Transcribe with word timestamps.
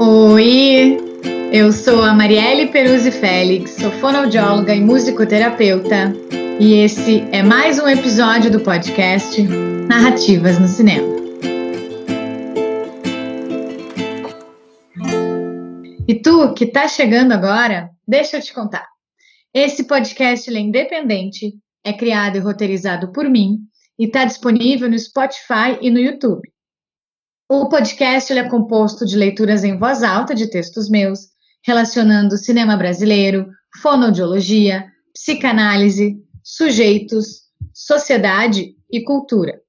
Oi, 0.00 0.96
eu 1.52 1.70
sou 1.70 2.02
a 2.02 2.14
Marielle 2.14 2.68
Peruzzi 2.68 3.10
Félix, 3.10 3.72
sou 3.72 3.90
fonoaudióloga 3.90 4.74
e 4.74 4.80
musicoterapeuta, 4.80 6.14
e 6.58 6.76
esse 6.76 7.20
é 7.32 7.42
mais 7.42 7.78
um 7.78 7.86
episódio 7.86 8.50
do 8.50 8.60
podcast 8.60 9.42
Narrativas 9.42 10.58
no 10.58 10.66
Cinema. 10.66 11.06
E 16.08 16.14
tu 16.14 16.54
que 16.54 16.64
está 16.64 16.88
chegando 16.88 17.32
agora, 17.32 17.90
deixa 18.06 18.38
eu 18.38 18.42
te 18.42 18.54
contar. 18.54 18.88
Esse 19.52 19.84
podcast 19.84 20.50
é 20.50 20.58
independente, 20.58 21.52
é 21.84 21.92
criado 21.92 22.36
e 22.36 22.40
roteirizado 22.40 23.12
por 23.12 23.28
mim 23.28 23.67
e 23.98 24.06
está 24.06 24.24
disponível 24.24 24.88
no 24.88 24.98
Spotify 24.98 25.78
e 25.80 25.90
no 25.90 25.98
YouTube. 25.98 26.48
O 27.50 27.68
podcast 27.68 28.32
é 28.32 28.48
composto 28.48 29.06
de 29.06 29.16
leituras 29.16 29.64
em 29.64 29.78
voz 29.78 30.02
alta 30.02 30.34
de 30.34 30.48
textos 30.48 30.88
meus, 30.88 31.28
relacionando 31.64 32.36
cinema 32.36 32.76
brasileiro, 32.76 33.48
fonoaudiologia, 33.80 34.86
psicanálise, 35.14 36.22
sujeitos, 36.44 37.42
sociedade 37.72 38.74
e 38.90 39.02
cultura. 39.02 39.60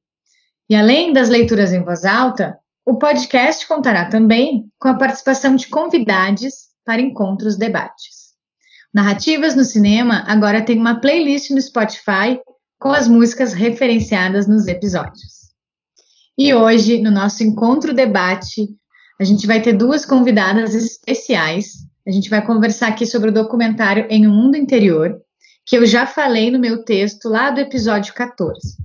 E 0.70 0.76
além 0.76 1.14
das 1.14 1.30
leituras 1.30 1.74
em 1.74 1.84
voz 1.84 2.06
alta, 2.06 2.58
o 2.86 2.98
podcast 2.98 3.68
contará 3.68 4.06
também 4.06 4.70
com 4.80 4.90
a 4.90 4.98
participação 4.98 5.56
de 5.56 5.68
convidados 5.68 6.70
para 6.86 7.02
encontros 7.02 7.58
debates. 7.58 8.30
Narrativas 8.94 9.56
no 9.56 9.64
Cinema 9.64 10.24
agora 10.28 10.64
tem 10.64 10.78
uma 10.78 11.00
playlist 11.00 11.52
no 11.52 11.62
Spotify 11.62 12.40
com 12.80 12.94
as 12.94 13.08
músicas 13.08 13.54
referenciadas 13.54 14.48
nos 14.48 14.68
episódios. 14.68 15.50
E 16.38 16.54
hoje, 16.54 17.02
no 17.02 17.12
nosso 17.12 17.44
encontro 17.44 17.94
debate, 17.94 18.70
a 19.20 19.26
gente 19.26 19.46
vai 19.46 19.62
ter 19.62 19.74
duas 19.74 20.06
convidadas 20.06 20.74
especiais. 20.74 21.74
A 22.08 22.12
gente 22.12 22.30
vai 22.30 22.44
conversar 22.44 22.88
aqui 22.88 23.06
sobre 23.06 23.30
o 23.30 23.34
documentário 23.34 24.08
Em 24.10 24.26
um 24.26 24.34
Mundo 24.34 24.56
Interior, 24.56 25.20
que 25.66 25.78
eu 25.78 25.86
já 25.86 26.08
falei 26.08 26.50
no 26.50 26.58
meu 26.58 26.86
texto 26.86 27.28
lá 27.28 27.52
do 27.52 27.60
episódio 27.60 28.14
14. 28.14 28.78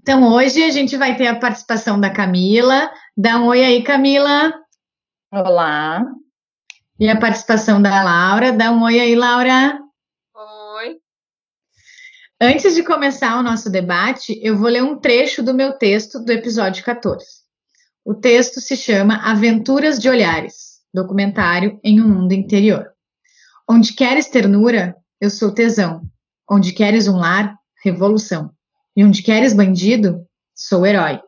Então, 0.00 0.22
hoje 0.32 0.62
a 0.62 0.70
gente 0.70 0.96
vai 0.96 1.16
ter 1.16 1.26
a 1.26 1.34
participação 1.34 1.98
da 1.98 2.08
Camila. 2.08 2.88
Dá 3.16 3.40
um 3.40 3.46
oi 3.46 3.64
aí, 3.64 3.82
Camila. 3.82 4.54
Olá. 5.32 6.04
E 7.00 7.08
a 7.08 7.18
participação 7.18 7.82
da 7.82 8.04
Laura. 8.04 8.52
Dá 8.52 8.70
um 8.70 8.84
oi 8.84 9.00
aí, 9.00 9.16
Laura. 9.16 9.85
Antes 12.38 12.74
de 12.74 12.82
começar 12.82 13.38
o 13.38 13.42
nosso 13.42 13.70
debate, 13.70 14.38
eu 14.42 14.58
vou 14.58 14.68
ler 14.68 14.82
um 14.82 14.98
trecho 15.00 15.42
do 15.42 15.54
meu 15.54 15.72
texto 15.72 16.22
do 16.22 16.30
episódio 16.30 16.84
14. 16.84 17.24
O 18.04 18.14
texto 18.14 18.60
se 18.60 18.76
chama 18.76 19.16
Aventuras 19.24 19.98
de 19.98 20.06
Olhares, 20.10 20.82
documentário 20.92 21.80
em 21.82 21.98
um 21.98 22.06
mundo 22.06 22.32
interior. 22.32 22.92
Onde 23.66 23.94
queres 23.94 24.28
ternura, 24.28 24.94
eu 25.18 25.30
sou 25.30 25.50
tesão. 25.50 26.02
Onde 26.48 26.74
queres 26.74 27.08
um 27.08 27.16
lar, 27.16 27.56
revolução. 27.82 28.50
E 28.94 29.02
onde 29.02 29.22
queres 29.22 29.54
bandido, 29.54 30.22
sou 30.54 30.84
herói. 30.84 31.18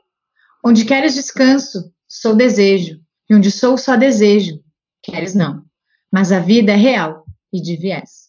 Onde 0.63 0.85
queres 0.85 1.15
descanso, 1.15 1.91
sou 2.07 2.37
desejo. 2.37 3.01
E 3.31 3.35
onde 3.35 3.51
sou 3.51 3.79
só 3.79 3.97
desejo, 3.97 4.61
queres 5.03 5.35
não. 5.35 5.65
Mas 6.13 6.33
a 6.33 6.39
vida 6.39 6.73
é 6.73 6.77
real 6.77 7.25
e 7.51 7.63
de 7.63 7.79
viés. 7.79 8.29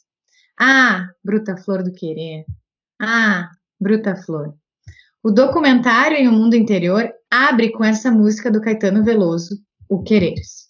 Ah, 0.57 1.09
bruta 1.21 1.57
flor 1.57 1.83
do 1.83 1.91
querer. 1.91 2.45
Ah, 3.01 3.49
bruta 3.79 4.13
flor. 4.15 4.53
O 5.23 5.31
documentário 5.31 6.17
em 6.17 6.27
O 6.27 6.33
Mundo 6.33 6.55
Interior 6.55 7.09
abre 7.31 7.71
com 7.71 7.83
essa 7.83 8.11
música 8.11 8.51
do 8.51 8.59
Caetano 8.59 9.05
Veloso, 9.05 9.57
O 9.87 10.03
Quereres. 10.03 10.67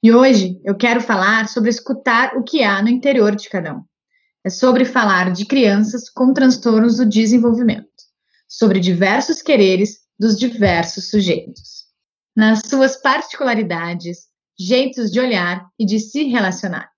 E 0.00 0.12
hoje 0.12 0.60
eu 0.64 0.76
quero 0.76 1.00
falar 1.00 1.48
sobre 1.48 1.70
escutar 1.70 2.36
o 2.36 2.44
que 2.44 2.62
há 2.62 2.80
no 2.80 2.88
interior 2.88 3.34
de 3.34 3.48
cada 3.48 3.74
um. 3.74 3.82
É 4.44 4.50
sobre 4.50 4.84
falar 4.84 5.32
de 5.32 5.46
crianças 5.46 6.08
com 6.08 6.32
transtornos 6.32 6.98
do 6.98 7.06
desenvolvimento, 7.06 7.88
sobre 8.46 8.78
diversos 8.78 9.42
quereres 9.42 10.00
dos 10.18 10.38
diversos 10.38 11.10
sujeitos. 11.10 11.86
Nas 12.36 12.60
suas 12.66 12.96
particularidades, 13.00 14.28
jeitos 14.56 15.10
de 15.10 15.18
olhar 15.18 15.66
e 15.78 15.84
de 15.84 15.98
se 15.98 16.24
relacionar. 16.24 16.90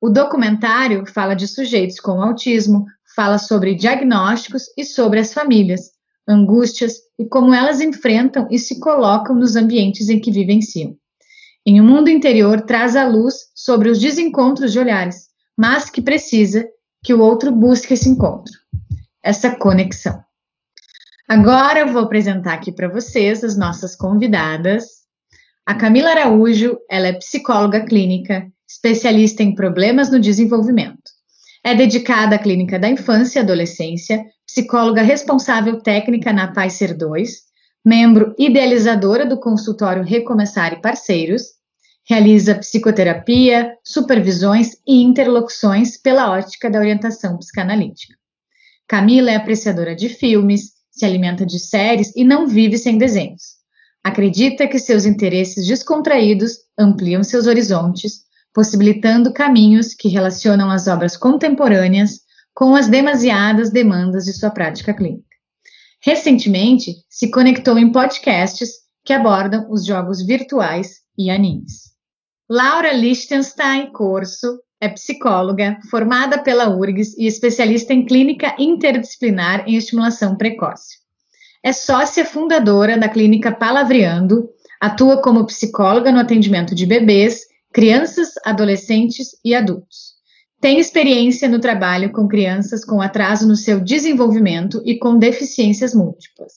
O 0.00 0.10
documentário 0.10 1.06
fala 1.06 1.34
de 1.34 1.46
sujeitos 1.46 2.00
com 2.00 2.22
autismo, 2.22 2.86
fala 3.14 3.38
sobre 3.38 3.74
diagnósticos 3.74 4.64
e 4.76 4.84
sobre 4.84 5.20
as 5.20 5.32
famílias, 5.32 5.90
angústias 6.26 6.94
e 7.18 7.26
como 7.26 7.52
elas 7.54 7.80
enfrentam 7.80 8.46
e 8.50 8.58
se 8.58 8.78
colocam 8.80 9.34
nos 9.34 9.56
ambientes 9.56 10.08
em 10.08 10.20
que 10.20 10.30
vivenciam. 10.30 10.96
Em 11.66 11.80
um 11.80 11.84
mundo 11.84 12.08
interior 12.08 12.62
traz 12.62 12.96
a 12.96 13.06
luz 13.06 13.34
sobre 13.54 13.90
os 13.90 13.98
desencontros 13.98 14.72
de 14.72 14.78
olhares, 14.78 15.28
mas 15.56 15.90
que 15.90 16.00
precisa 16.00 16.66
que 17.02 17.12
o 17.12 17.20
outro 17.20 17.52
busque 17.52 17.94
esse 17.94 18.08
encontro, 18.08 18.52
essa 19.22 19.54
conexão. 19.56 20.22
Agora 21.28 21.80
eu 21.80 21.92
vou 21.92 22.02
apresentar 22.02 22.54
aqui 22.54 22.72
para 22.72 22.88
vocês 22.88 23.44
as 23.44 23.56
nossas 23.56 23.94
convidadas. 23.94 24.84
A 25.64 25.74
Camila 25.74 26.10
Araújo, 26.10 26.78
ela 26.90 27.08
é 27.08 27.12
psicóloga 27.12 27.84
clínica, 27.84 28.50
especialista 28.68 29.42
em 29.42 29.54
problemas 29.54 30.10
no 30.10 30.18
desenvolvimento. 30.18 30.99
É 31.62 31.74
dedicada 31.74 32.36
à 32.36 32.38
clínica 32.38 32.78
da 32.78 32.88
infância 32.88 33.38
e 33.38 33.42
adolescência, 33.42 34.24
psicóloga 34.46 35.02
responsável 35.02 35.80
técnica 35.80 36.32
na 36.32 36.48
Pfizer 36.48 36.96
2, 36.96 37.30
membro 37.84 38.34
idealizadora 38.38 39.26
do 39.26 39.38
consultório 39.38 40.02
Recomeçar 40.02 40.72
e 40.72 40.80
Parceiros, 40.80 41.42
realiza 42.08 42.54
psicoterapia, 42.54 43.74
supervisões 43.84 44.70
e 44.86 45.02
interlocuções 45.02 45.96
pela 45.96 46.30
ótica 46.30 46.70
da 46.70 46.78
orientação 46.78 47.36
psicanalítica. 47.38 48.14
Camila 48.88 49.30
é 49.30 49.36
apreciadora 49.36 49.94
de 49.94 50.08
filmes, 50.08 50.72
se 50.90 51.04
alimenta 51.04 51.46
de 51.46 51.58
séries 51.58 52.10
e 52.16 52.24
não 52.24 52.48
vive 52.48 52.76
sem 52.76 52.98
desenhos. 52.98 53.60
Acredita 54.02 54.66
que 54.66 54.78
seus 54.78 55.04
interesses 55.04 55.66
descontraídos 55.66 56.58
ampliam 56.76 57.22
seus 57.22 57.46
horizontes, 57.46 58.24
possibilitando 58.52 59.32
caminhos 59.32 59.94
que 59.94 60.08
relacionam 60.08 60.70
as 60.70 60.86
obras 60.86 61.16
contemporâneas 61.16 62.20
com 62.54 62.74
as 62.74 62.88
demasiadas 62.88 63.70
demandas 63.70 64.24
de 64.24 64.32
sua 64.32 64.50
prática 64.50 64.92
clínica. 64.92 65.24
Recentemente, 66.02 66.94
se 67.08 67.30
conectou 67.30 67.78
em 67.78 67.92
podcasts 67.92 68.70
que 69.04 69.12
abordam 69.12 69.70
os 69.70 69.84
jogos 69.84 70.24
virtuais 70.24 71.00
e 71.16 71.30
animes. 71.30 71.90
Laura 72.48 72.92
Lichtenstein 72.92 73.92
Corso 73.92 74.58
é 74.80 74.88
psicóloga, 74.88 75.78
formada 75.90 76.42
pela 76.42 76.68
URGS 76.70 77.16
e 77.18 77.26
especialista 77.26 77.92
em 77.92 78.04
clínica 78.04 78.56
interdisciplinar 78.58 79.64
em 79.68 79.76
estimulação 79.76 80.36
precoce. 80.36 80.98
É 81.62 81.72
sócia 81.72 82.24
fundadora 82.24 82.96
da 82.96 83.08
clínica 83.08 83.52
Palavreando, 83.52 84.48
atua 84.80 85.20
como 85.20 85.44
psicóloga 85.44 86.10
no 86.10 86.18
atendimento 86.18 86.74
de 86.74 86.86
bebês, 86.86 87.42
crianças, 87.72 88.30
adolescentes 88.44 89.28
e 89.44 89.54
adultos. 89.54 90.14
Tem 90.60 90.78
experiência 90.78 91.48
no 91.48 91.58
trabalho 91.58 92.12
com 92.12 92.28
crianças 92.28 92.84
com 92.84 93.00
atraso 93.00 93.48
no 93.48 93.56
seu 93.56 93.80
desenvolvimento 93.80 94.82
e 94.84 94.98
com 94.98 95.18
deficiências 95.18 95.94
múltiplas. 95.94 96.52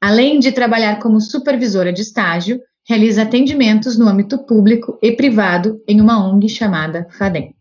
Além 0.00 0.38
de 0.38 0.52
trabalhar 0.52 1.00
como 1.00 1.20
supervisora 1.20 1.92
de 1.92 2.02
estágio, 2.02 2.60
realiza 2.88 3.22
atendimentos 3.22 3.98
no 3.98 4.08
âmbito 4.08 4.38
público 4.46 4.98
e 5.02 5.12
privado 5.12 5.80
em 5.86 6.00
uma 6.00 6.26
ONG 6.26 6.48
chamada 6.48 7.06
FADEM. 7.10 7.54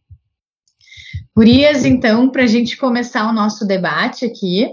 Gurias, 1.35 1.85
então, 1.85 2.29
para 2.29 2.43
a 2.43 2.47
gente 2.47 2.77
começar 2.77 3.29
o 3.29 3.33
nosso 3.33 3.65
debate 3.65 4.25
aqui, 4.25 4.67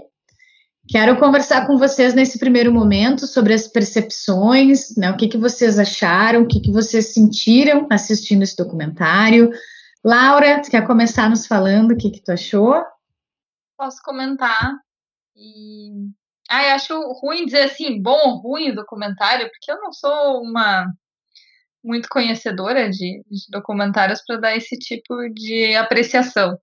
Quero 0.91 1.19
conversar 1.19 1.67
com 1.67 1.77
vocês 1.77 2.15
nesse 2.15 2.39
primeiro 2.39 2.73
momento 2.73 3.27
sobre 3.27 3.53
as 3.53 3.67
percepções, 3.67 4.95
né, 4.97 5.11
o 5.11 5.15
que, 5.15 5.27
que 5.27 5.37
vocês 5.37 5.77
acharam, 5.77 6.41
o 6.41 6.47
que, 6.47 6.59
que 6.59 6.71
vocês 6.71 7.13
sentiram 7.13 7.85
assistindo 7.91 8.41
esse 8.41 8.57
documentário. 8.57 9.51
Laura, 10.03 10.59
tu 10.59 10.71
quer 10.71 10.87
começar 10.87 11.29
nos 11.29 11.45
falando 11.45 11.91
o 11.91 11.97
que, 11.97 12.09
que 12.09 12.23
tu 12.23 12.31
achou? 12.31 12.83
Posso 13.77 14.01
comentar. 14.01 14.73
E... 15.35 16.09
Ah, 16.49 16.69
eu 16.69 16.75
acho 16.75 16.99
ruim 17.21 17.45
dizer 17.45 17.65
assim, 17.65 18.01
bom 18.01 18.19
ou 18.25 18.41
ruim 18.41 18.71
o 18.71 18.75
documentário, 18.75 19.47
porque 19.51 19.71
eu 19.71 19.79
não 19.79 19.93
sou 19.93 20.41
uma 20.41 20.91
muito 21.83 22.09
conhecedora 22.09 22.89
de, 22.89 23.23
de 23.29 23.45
documentários 23.51 24.23
para 24.25 24.37
dar 24.37 24.57
esse 24.57 24.75
tipo 24.75 25.15
de 25.29 25.75
apreciação. 25.75 26.57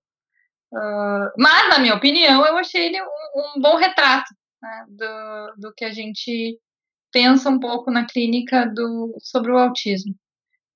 Uh, 0.73 1.31
mas, 1.37 1.69
na 1.69 1.79
minha 1.79 1.95
opinião, 1.95 2.45
eu 2.45 2.57
achei 2.57 2.87
ele 2.87 3.01
um, 3.01 3.57
um 3.57 3.61
bom 3.61 3.77
retrato 3.77 4.27
né, 4.61 4.85
do, 4.89 5.61
do 5.69 5.73
que 5.73 5.85
a 5.85 5.91
gente 5.91 6.59
pensa 7.11 7.49
um 7.49 7.59
pouco 7.59 7.89
na 7.89 8.05
clínica 8.05 8.65
do, 8.65 9.15
sobre 9.19 9.51
o 9.51 9.57
autismo. 9.57 10.13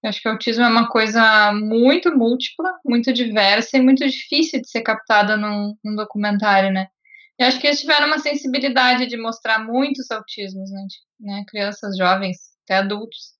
Eu 0.04 0.10
acho 0.10 0.22
que 0.22 0.28
o 0.28 0.32
autismo 0.32 0.64
é 0.64 0.68
uma 0.68 0.90
coisa 0.90 1.52
muito 1.54 2.18
múltipla, 2.18 2.74
muito 2.84 3.14
diversa 3.14 3.78
e 3.78 3.82
muito 3.82 4.08
difícil 4.08 4.62
de 4.62 4.70
ser 4.70 4.82
captada 4.82 5.38
num, 5.38 5.76
num 5.84 5.96
documentário, 5.96 6.72
né? 6.72 6.88
Eu 7.38 7.48
acho 7.48 7.60
que 7.60 7.68
eles 7.68 7.82
tiveram 7.82 8.08
uma 8.08 8.20
sensibilidade 8.20 9.08
de 9.08 9.18
mostrar 9.18 9.60
muitos 9.60 10.10
autismos, 10.10 10.72
né? 10.72 10.88
né? 11.20 11.44
Crianças, 11.48 11.98
jovens, 11.98 12.38
até 12.64 12.78
adultos, 12.78 13.34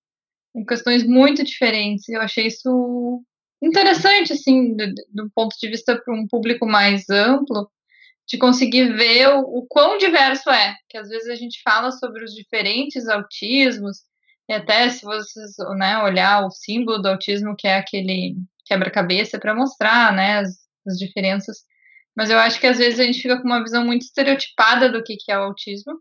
em 0.56 0.66
questões 0.66 1.04
muito 1.04 1.44
diferentes. 1.44 2.08
Eu 2.10 2.22
achei 2.22 2.48
isso 2.48 3.24
interessante, 3.62 4.34
assim, 4.34 4.76
do, 4.76 4.94
do 5.14 5.32
ponto 5.36 5.56
de 5.60 5.70
vista 5.70 6.00
para 6.00 6.14
um 6.14 6.28
público 6.28 6.66
mais 6.66 7.10
amplo, 7.10 7.70
de 8.28 8.38
conseguir 8.38 8.94
ver 8.94 9.28
o, 9.30 9.42
o 9.42 9.66
quão 9.68 9.98
diverso 9.98 10.50
é. 10.50 10.76
Que 10.90 10.98
às 10.98 11.10
vezes 11.10 11.30
a 11.30 11.36
gente 11.36 11.62
fala 11.64 11.92
sobre 11.92 12.24
os 12.24 12.34
diferentes 12.34 13.08
autismos, 13.08 14.00
e 14.50 14.54
até 14.54 14.90
se 14.90 15.06
vocês 15.06 15.52
né, 15.78 15.98
olhar 16.04 16.46
o 16.46 16.52
símbolo 16.52 17.00
do 17.00 17.10
autismo, 17.10 17.56
que 17.58 17.68
é 17.68 17.76
aquele 17.78 18.36
quebra-cabeça, 18.66 19.40
para 19.40 19.56
mostrar 19.56 20.14
né, 20.14 20.40
as, 20.40 20.58
as 20.88 20.98
diferenças 20.98 21.64
mas 22.16 22.30
eu 22.30 22.38
acho 22.38 22.60
que 22.60 22.68
às 22.68 22.78
vezes 22.78 23.00
a 23.00 23.04
gente 23.04 23.22
fica 23.22 23.38
com 23.38 23.48
uma 23.48 23.64
visão 23.64 23.86
muito 23.86 24.04
estereotipada 24.04 24.92
do 24.92 25.04
que, 25.04 25.16
que 25.16 25.32
é 25.32 25.38
o 25.38 25.44
autismo. 25.44 25.94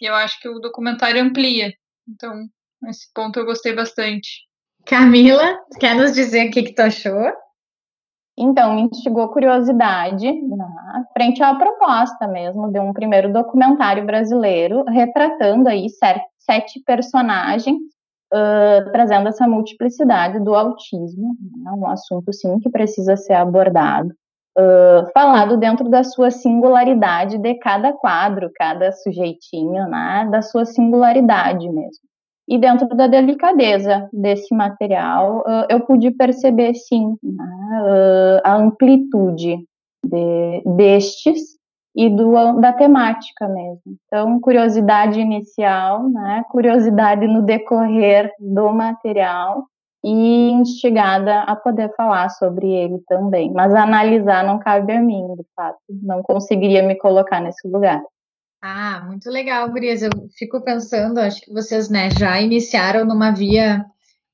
E 0.00 0.06
eu 0.06 0.14
acho 0.14 0.40
que 0.40 0.48
o 0.48 0.60
documentário 0.60 1.20
amplia. 1.20 1.72
Então, 2.08 2.48
nesse 2.80 3.12
ponto 3.12 3.38
eu 3.38 3.44
gostei 3.44 3.74
bastante. 3.74 4.47
Camila, 4.88 5.58
quer 5.78 5.94
nos 5.94 6.12
dizer 6.12 6.48
o 6.48 6.50
que, 6.50 6.62
que 6.62 6.74
tu 6.74 6.80
achou? 6.80 7.32
Então, 8.36 8.74
me 8.74 8.82
instigou 8.82 9.28
curiosidade 9.28 10.30
né, 10.30 10.66
frente 11.12 11.42
à 11.42 11.54
proposta 11.54 12.26
mesmo 12.26 12.70
de 12.72 12.78
um 12.78 12.92
primeiro 12.92 13.32
documentário 13.32 14.06
brasileiro 14.06 14.84
retratando 14.84 15.68
aí 15.68 15.88
sete 16.38 16.80
personagens, 16.86 17.76
uh, 18.32 18.90
trazendo 18.92 19.28
essa 19.28 19.46
multiplicidade 19.46 20.40
do 20.40 20.54
autismo, 20.54 21.34
né, 21.56 21.72
um 21.72 21.86
assunto 21.88 22.32
sim 22.32 22.58
que 22.60 22.70
precisa 22.70 23.16
ser 23.16 23.34
abordado 23.34 24.14
uh, 24.58 25.10
falado 25.12 25.56
dentro 25.56 25.88
da 25.88 26.02
sua 26.02 26.30
singularidade 26.30 27.38
de 27.38 27.54
cada 27.54 27.92
quadro, 27.92 28.50
cada 28.54 28.90
sujeitinho, 28.92 29.86
né, 29.88 30.28
da 30.30 30.42
sua 30.42 30.64
singularidade 30.64 31.68
mesmo. 31.68 32.07
E 32.48 32.58
dentro 32.58 32.88
da 32.88 33.06
delicadeza 33.06 34.08
desse 34.12 34.54
material, 34.54 35.44
eu 35.68 35.80
pude 35.80 36.10
perceber, 36.10 36.74
sim, 36.74 37.14
né, 37.22 38.40
a 38.42 38.56
amplitude 38.56 39.58
de, 40.02 40.62
destes 40.64 41.58
e 41.94 42.08
do, 42.08 42.58
da 42.60 42.72
temática 42.72 43.46
mesmo. 43.48 43.82
Então, 44.06 44.40
curiosidade 44.40 45.20
inicial, 45.20 46.08
né, 46.08 46.42
curiosidade 46.50 47.26
no 47.26 47.42
decorrer 47.42 48.32
do 48.40 48.72
material, 48.72 49.64
e 50.04 50.50
instigada 50.50 51.40
a 51.40 51.56
poder 51.56 51.92
falar 51.96 52.28
sobre 52.30 52.68
ele 52.68 53.02
também. 53.08 53.52
Mas 53.52 53.74
analisar 53.74 54.44
não 54.44 54.58
cabe 54.58 54.92
a 54.92 55.00
mim, 55.00 55.26
de 55.34 55.44
fato. 55.56 55.78
Não 55.90 56.22
conseguiria 56.22 56.82
me 56.82 56.94
colocar 56.96 57.40
nesse 57.40 57.66
lugar. 57.68 58.00
Ah, 58.60 59.02
muito 59.06 59.30
legal, 59.30 59.70
Gurias. 59.70 60.02
Eu 60.02 60.10
fico 60.36 60.60
pensando, 60.60 61.18
acho 61.18 61.40
que 61.40 61.52
vocês 61.52 61.88
né, 61.88 62.10
já 62.10 62.40
iniciaram 62.40 63.04
numa 63.04 63.30
via 63.30 63.84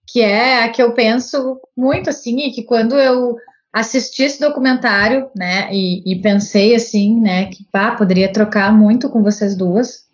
que 0.06 0.20
é 0.20 0.62
a 0.64 0.68
que 0.68 0.82
eu 0.82 0.92
penso 0.92 1.60
muito 1.76 2.10
assim, 2.10 2.38
e 2.40 2.52
que 2.52 2.62
quando 2.62 2.98
eu 2.98 3.36
assisti 3.72 4.22
esse 4.22 4.38
documentário, 4.38 5.30
né, 5.34 5.68
e, 5.72 6.02
e 6.12 6.20
pensei 6.20 6.74
assim, 6.74 7.20
né, 7.20 7.46
que 7.46 7.64
pá, 7.72 7.96
poderia 7.96 8.32
trocar 8.32 8.72
muito 8.72 9.08
com 9.08 9.22
vocês 9.22 9.56
duas. 9.56 10.04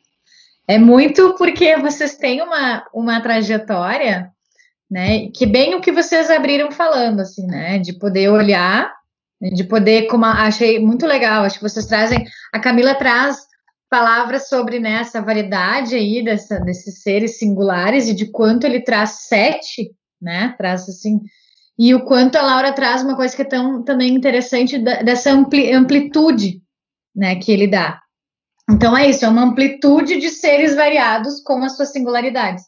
É 0.66 0.78
muito 0.78 1.34
porque 1.36 1.76
vocês 1.76 2.16
têm 2.16 2.40
uma, 2.42 2.86
uma 2.94 3.20
trajetória 3.20 4.32
né? 4.90 5.28
Que 5.28 5.46
bem 5.46 5.74
o 5.74 5.80
que 5.80 5.92
vocês 5.92 6.28
abriram 6.28 6.72
falando, 6.72 7.20
assim, 7.20 7.46
né? 7.46 7.78
De 7.78 7.92
poder 7.92 8.28
olhar, 8.28 8.92
de 9.40 9.62
poder, 9.62 10.08
como 10.08 10.24
achei 10.24 10.80
muito 10.80 11.06
legal, 11.06 11.44
acho 11.44 11.58
que 11.58 11.62
vocês 11.62 11.86
trazem, 11.86 12.26
a 12.52 12.58
Camila 12.58 12.94
traz 12.94 13.38
palavras 13.90 14.48
sobre 14.48 14.78
né, 14.78 15.00
essa 15.00 15.20
variedade 15.20 15.96
aí 15.96 16.24
dessa, 16.24 16.60
desses 16.60 17.02
seres 17.02 17.38
singulares 17.38 18.08
e 18.08 18.14
de 18.14 18.26
quanto 18.26 18.64
ele 18.64 18.80
traz 18.80 19.26
sete, 19.26 19.90
né? 20.22 20.54
Traz 20.56 20.88
assim, 20.88 21.20
e 21.76 21.92
o 21.94 22.04
quanto 22.04 22.36
a 22.36 22.42
Laura 22.42 22.72
traz 22.72 23.02
uma 23.02 23.16
coisa 23.16 23.34
que 23.34 23.42
é 23.42 23.44
tão 23.44 23.82
também 23.82 24.14
interessante 24.14 24.78
dessa 24.78 25.32
ampli, 25.32 25.72
amplitude, 25.72 26.62
né? 27.14 27.34
Que 27.36 27.50
ele 27.50 27.66
dá. 27.66 28.00
Então 28.70 28.96
é 28.96 29.10
isso, 29.10 29.24
é 29.24 29.28
uma 29.28 29.42
amplitude 29.42 30.20
de 30.20 30.30
seres 30.30 30.76
variados 30.76 31.40
com 31.40 31.64
as 31.64 31.76
suas 31.76 31.90
singularidades. 31.90 32.64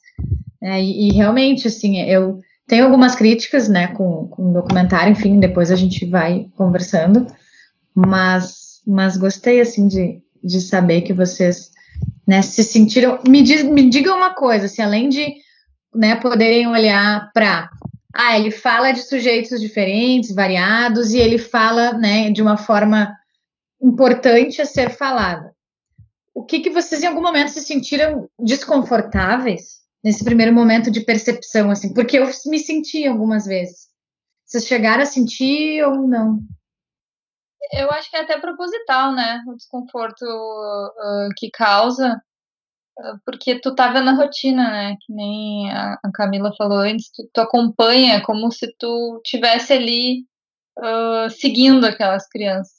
É, 0.61 0.83
e, 0.83 1.09
e, 1.09 1.13
realmente, 1.13 1.69
assim, 1.69 2.01
eu 2.03 2.41
tenho 2.67 2.85
algumas 2.85 3.15
críticas, 3.15 3.69
né, 3.69 3.89
com, 3.89 4.29
com 4.29 4.51
o 4.51 4.53
documentário, 4.53 5.13
enfim, 5.13 5.41
depois 5.41 5.71
a 5.71 5.77
gente 5.77 6.07
vai 6.07 6.47
conversando, 6.57 7.27
mas, 7.95 8.81
mas 8.87 9.17
gostei, 9.17 9.61
assim, 9.61 9.89
de, 9.89 10.23
de 10.43 10.61
saber 10.61 11.03
que 11.03 11.13
vocês, 11.13 11.71
né, 12.27 12.43
se 12.43 12.65
sentiram, 12.65 13.19
me, 13.27 13.43
diz, 13.43 13.63
me 13.63 13.89
digam 13.89 14.17
uma 14.17 14.35
coisa, 14.35 14.67
assim, 14.67 14.83
além 14.83 15.09
de, 15.09 15.35
né, 15.95 16.17
poderem 16.17 16.67
olhar 16.67 17.31
para, 17.33 17.71
ah, 18.15 18.39
ele 18.39 18.51
fala 18.51 18.93
de 18.93 19.01
sujeitos 19.01 19.61
diferentes, 19.61 20.35
variados, 20.35 21.13
e 21.13 21.19
ele 21.19 21.39
fala, 21.39 21.93
né, 21.93 22.31
de 22.31 22.43
uma 22.43 22.57
forma 22.57 23.15
importante 23.81 24.61
a 24.61 24.67
ser 24.67 24.91
falada. 24.91 25.53
O 26.35 26.45
que 26.45 26.61
que 26.61 26.71
vocês 26.71 27.03
em 27.03 27.07
algum 27.07 27.23
momento 27.23 27.51
se 27.51 27.61
sentiram 27.61 28.29
desconfortáveis 28.39 29.83
nesse 30.03 30.25
primeiro 30.25 30.53
momento 30.53 30.91
de 30.91 31.01
percepção, 31.01 31.71
assim, 31.71 31.93
porque 31.93 32.19
eu 32.19 32.29
me 32.47 32.59
senti 32.59 33.07
algumas 33.07 33.45
vezes. 33.45 33.89
Vocês 34.45 34.67
chegaram 34.67 35.03
a 35.03 35.07
sentir 35.07 35.83
ou 35.85 36.07
não? 36.07 36.41
Eu 37.73 37.91
acho 37.91 38.11
que 38.11 38.17
é 38.17 38.21
até 38.21 38.39
proposital, 38.41 39.13
né? 39.13 39.43
O 39.47 39.55
desconforto 39.55 40.23
uh, 40.25 41.29
que 41.37 41.51
causa, 41.51 42.21
uh, 42.99 43.19
porque 43.25 43.61
tu 43.61 43.75
tá 43.75 43.93
vendo 43.93 44.11
a 44.11 44.15
rotina, 44.15 44.71
né? 44.71 44.97
Que 45.01 45.13
nem 45.13 45.71
a, 45.71 45.99
a 46.03 46.13
Camila 46.13 46.53
falou 46.57 46.79
antes, 46.79 47.11
tu, 47.13 47.29
tu, 47.33 47.41
acompanha 47.41 48.23
como 48.23 48.51
se 48.51 48.75
tu 48.79 49.21
tivesse 49.25 49.73
ali 49.73 50.25
uh, 50.79 51.31
seguindo 51.31 51.87
aquelas 51.87 52.29
crianças. 52.29 52.73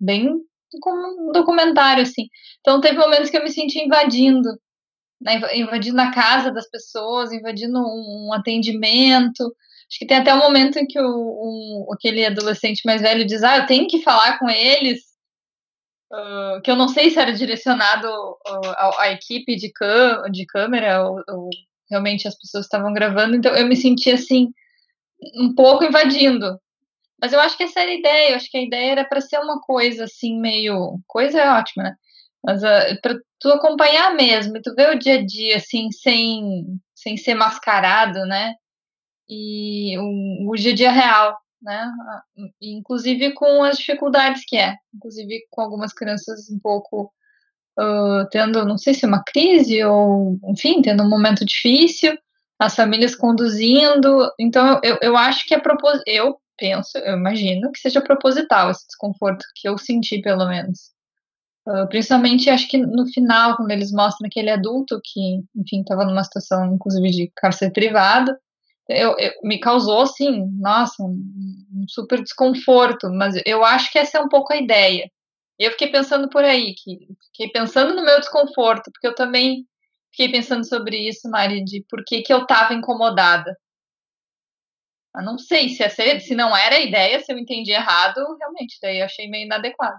bem 0.00 0.34
como 0.82 1.30
um 1.30 1.32
documentário, 1.32 2.02
assim. 2.02 2.28
Então 2.60 2.80
teve 2.80 2.98
momentos 2.98 3.30
que 3.30 3.38
eu 3.38 3.42
me 3.42 3.50
senti 3.50 3.80
invadindo 3.80 4.50
né, 5.20 5.40
invadindo 5.54 6.00
a 6.00 6.10
casa 6.10 6.50
das 6.52 6.68
pessoas, 6.70 7.32
invadindo 7.32 7.78
um, 7.78 8.28
um, 8.28 8.32
atendimento. 8.32 9.54
Acho 9.90 9.98
que 10.00 10.06
tem 10.06 10.18
até 10.18 10.34
um 10.34 10.38
momento 10.38 10.78
em 10.78 10.86
que 10.86 11.00
o, 11.00 11.88
aquele 11.92 12.26
adolescente 12.26 12.82
mais 12.84 13.00
velho 13.00 13.26
diz: 13.26 13.42
Ah, 13.42 13.58
eu 13.58 13.66
tenho 13.66 13.86
que 13.88 14.02
falar 14.02 14.38
com 14.38 14.48
eles. 14.48 15.08
Uh, 16.10 16.60
que 16.62 16.70
eu 16.70 16.76
não 16.76 16.88
sei 16.88 17.10
se 17.10 17.18
era 17.18 17.32
direcionado 17.32 18.08
uh, 18.08 18.98
à, 18.98 19.10
equipe 19.12 19.54
de, 19.56 19.70
de 20.30 20.46
câmera 20.46 21.06
ou, 21.06 21.22
ou, 21.28 21.50
realmente 21.90 22.26
as 22.26 22.34
pessoas 22.34 22.64
estavam 22.64 22.94
gravando, 22.94 23.36
então 23.36 23.54
eu 23.54 23.66
me 23.66 23.76
senti 23.76 24.10
assim, 24.10 24.48
um 25.38 25.54
pouco 25.54 25.84
invadindo. 25.84 26.58
Mas 27.20 27.32
eu 27.32 27.40
acho 27.40 27.56
que 27.56 27.64
essa 27.64 27.80
era 27.80 27.90
a 27.90 27.94
ideia, 27.94 28.30
eu 28.30 28.36
acho 28.36 28.50
que 28.50 28.56
a 28.56 28.62
ideia 28.62 28.92
era 28.92 29.04
para 29.04 29.20
ser 29.20 29.38
uma 29.38 29.60
coisa 29.60 30.04
assim, 30.04 30.40
meio. 30.40 30.98
Coisa 31.06 31.40
é 31.40 31.50
ótima, 31.50 31.84
né? 31.84 31.96
Mas 32.44 32.62
uh, 32.62 32.66
ah, 32.66 32.98
para 33.02 33.18
tu 33.40 33.50
acompanhar 33.50 34.14
mesmo, 34.14 34.60
tu 34.62 34.74
ver 34.74 34.94
o 34.94 34.98
dia 34.98 35.14
a 35.14 35.26
dia, 35.26 35.56
assim, 35.56 35.90
sem, 35.90 36.64
sem 36.94 37.16
ser 37.16 37.34
mascarado, 37.34 38.20
né? 38.26 38.54
E 39.28 39.98
o, 39.98 40.50
o 40.50 40.54
dia 40.54 40.72
a 40.72 40.74
dia 40.74 40.90
real, 40.90 41.38
né? 41.62 41.90
Inclusive 42.60 43.32
com 43.34 43.62
as 43.62 43.78
dificuldades 43.78 44.42
que 44.46 44.56
é. 44.56 44.76
Inclusive 44.94 45.46
com 45.50 45.60
algumas 45.60 45.92
crianças 45.92 46.50
um 46.50 46.58
pouco 46.58 47.12
uh, 47.78 48.28
tendo, 48.30 48.64
não 48.64 48.78
sei 48.78 48.94
se 48.94 49.06
uma 49.06 49.22
crise, 49.22 49.82
ou, 49.84 50.38
enfim, 50.48 50.82
tendo 50.82 51.02
um 51.02 51.08
momento 51.08 51.44
difícil, 51.44 52.16
as 52.58 52.74
famílias 52.74 53.14
conduzindo. 53.14 54.30
Então, 54.38 54.80
eu, 54.82 54.98
eu 55.00 55.16
acho 55.16 55.46
que 55.46 55.54
é 55.54 55.60
propos... 55.60 56.00
eu 56.06 56.38
penso, 56.58 56.98
eu 56.98 57.16
imagino 57.16 57.70
que 57.70 57.78
seja 57.78 58.00
proposital 58.00 58.70
esse 58.70 58.84
desconforto 58.86 59.44
que 59.54 59.68
eu 59.68 59.78
senti, 59.78 60.20
pelo 60.20 60.46
menos. 60.48 60.90
Uh, 61.66 61.86
principalmente, 61.88 62.50
acho 62.50 62.68
que 62.68 62.78
no 62.78 63.06
final, 63.06 63.56
quando 63.56 63.70
eles 63.70 63.92
mostram 63.92 64.26
aquele 64.26 64.50
adulto 64.50 65.00
que, 65.04 65.36
enfim, 65.54 65.82
estava 65.82 66.04
numa 66.04 66.24
situação, 66.24 66.74
inclusive, 66.74 67.10
de 67.10 67.32
cárcere 67.36 67.72
privado, 67.72 68.34
eu, 68.88 69.16
eu, 69.18 69.32
me 69.42 69.60
causou, 69.60 70.02
assim, 70.02 70.46
nossa, 70.58 71.02
um, 71.02 71.22
um, 71.74 71.84
super 71.88 72.22
desconforto, 72.22 73.10
mas 73.10 73.34
eu 73.44 73.64
acho 73.64 73.92
que 73.92 73.98
essa 73.98 74.18
é 74.18 74.20
um 74.20 74.28
pouco 74.28 74.52
a 74.52 74.56
ideia. 74.56 75.10
Eu 75.58 75.72
fiquei 75.72 75.88
pensando 75.90 76.28
por 76.30 76.44
aí, 76.44 76.74
que 76.74 77.08
fiquei 77.26 77.50
pensando 77.50 77.94
no 77.94 78.04
meu 78.04 78.18
desconforto, 78.20 78.90
porque 78.92 79.06
eu 79.06 79.14
também 79.14 79.66
fiquei 80.10 80.30
pensando 80.30 80.64
sobre 80.66 80.96
isso, 81.08 81.28
Mari, 81.30 81.64
de 81.64 81.84
por 81.90 82.04
que, 82.04 82.22
que 82.22 82.32
eu 82.32 82.42
estava 82.42 82.74
incomodada. 82.74 83.56
Eu 85.16 85.22
não 85.24 85.38
sei 85.38 85.68
se, 85.70 85.82
essa, 85.82 86.20
se 86.20 86.34
não 86.34 86.56
era 86.56 86.76
a 86.76 86.80
ideia, 86.80 87.20
se 87.20 87.32
eu 87.32 87.38
entendi 87.38 87.72
errado, 87.72 88.20
realmente, 88.38 88.78
daí 88.80 89.00
eu 89.00 89.04
achei 89.04 89.28
meio 89.28 89.44
inadequado 89.44 89.98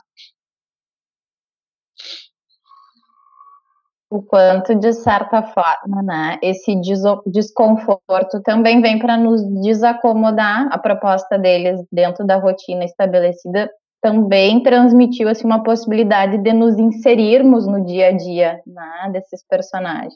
o 4.10 4.24
quanto, 4.24 4.74
de 4.74 4.92
certa 4.94 5.44
forma, 5.44 6.02
né, 6.02 6.40
esse 6.42 6.76
desconforto 7.28 8.42
também 8.44 8.82
vem 8.82 8.98
para 8.98 9.16
nos 9.16 9.44
desacomodar 9.62 10.68
a 10.72 10.78
proposta 10.80 11.38
deles 11.38 11.80
dentro 11.92 12.26
da 12.26 12.38
rotina 12.38 12.84
estabelecida 12.84 13.70
também 14.02 14.64
transmitiu 14.64 15.28
assim 15.30 15.46
uma 15.46 15.64
possibilidade 15.64 16.38
de 16.38 16.54
nos 16.54 16.78
inserirmos 16.78 17.68
no 17.68 17.86
dia 17.86 18.08
a 18.08 18.12
dia 18.12 18.62
né, 18.66 19.10
desses 19.12 19.46
personagens. 19.48 20.16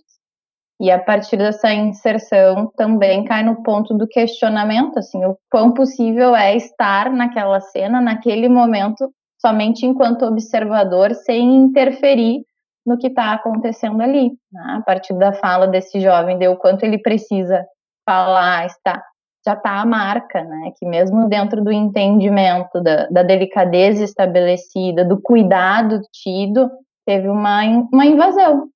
E 0.80 0.90
a 0.90 1.00
partir 1.00 1.38
dessa 1.38 1.72
inserção 1.72 2.72
também 2.76 3.24
cai 3.26 3.44
no 3.44 3.62
ponto 3.62 3.94
do 3.94 4.08
questionamento, 4.08 4.98
assim, 4.98 5.24
o 5.24 5.38
quão 5.52 5.72
possível 5.74 6.36
é 6.36 6.56
estar 6.56 7.12
naquela 7.12 7.60
cena, 7.62 8.02
naquele 8.02 8.50
momento, 8.50 9.10
somente 9.40 9.86
enquanto 9.86 10.26
observador, 10.26 11.14
sem 11.14 11.56
interferir 11.56 12.44
no 12.86 12.98
que 12.98 13.08
está 13.08 13.34
acontecendo 13.34 14.02
ali. 14.02 14.32
Né? 14.52 14.78
A 14.78 14.82
partir 14.82 15.14
da 15.14 15.34
fala 15.34 15.68
desse 15.68 16.00
jovem, 16.00 16.38
de 16.38 16.48
o 16.48 16.58
quanto 16.58 16.84
ele 16.84 16.98
precisa 16.98 17.66
falar, 18.06 18.66
está 18.66 19.02
já 19.46 19.54
está 19.54 19.82
a 19.82 19.86
marca, 19.86 20.42
né? 20.42 20.72
Que 20.78 20.86
mesmo 20.86 21.28
dentro 21.28 21.62
do 21.64 21.72
entendimento 21.72 22.82
da, 22.82 23.08
da 23.08 23.24
delicadeza 23.24 24.04
estabelecida, 24.04 25.04
do 25.04 25.22
cuidado 25.22 26.02
tido, 26.12 26.72
teve 27.06 27.28
uma, 27.28 27.62
uma 27.92 28.06
invasão, 28.06 28.70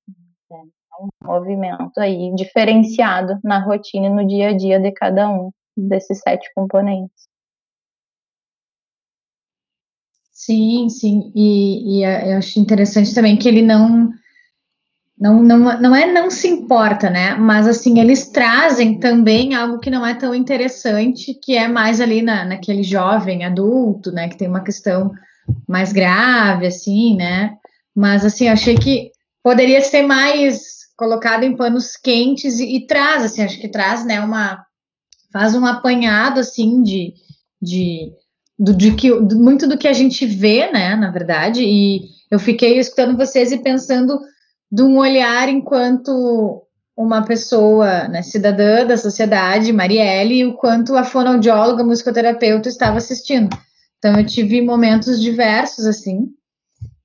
né? 0.50 0.62
um 1.00 1.26
movimento 1.26 1.98
aí 1.98 2.34
diferenciado 2.34 3.38
na 3.42 3.58
rotina 3.58 4.06
e 4.06 4.10
no 4.10 4.26
dia 4.26 4.50
a 4.50 4.56
dia 4.56 4.78
de 4.78 4.92
cada 4.92 5.28
um 5.30 5.50
desses 5.74 6.20
sete 6.20 6.50
componentes. 6.54 7.28
Sim, 10.40 10.88
sim, 10.88 11.32
e, 11.34 11.98
e 11.98 12.04
eu 12.04 12.38
acho 12.38 12.60
interessante 12.60 13.12
também 13.12 13.36
que 13.36 13.48
ele 13.48 13.60
não 13.60 14.08
não, 15.18 15.42
não, 15.42 15.58
não 15.80 15.96
é 15.96 16.12
não 16.12 16.30
se 16.30 16.46
importa, 16.46 17.10
né? 17.10 17.34
Mas 17.34 17.66
assim, 17.66 17.98
eles 17.98 18.28
trazem 18.30 19.00
também 19.00 19.56
algo 19.56 19.80
que 19.80 19.90
não 19.90 20.06
é 20.06 20.14
tão 20.14 20.32
interessante, 20.32 21.34
que 21.34 21.56
é 21.56 21.66
mais 21.66 22.00
ali 22.00 22.22
na, 22.22 22.44
naquele 22.44 22.84
jovem 22.84 23.44
adulto, 23.44 24.12
né? 24.12 24.28
Que 24.28 24.38
tem 24.38 24.46
uma 24.46 24.62
questão 24.62 25.10
mais 25.68 25.92
grave, 25.92 26.68
assim, 26.68 27.16
né? 27.16 27.56
Mas 27.92 28.24
assim, 28.24 28.46
achei 28.48 28.76
que 28.76 29.10
poderia 29.42 29.80
ser 29.82 30.02
mais 30.02 30.86
colocado 30.96 31.42
em 31.42 31.56
panos 31.56 31.96
quentes 31.96 32.60
e, 32.60 32.76
e 32.76 32.86
traz, 32.86 33.24
assim, 33.24 33.42
acho 33.42 33.60
que 33.60 33.68
traz, 33.68 34.04
né, 34.06 34.20
uma 34.20 34.64
faz 35.32 35.56
um 35.56 35.66
apanhado 35.66 36.38
assim 36.38 36.80
de, 36.82 37.12
de 37.60 38.12
do, 38.58 38.74
de 38.74 38.92
que 38.94 39.10
muito 39.12 39.68
do 39.68 39.78
que 39.78 39.86
a 39.86 39.92
gente 39.92 40.26
vê, 40.26 40.70
né, 40.72 40.96
na 40.96 41.10
verdade, 41.10 41.62
e 41.62 42.08
eu 42.30 42.38
fiquei 42.38 42.78
escutando 42.78 43.16
vocês 43.16 43.52
e 43.52 43.58
pensando 43.58 44.18
de 44.70 44.82
um 44.82 44.98
olhar 44.98 45.48
enquanto 45.48 46.62
uma 46.96 47.24
pessoa, 47.24 48.08
né, 48.08 48.22
cidadã 48.22 48.84
da 48.84 48.96
sociedade, 48.96 49.72
Marielle, 49.72 50.40
e 50.40 50.44
o 50.44 50.54
quanto 50.54 50.96
a 50.96 51.04
fonoaudióloga, 51.04 51.84
musicoterapeuta 51.84 52.68
estava 52.68 52.96
assistindo. 52.96 53.56
Então, 53.98 54.18
eu 54.18 54.26
tive 54.26 54.60
momentos 54.60 55.20
diversos, 55.20 55.86
assim, 55.86 56.28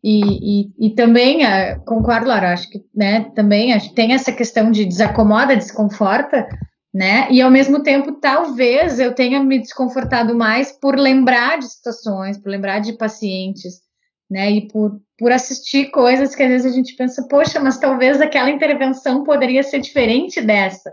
e, 0.04 0.22
e, 0.62 0.88
e 0.88 0.90
também, 0.96 1.46
uh, 1.46 1.80
concordo, 1.86 2.28
Laura, 2.28 2.52
acho 2.52 2.70
que, 2.70 2.84
né, 2.94 3.32
também 3.36 3.72
acho 3.72 3.94
tem 3.94 4.14
essa 4.14 4.32
questão 4.32 4.70
de 4.70 4.84
desacomoda, 4.84 5.56
desconforta, 5.56 6.46
né, 6.94 7.28
e 7.32 7.42
ao 7.42 7.50
mesmo 7.50 7.82
tempo, 7.82 8.12
talvez 8.14 9.00
eu 9.00 9.16
tenha 9.16 9.44
me 9.44 9.60
desconfortado 9.60 10.36
mais 10.36 10.72
por 10.72 10.96
lembrar 10.98 11.58
de 11.58 11.68
situações, 11.68 12.38
por 12.38 12.50
lembrar 12.50 12.80
de 12.80 12.94
pacientes, 12.94 13.82
né? 14.30 14.52
E 14.52 14.68
por, 14.68 15.00
por 15.18 15.32
assistir 15.32 15.92
coisas 15.92 16.36
que 16.36 16.42
às 16.44 16.50
vezes 16.50 16.72
a 16.72 16.76
gente 16.76 16.96
pensa, 16.96 17.28
poxa, 17.28 17.60
mas 17.60 17.78
talvez 17.78 18.20
aquela 18.20 18.50
intervenção 18.50 19.24
poderia 19.24 19.64
ser 19.64 19.80
diferente 19.80 20.42
dessa. 20.42 20.92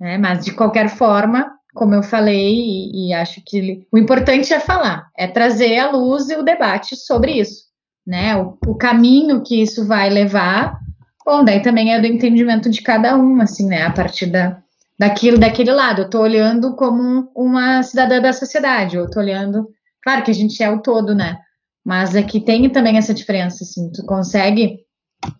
Né? 0.00 0.16
Mas 0.16 0.44
de 0.44 0.52
qualquer 0.52 0.88
forma, 0.88 1.52
como 1.74 1.94
eu 1.94 2.02
falei, 2.02 2.54
e, 2.54 3.08
e 3.08 3.12
acho 3.12 3.42
que 3.44 3.86
o 3.92 3.98
importante 3.98 4.52
é 4.54 4.60
falar, 4.60 5.10
é 5.16 5.26
trazer 5.26 5.78
à 5.78 5.90
luz 5.90 6.30
o 6.30 6.42
debate 6.42 6.96
sobre 6.96 7.32
isso, 7.32 7.64
né? 8.06 8.36
O, 8.36 8.56
o 8.66 8.74
caminho 8.74 9.42
que 9.42 9.60
isso 9.60 9.86
vai 9.86 10.08
levar. 10.08 10.78
Bom, 11.24 11.44
daí 11.44 11.60
também 11.60 11.92
é 11.94 12.00
do 12.00 12.06
entendimento 12.06 12.70
de 12.70 12.80
cada 12.80 13.16
um, 13.16 13.40
assim, 13.40 13.66
né? 13.66 13.82
A 13.82 13.92
partir 13.92 14.26
da, 14.26 14.62
daquilo, 15.00 15.38
daquele 15.38 15.72
lado. 15.72 16.02
Eu 16.02 16.04
estou 16.04 16.20
olhando 16.20 16.76
como 16.76 17.32
uma 17.34 17.82
cidadã 17.82 18.20
da 18.20 18.34
sociedade, 18.34 18.96
eu 18.96 19.06
estou 19.06 19.22
olhando. 19.22 19.66
Claro 20.02 20.22
que 20.22 20.30
a 20.30 20.34
gente 20.34 20.62
é 20.62 20.70
o 20.70 20.82
todo, 20.82 21.14
né? 21.14 21.38
Mas 21.82 22.14
é 22.14 22.22
que 22.22 22.38
tem 22.38 22.68
também 22.68 22.98
essa 22.98 23.14
diferença, 23.14 23.64
assim, 23.64 23.90
tu 23.90 24.04
consegue, 24.04 24.80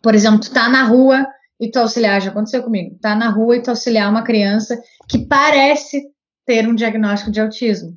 por 0.02 0.14
exemplo, 0.14 0.40
tu 0.40 0.50
tá 0.50 0.66
na 0.70 0.84
rua 0.84 1.26
e 1.60 1.70
tu 1.70 1.78
auxiliar, 1.78 2.22
já 2.22 2.30
aconteceu 2.30 2.62
comigo, 2.62 2.96
tá 3.02 3.14
na 3.14 3.28
rua 3.28 3.58
e 3.58 3.62
tu 3.62 3.68
auxiliar 3.68 4.10
uma 4.10 4.22
criança 4.22 4.80
que 5.06 5.26
parece 5.26 6.02
ter 6.46 6.66
um 6.66 6.74
diagnóstico 6.74 7.30
de 7.30 7.42
autismo. 7.42 7.92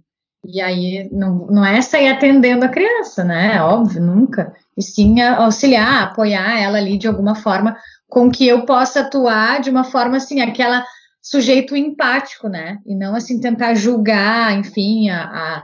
E 0.46 0.60
aí 0.60 1.08
não, 1.14 1.48
não 1.48 1.66
é 1.66 1.82
sair 1.82 2.10
atendendo 2.10 2.66
a 2.66 2.70
criança, 2.70 3.24
né? 3.24 3.64
Óbvio, 3.64 4.02
nunca. 4.02 4.54
E 4.78 4.84
sim 4.84 5.22
auxiliar, 5.22 6.04
apoiar 6.04 6.60
ela 6.60 6.78
ali 6.78 6.98
de 6.98 7.08
alguma 7.08 7.36
forma, 7.36 7.78
com 8.10 8.30
que 8.30 8.46
eu 8.46 8.66
possa 8.66 9.00
atuar 9.00 9.62
de 9.62 9.70
uma 9.70 9.86
forma 9.86 10.18
assim, 10.18 10.42
aquela 10.42 10.84
sujeito 11.24 11.76
empático, 11.76 12.48
né? 12.48 12.78
E 12.86 12.94
não 12.94 13.16
assim 13.16 13.40
tentar 13.40 13.74
julgar, 13.74 14.54
enfim, 14.54 15.10
a, 15.10 15.24
a 15.24 15.64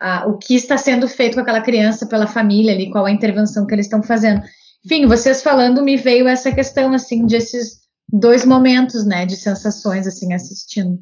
a, 0.00 0.26
o 0.26 0.38
que 0.38 0.54
está 0.54 0.76
sendo 0.76 1.08
feito 1.08 1.34
com 1.34 1.40
aquela 1.40 1.60
criança 1.60 2.06
pela 2.06 2.26
família 2.26 2.72
ali, 2.72 2.90
qual 2.90 3.06
a 3.06 3.10
intervenção 3.10 3.66
que 3.66 3.74
eles 3.74 3.86
estão 3.86 4.02
fazendo. 4.02 4.42
Enfim, 4.84 5.06
vocês 5.06 5.42
falando, 5.42 5.82
me 5.82 5.96
veio 5.96 6.28
essa 6.28 6.52
questão, 6.54 6.92
assim, 6.92 7.26
desses 7.26 7.80
dois 8.08 8.44
momentos, 8.44 9.04
né, 9.04 9.26
de 9.26 9.36
sensações, 9.36 10.06
assim, 10.06 10.32
assistindo. 10.32 10.98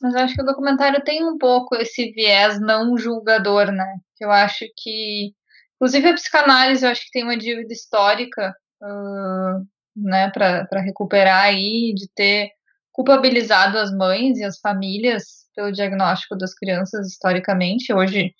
Mas 0.00 0.14
eu 0.14 0.20
acho 0.20 0.34
que 0.34 0.42
o 0.42 0.46
documentário 0.46 1.02
tem 1.02 1.24
um 1.24 1.36
pouco 1.36 1.74
esse 1.76 2.12
viés 2.12 2.60
não 2.60 2.96
julgador, 2.96 3.72
né, 3.72 3.96
eu 4.20 4.30
acho 4.30 4.64
que, 4.76 5.32
inclusive 5.76 6.08
a 6.08 6.14
psicanálise, 6.14 6.84
eu 6.84 6.90
acho 6.90 7.04
que 7.04 7.10
tem 7.10 7.24
uma 7.24 7.36
dívida 7.36 7.72
histórica, 7.72 8.54
uh, 8.82 9.66
né, 9.96 10.30
para 10.30 10.80
recuperar 10.80 11.44
aí, 11.44 11.92
de 11.94 12.08
ter 12.14 12.50
culpabilizado 12.94 13.76
as 13.76 13.92
mães 13.92 14.38
e 14.38 14.44
as 14.44 14.58
famílias 14.58 15.44
pelo 15.54 15.72
diagnóstico 15.72 16.36
das 16.36 16.54
crianças 16.54 17.08
historicamente. 17.08 17.92
Hoje 17.92 18.32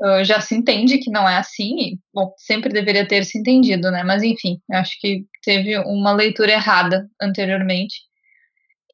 uh, 0.00 0.24
já 0.24 0.40
se 0.40 0.54
entende 0.56 0.98
que 0.98 1.10
não 1.10 1.28
é 1.28 1.36
assim, 1.36 1.78
e, 1.78 1.98
bom, 2.12 2.32
sempre 2.38 2.72
deveria 2.72 3.06
ter 3.06 3.24
se 3.24 3.38
entendido, 3.38 3.90
né? 3.90 4.02
Mas 4.02 4.22
enfim, 4.22 4.58
acho 4.72 4.98
que 4.98 5.26
teve 5.44 5.78
uma 5.78 6.12
leitura 6.12 6.52
errada 6.52 7.08
anteriormente. 7.20 7.94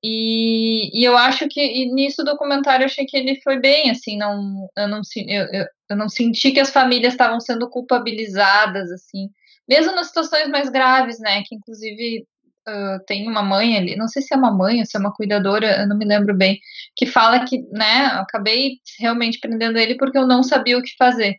E, 0.02 0.90
e 1.00 1.04
eu 1.04 1.16
acho 1.16 1.48
que 1.48 1.86
nisso 1.86 2.22
o 2.22 2.24
documentário 2.24 2.82
eu 2.82 2.86
achei 2.86 3.04
que 3.04 3.16
ele 3.16 3.40
foi 3.40 3.58
bem, 3.58 3.90
assim, 3.90 4.16
não, 4.16 4.68
eu, 4.76 4.88
não, 4.88 5.00
eu, 5.26 5.66
eu 5.90 5.96
não 5.96 6.08
senti 6.08 6.52
que 6.52 6.60
as 6.60 6.70
famílias 6.70 7.14
estavam 7.14 7.40
sendo 7.40 7.68
culpabilizadas, 7.68 8.90
assim, 8.92 9.28
mesmo 9.68 9.94
nas 9.94 10.08
situações 10.08 10.48
mais 10.48 10.68
graves, 10.68 11.18
né, 11.18 11.42
que 11.44 11.54
inclusive 11.54 12.24
uh, 12.68 13.04
tem 13.06 13.28
uma 13.28 13.42
mãe 13.42 13.76
ali, 13.76 13.96
não 13.96 14.08
sei 14.08 14.22
se 14.22 14.34
é 14.34 14.36
uma 14.36 14.52
mãe 14.52 14.80
ou 14.80 14.86
se 14.86 14.96
é 14.96 15.00
uma 15.00 15.14
cuidadora, 15.14 15.80
eu 15.80 15.88
não 15.88 15.96
me 15.96 16.04
lembro 16.04 16.34
bem, 16.34 16.60
que 16.96 17.06
fala 17.06 17.44
que, 17.44 17.58
né, 17.70 18.06
acabei 18.14 18.78
realmente 18.98 19.40
prendendo 19.40 19.78
ele 19.78 19.96
porque 19.96 20.18
eu 20.18 20.26
não 20.26 20.42
sabia 20.42 20.78
o 20.78 20.82
que 20.82 20.96
fazer. 20.98 21.36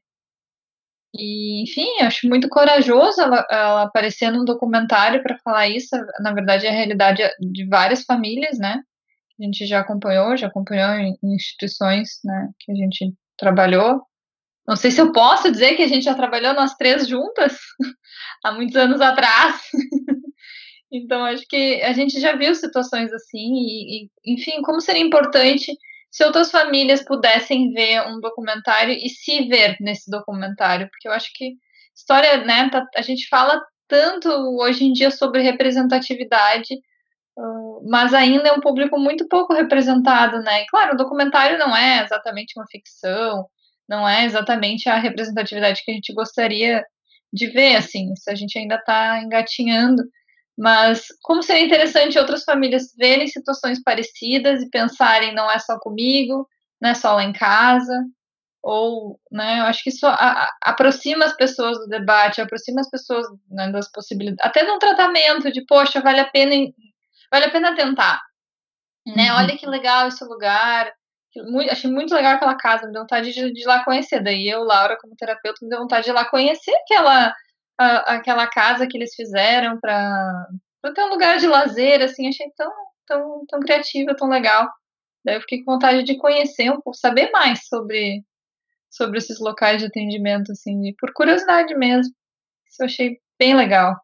E, 1.14 1.64
enfim, 1.64 1.88
acho 2.02 2.28
muito 2.28 2.48
corajoso 2.50 3.20
ela, 3.20 3.46
ela 3.50 3.84
aparecer 3.84 4.32
num 4.32 4.46
documentário 4.46 5.24
para 5.24 5.40
falar 5.40 5.68
isso. 5.68 5.90
Na 6.20 6.34
verdade, 6.34 6.68
é 6.68 6.70
a 6.70 6.74
realidade 6.74 7.24
de 7.40 7.66
várias 7.68 8.04
famílias, 8.04 8.60
né? 8.60 8.80
A 9.40 9.44
gente 9.44 9.66
já 9.66 9.80
acompanhou, 9.80 10.38
já 10.38 10.48
acompanhou 10.48 10.90
em 10.92 11.18
instituições, 11.24 12.20
né, 12.24 12.50
que 12.60 12.72
a 12.72 12.76
gente 12.76 13.14
trabalhou. 13.38 14.04
Não 14.68 14.76
sei 14.76 14.92
se 14.92 15.02
eu 15.02 15.12
posso 15.12 15.52
dizer 15.52 15.76
que 15.76 15.82
a 15.82 15.88
gente 15.88 16.04
já 16.04 16.14
trabalhou 16.14 16.54
nós 16.54 16.76
três 16.76 17.08
juntas 17.08 17.58
há 18.46 18.52
muitos 18.52 18.76
anos 18.76 19.02
atrás. 19.02 19.60
Então, 20.92 21.24
acho 21.26 21.46
que 21.48 21.82
a 21.84 21.94
gente 21.94 22.20
já 22.20 22.36
viu 22.36 22.54
situações 22.56 23.14
assim, 23.14 23.54
e, 23.54 24.06
e, 24.06 24.10
enfim, 24.26 24.62
como 24.62 24.82
seria 24.82 25.04
importante 25.04 25.72
se 26.12 26.24
outras 26.24 26.50
famílias 26.50 27.04
pudessem 27.04 27.72
ver 27.72 28.02
um 28.08 28.20
documentário 28.20 28.94
e 28.94 29.10
se 29.10 29.48
ver 29.48 29.78
nesse 29.80 30.10
documentário, 30.10 30.90
porque 30.90 31.08
eu 31.08 31.12
acho 31.12 31.30
que 31.34 31.54
história, 31.96 32.44
né, 32.44 32.70
tá, 32.70 32.86
a 32.96 33.02
gente 33.02 33.28
fala 33.28 33.62
tanto 33.88 34.30
hoje 34.60 34.86
em 34.86 34.94
dia 34.94 35.12
sobre 35.12 35.42
representatividade, 35.42 36.76
uh, 37.38 37.90
mas 37.90 38.14
ainda 38.14 38.50
é 38.50 38.54
um 38.54 38.62
público 38.62 39.00
muito 39.00 39.28
pouco 39.28 39.54
representado, 39.54 40.42
né? 40.42 40.64
E, 40.64 40.68
claro, 40.68 40.94
o 40.94 40.98
documentário 40.98 41.58
não 41.58 41.76
é 41.76 42.04
exatamente 42.04 42.54
uma 42.58 42.68
ficção, 42.68 43.46
não 43.88 44.08
é 44.08 44.26
exatamente 44.26 44.88
a 44.88 44.98
representatividade 44.98 45.84
que 45.84 45.92
a 45.92 45.94
gente 45.94 46.14
gostaria 46.14 46.84
de 47.34 47.48
ver, 47.48 47.76
assim, 47.76 48.16
se 48.16 48.30
a 48.30 48.36
gente 48.36 48.58
ainda 48.58 48.76
está 48.76 49.22
engatinhando. 49.24 50.04
Mas 50.60 51.08
como 51.22 51.42
seria 51.42 51.66
interessante 51.66 52.20
outras 52.20 52.44
famílias 52.44 52.94
verem 52.98 53.28
situações 53.28 53.82
parecidas 53.82 54.62
e 54.62 54.70
pensarem 54.70 55.34
não 55.34 55.50
é 55.50 55.58
só 55.58 55.80
comigo, 55.80 56.46
não 56.82 56.90
é 56.90 56.94
só 56.94 57.14
lá 57.14 57.24
em 57.24 57.32
casa, 57.32 57.94
ou, 58.62 59.18
né, 59.32 59.60
eu 59.62 59.64
acho 59.64 59.82
que 59.82 59.90
isso 59.90 60.06
a, 60.06 60.14
a, 60.14 60.52
aproxima 60.64 61.24
as 61.24 61.34
pessoas 61.38 61.78
do 61.78 61.88
debate, 61.88 62.42
aproxima 62.42 62.82
as 62.82 62.90
pessoas 62.90 63.26
né, 63.50 63.72
das 63.72 63.90
possibilidades, 63.90 64.46
até 64.46 64.66
de 64.66 64.72
um 64.72 64.80
tratamento 64.80 65.50
de, 65.50 65.66
poxa, 65.66 66.02
vale 66.02 66.20
a 66.20 66.30
pena, 66.30 66.54
vale 67.32 67.46
a 67.46 67.52
pena 67.52 67.74
tentar, 67.74 68.22
né, 69.08 69.32
uhum. 69.32 69.38
olha 69.38 69.58
que 69.58 69.66
legal 69.66 70.10
esse 70.10 70.26
lugar, 70.26 70.92
Muito, 71.50 71.72
achei 71.72 71.90
muito 71.90 72.14
legal 72.14 72.34
aquela 72.34 72.56
casa, 72.58 72.86
me 72.86 72.92
deu 72.92 73.04
vontade 73.04 73.32
de, 73.32 73.54
de 73.54 73.62
ir 73.62 73.66
lá 73.66 73.84
conhecer. 73.86 74.22
Daí 74.22 74.50
eu, 74.50 74.64
Laura, 74.64 74.98
como 75.00 75.16
terapeuta, 75.16 75.60
me 75.62 75.70
deu 75.70 75.80
vontade 75.80 76.04
de 76.06 76.10
ir 76.12 76.14
lá 76.14 76.26
conhecer 76.26 76.74
aquela, 76.84 77.34
a, 77.80 78.16
aquela 78.16 78.48
casa 78.48 78.88
que 78.88 78.98
eles 78.98 79.16
fizeram 79.16 79.80
para 79.80 80.48
ter 80.94 81.04
um 81.04 81.10
lugar 81.10 81.38
de 81.38 81.48
lazer, 81.48 82.02
assim, 82.02 82.28
achei 82.28 82.52
tão, 82.56 82.72
tão, 83.08 83.46
tão 83.48 83.60
criativa, 83.62 84.16
tão 84.16 84.28
legal. 84.28 84.68
Daí 85.24 85.36
eu 85.36 85.42
fiquei 85.42 85.64
com 85.64 85.74
vontade 85.74 86.04
de 86.04 86.18
conhecer 86.18 86.72
um 86.72 86.94
saber 86.94 87.32
mais 87.32 87.68
sobre, 87.68 88.24
sobre 88.90 89.18
esses 89.18 89.40
locais 89.40 89.80
de 89.80 89.88
atendimento, 89.88 90.52
assim, 90.52 90.94
por 91.00 91.14
curiosidade 91.14 91.76
mesmo. 91.76 92.14
Isso 92.68 92.84
eu 92.84 92.86
achei 92.86 93.18
bem 93.40 93.56
legal 93.56 93.96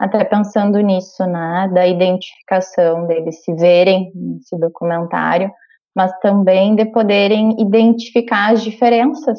até 0.00 0.24
pensando 0.24 0.80
nisso, 0.80 1.26
né, 1.26 1.70
da 1.74 1.86
identificação 1.86 3.06
deles 3.06 3.44
se 3.44 3.52
verem 3.52 4.10
nesse 4.14 4.58
documentário, 4.58 5.52
mas 5.94 6.10
também 6.20 6.74
de 6.74 6.86
poderem 6.86 7.54
identificar 7.60 8.52
as 8.52 8.62
diferenças, 8.62 9.38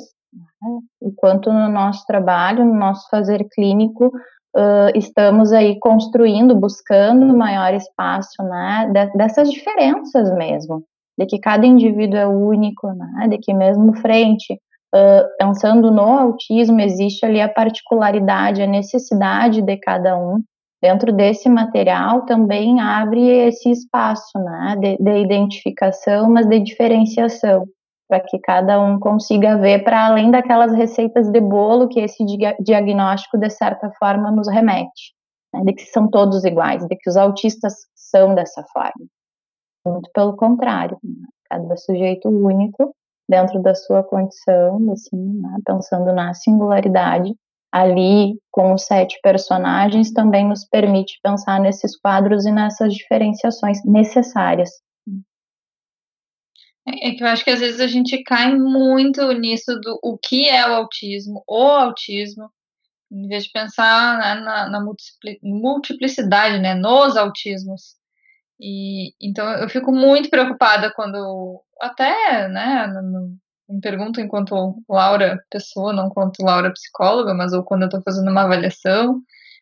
enquanto 1.02 1.52
no 1.52 1.70
nosso 1.70 2.06
trabalho, 2.06 2.66
no 2.66 2.76
nosso 2.76 3.10
fazer 3.10 3.48
clínico, 3.50 4.08
uh, 4.56 4.96
estamos 4.96 5.52
aí 5.52 5.80
construindo, 5.80 6.56
buscando 6.56 7.38
maior 7.38 7.74
espaço, 7.74 8.42
né, 8.44 8.90
de, 8.94 9.18
dessas 9.18 9.52
diferenças 9.52 10.34
mesmo, 10.36 10.84
de 11.18 11.26
que 11.26 11.40
cada 11.40 11.66
indivíduo 11.66 12.18
é 12.18 12.28
único, 12.28 12.88
né, 12.94 13.28
de 13.30 13.38
que 13.38 13.54
mesmo 13.54 13.94
frente 13.98 14.60
Uh, 14.94 15.24
pensando 15.40 15.90
no 15.90 16.02
autismo, 16.02 16.82
existe 16.82 17.26
ali 17.26 17.40
a 17.40 17.48
particularidade, 17.48 18.62
a 18.62 18.68
necessidade 18.68 19.62
de 19.62 19.78
cada 19.78 20.18
um, 20.18 20.44
dentro 20.82 21.14
desse 21.14 21.48
material 21.48 22.26
também 22.26 22.82
abre 22.82 23.26
esse 23.48 23.72
espaço 23.72 24.38
né, 24.38 24.76
de, 24.78 24.98
de 24.98 25.18
identificação, 25.22 26.30
mas 26.30 26.46
de 26.46 26.60
diferenciação, 26.60 27.66
para 28.12 28.20
que 28.20 28.38
cada 28.40 28.78
um 28.82 29.00
consiga 29.00 29.58
ver 29.58 29.86
para 29.86 30.08
além 30.08 30.30
daquelas 30.30 30.74
receitas 30.74 31.32
de 31.32 31.40
bolo 31.40 31.88
que 31.88 32.02
esse 32.02 32.26
diagnóstico, 32.60 33.38
de 33.38 33.50
certa 33.50 33.90
forma, 33.98 34.30
nos 34.30 34.50
remete, 34.50 35.14
né, 35.54 35.62
de 35.64 35.72
que 35.72 35.84
são 35.84 36.10
todos 36.10 36.44
iguais, 36.44 36.86
de 36.86 36.98
que 36.98 37.10
os 37.10 37.16
autistas 37.16 37.74
são 37.96 38.36
dessa 38.36 38.66
forma. 38.74 39.08
Muito 39.88 40.10
pelo 40.14 40.36
contrário, 40.36 40.98
né, 41.02 41.26
cada 41.50 41.78
sujeito 41.78 42.28
único 42.28 42.94
dentro 43.30 43.62
da 43.62 43.74
sua 43.74 44.04
condição, 44.04 44.92
assim, 44.92 45.40
né, 45.40 45.56
pensando 45.66 46.12
na 46.12 46.34
singularidade, 46.34 47.34
ali 47.72 48.38
com 48.52 48.74
os 48.74 48.84
sete 48.84 49.18
personagens 49.24 50.12
também 50.12 50.46
nos 50.46 50.68
permite 50.68 51.18
pensar 51.24 51.62
nesses 51.62 51.98
quadros 51.98 52.46
e 52.46 52.52
nessas 52.52 52.94
diferenciações 52.94 53.82
necessárias. 53.86 54.70
É, 56.88 57.10
é 57.10 57.16
que 57.16 57.24
eu 57.24 57.28
acho 57.28 57.44
que 57.44 57.52
às 57.52 57.60
vezes 57.60 57.80
a 57.80 57.88
gente 57.88 58.24
cai 58.24 58.56
muito 58.56 59.32
nisso 59.34 59.80
do 59.80 60.00
o 60.04 60.18
que 60.18 60.50
é 60.50 60.68
o 60.68 60.74
autismo, 60.74 61.44
o 61.48 61.64
autismo, 61.64 62.52
em 63.12 63.28
vez 63.28 63.46
de 63.46 63.52
pensar 63.52 64.18
né, 64.18 64.36
na, 64.42 64.70
na, 64.70 64.86
multiplicidade, 65.44 66.60
né, 66.60 66.74
nos 66.76 67.18
autismos. 67.18 67.96
E 68.60 69.14
então 69.22 69.48
eu 69.54 69.70
fico 69.70 69.92
muito 69.92 70.30
preocupada 70.30 70.92
quando 70.94 71.62
até, 71.80 72.48
né, 72.48 72.88
me 73.70 73.82
pergunto 73.82 74.22
enquanto 74.22 74.84
Laura 74.90 75.44
pessoa, 75.50 75.94
não 75.94 76.08
enquanto 76.08 76.44
Laura 76.44 76.72
psicóloga, 76.72 77.34
mas 77.34 77.54
ou 77.54 77.64
quando 77.64 77.84
eu 77.84 77.88
estou 77.88 78.02
fazendo 78.04 78.30
uma 78.30 78.44
avaliação, 78.44 79.22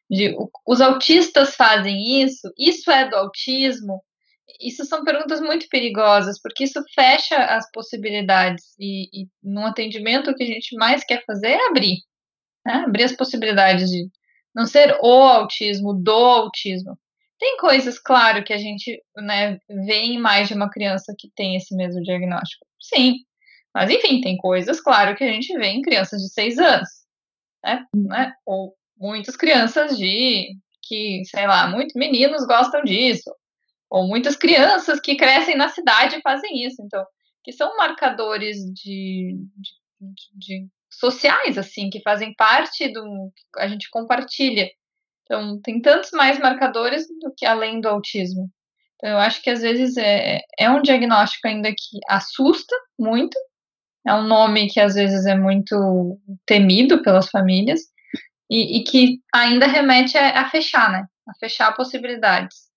de 0.09 0.35
os 0.65 0.81
autistas 0.81 1.55
fazem 1.55 2.23
isso, 2.23 2.51
isso 2.57 2.89
é 2.91 3.07
do 3.07 3.15
autismo, 3.15 4.01
isso 4.60 4.86
são 4.86 5.03
perguntas 5.03 5.39
muito 5.41 5.68
perigosas, 5.70 6.39
porque 6.41 6.63
isso 6.63 6.84
fecha 6.94 7.36
as 7.36 7.70
possibilidades, 7.72 8.75
e, 8.79 9.06
e 9.13 9.27
num 9.44 9.65
atendimento 9.65 10.32
o 10.32 10.36
que 10.36 10.44
a 10.44 10.48
gente 10.48 10.75
mais 10.75 11.03
quer 11.03 11.24
fazer 11.25 11.50
é 11.50 11.68
abrir, 11.68 11.98
né? 12.65 12.84
abrir 12.86 13.03
as 13.03 13.15
possibilidades 13.15 13.89
de 13.89 14.10
não 14.56 14.65
ser 14.65 14.98
o 15.01 15.24
autismo, 15.24 15.94
do 15.94 16.12
autismo. 16.12 16.98
Tem 17.40 17.57
coisas, 17.57 17.98
claro, 18.00 18.44
que 18.44 18.51
a 18.51 18.57
gente 18.57 19.01
né, 19.16 19.57
vê 19.70 20.01
em 20.01 20.20
mais 20.20 20.48
de 20.50 20.53
uma 20.53 20.70
criança 20.70 21.14
que 21.18 21.29
tem 21.35 21.55
esse 21.55 21.74
mesmo 21.75 22.01
diagnóstico. 22.01 22.66
Sim, 22.81 23.16
mas, 23.74 23.90
enfim, 23.90 24.20
tem 24.20 24.35
coisas, 24.38 24.81
claro, 24.81 25.16
que 25.16 25.24
a 25.24 25.31
gente 25.31 25.55
vê 25.57 25.68
em 25.68 25.81
crianças 25.81 26.22
de 26.22 26.29
seis 26.29 26.57
anos, 26.57 26.90
né? 27.64 27.85
né? 27.94 28.33
Ou 28.46 28.75
muitas 28.98 29.35
crianças 29.38 29.98
de 29.98 30.50
que, 30.83 31.24
sei 31.25 31.48
lá, 31.48 31.68
muitos 31.70 31.94
meninos 31.96 32.46
gostam 32.46 32.81
disso. 32.83 33.31
Ou 33.89 34.07
muitas 34.07 34.35
crianças 34.35 34.99
que 34.99 35.15
crescem 35.15 35.55
na 35.55 35.69
cidade 35.69 36.21
fazem 36.21 36.65
isso. 36.65 36.81
Então, 36.81 37.03
que 37.43 37.51
são 37.51 37.75
marcadores 37.77 38.57
de, 38.73 39.35
de, 39.57 40.11
de 40.33 40.67
sociais, 40.89 41.57
assim, 41.57 41.89
que 41.89 42.01
fazem 42.01 42.33
parte 42.35 42.91
do 42.91 43.31
que 43.33 43.59
a 43.59 43.67
gente 43.67 43.89
compartilha. 43.89 44.69
Então, 45.23 45.59
tem 45.61 45.81
tantos 45.81 46.11
mais 46.11 46.39
marcadores 46.39 47.07
do 47.21 47.33
que 47.35 47.45
além 47.45 47.79
do 47.79 47.87
autismo. 47.87 48.49
Então, 48.95 49.11
eu 49.11 49.17
acho 49.17 49.41
que 49.41 49.49
às 49.49 49.61
vezes 49.61 49.95
é, 49.97 50.41
é 50.59 50.69
um 50.69 50.81
diagnóstico 50.81 51.47
ainda 51.47 51.69
que 51.69 51.99
assusta 52.09 52.75
muito, 52.97 53.37
é 54.05 54.13
um 54.13 54.23
nome 54.23 54.69
que 54.69 54.79
às 54.79 54.95
vezes 54.95 55.25
é 55.25 55.35
muito 55.35 56.19
temido 56.45 57.01
pelas 57.01 57.29
famílias 57.29 57.81
e, 58.49 58.79
e 58.79 58.83
que 58.83 59.19
ainda 59.33 59.67
remete 59.67 60.17
a, 60.17 60.41
a, 60.41 60.49
fechar, 60.49 60.91
né? 60.91 61.05
A 61.27 61.33
fechar 61.35 61.75
possibilidades. 61.75 62.69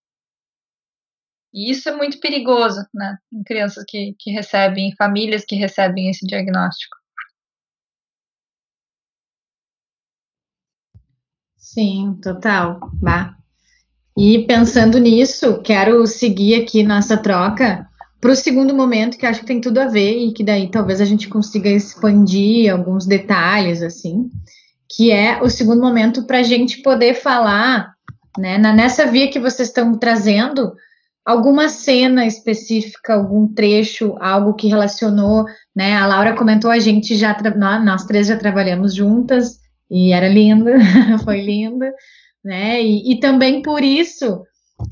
E 1.53 1.71
isso 1.71 1.89
é 1.89 1.97
muito 1.97 2.19
perigoso, 2.19 2.81
né? 2.95 3.17
Em 3.33 3.43
crianças 3.43 3.85
que, 3.87 4.15
que 4.19 4.31
recebem, 4.31 4.89
em 4.89 4.97
famílias 4.97 5.45
que 5.45 5.55
recebem 5.55 6.09
esse 6.09 6.27
diagnóstico. 6.27 6.97
Sim, 11.57 12.19
total. 12.23 12.81
Bah. 12.95 13.37
E 14.17 14.47
pensando 14.47 14.99
nisso, 14.99 15.61
quero 15.63 16.07
seguir 16.07 16.63
aqui 16.63 16.83
nossa 16.83 17.17
troca 17.17 17.89
para 18.21 18.31
o 18.31 18.37
segundo 18.37 18.75
momento, 18.75 19.19
que 19.19 19.27
acho 19.27 19.41
que 19.41 19.47
tem 19.47 19.61
tudo 19.61 19.79
a 19.79 19.89
ver 19.89 20.17
e 20.17 20.33
que 20.33 20.45
daí 20.45 20.71
talvez 20.71 21.01
a 21.01 21.05
gente 21.05 21.29
consiga 21.29 21.69
expandir 21.69 22.73
alguns 22.73 23.05
detalhes, 23.05 23.83
assim, 23.83 24.31
que 24.89 25.11
é 25.11 25.43
o 25.43 25.51
segundo 25.51 25.81
momento 25.81 26.25
para 26.25 26.39
a 26.39 26.43
gente 26.43 26.83
poder 26.83 27.15
falar, 27.15 27.95
né, 28.39 28.59
nessa 28.59 29.07
via 29.07 29.31
que 29.31 29.41
vocês 29.41 29.69
estão 29.69 29.99
trazendo, 29.99 30.73
alguma 31.25 31.69
cena 31.69 32.27
específica, 32.27 33.15
algum 33.15 33.47
trecho, 33.47 34.17
algo 34.21 34.55
que 34.55 34.69
relacionou, 34.69 35.45
né, 35.75 35.95
a 35.97 36.07
Laura 36.07 36.37
comentou, 36.37 36.71
a 36.71 36.79
gente 36.79 37.15
já, 37.17 37.37
nós 37.85 38.05
três 38.05 38.27
já 38.27 38.37
trabalhamos 38.37 38.95
juntas, 38.95 39.59
e 39.91 40.13
era 40.13 40.29
linda, 40.29 40.73
foi 41.25 41.41
linda, 41.41 41.93
né, 42.45 42.83
e, 42.83 43.13
e 43.13 43.21
também 43.21 43.63
por 43.63 43.83
isso 43.83 44.43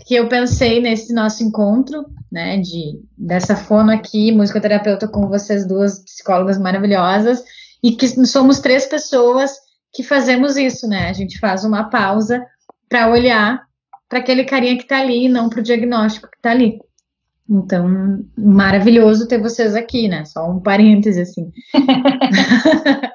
que 0.07 0.14
eu 0.14 0.29
pensei 0.29 0.81
nesse 0.81 1.12
nosso 1.12 1.43
encontro, 1.43 2.07
né, 2.31 2.59
de 2.59 3.01
dessa 3.19 3.57
fono 3.57 3.90
aqui, 3.90 4.31
musicoterapeuta 4.31 5.09
com 5.09 5.27
vocês 5.27 5.66
duas 5.66 5.99
psicólogas 6.05 6.59
maravilhosas, 6.59 7.43
e 7.83 7.93
que 7.93 8.07
somos 8.27 8.61
três 8.61 8.87
pessoas 8.87 9.53
que 9.93 10.03
fazemos 10.03 10.57
isso, 10.57 10.87
né? 10.87 11.09
A 11.09 11.12
gente 11.12 11.38
faz 11.38 11.64
uma 11.64 11.85
pausa 11.85 12.45
para 12.88 13.11
olhar 13.11 13.62
para 14.11 14.18
aquele 14.18 14.44
carinha 14.44 14.77
que 14.77 14.83
está 14.83 14.99
ali, 14.99 15.29
não 15.29 15.49
para 15.49 15.61
o 15.61 15.62
diagnóstico 15.62 16.29
que 16.29 16.37
está 16.37 16.51
ali. 16.51 16.79
Então, 17.49 18.23
maravilhoso 18.37 19.27
ter 19.27 19.40
vocês 19.40 19.75
aqui, 19.75 20.09
né? 20.09 20.25
Só 20.25 20.51
um 20.51 20.61
parêntese 20.61 21.23
assim. 21.23 21.51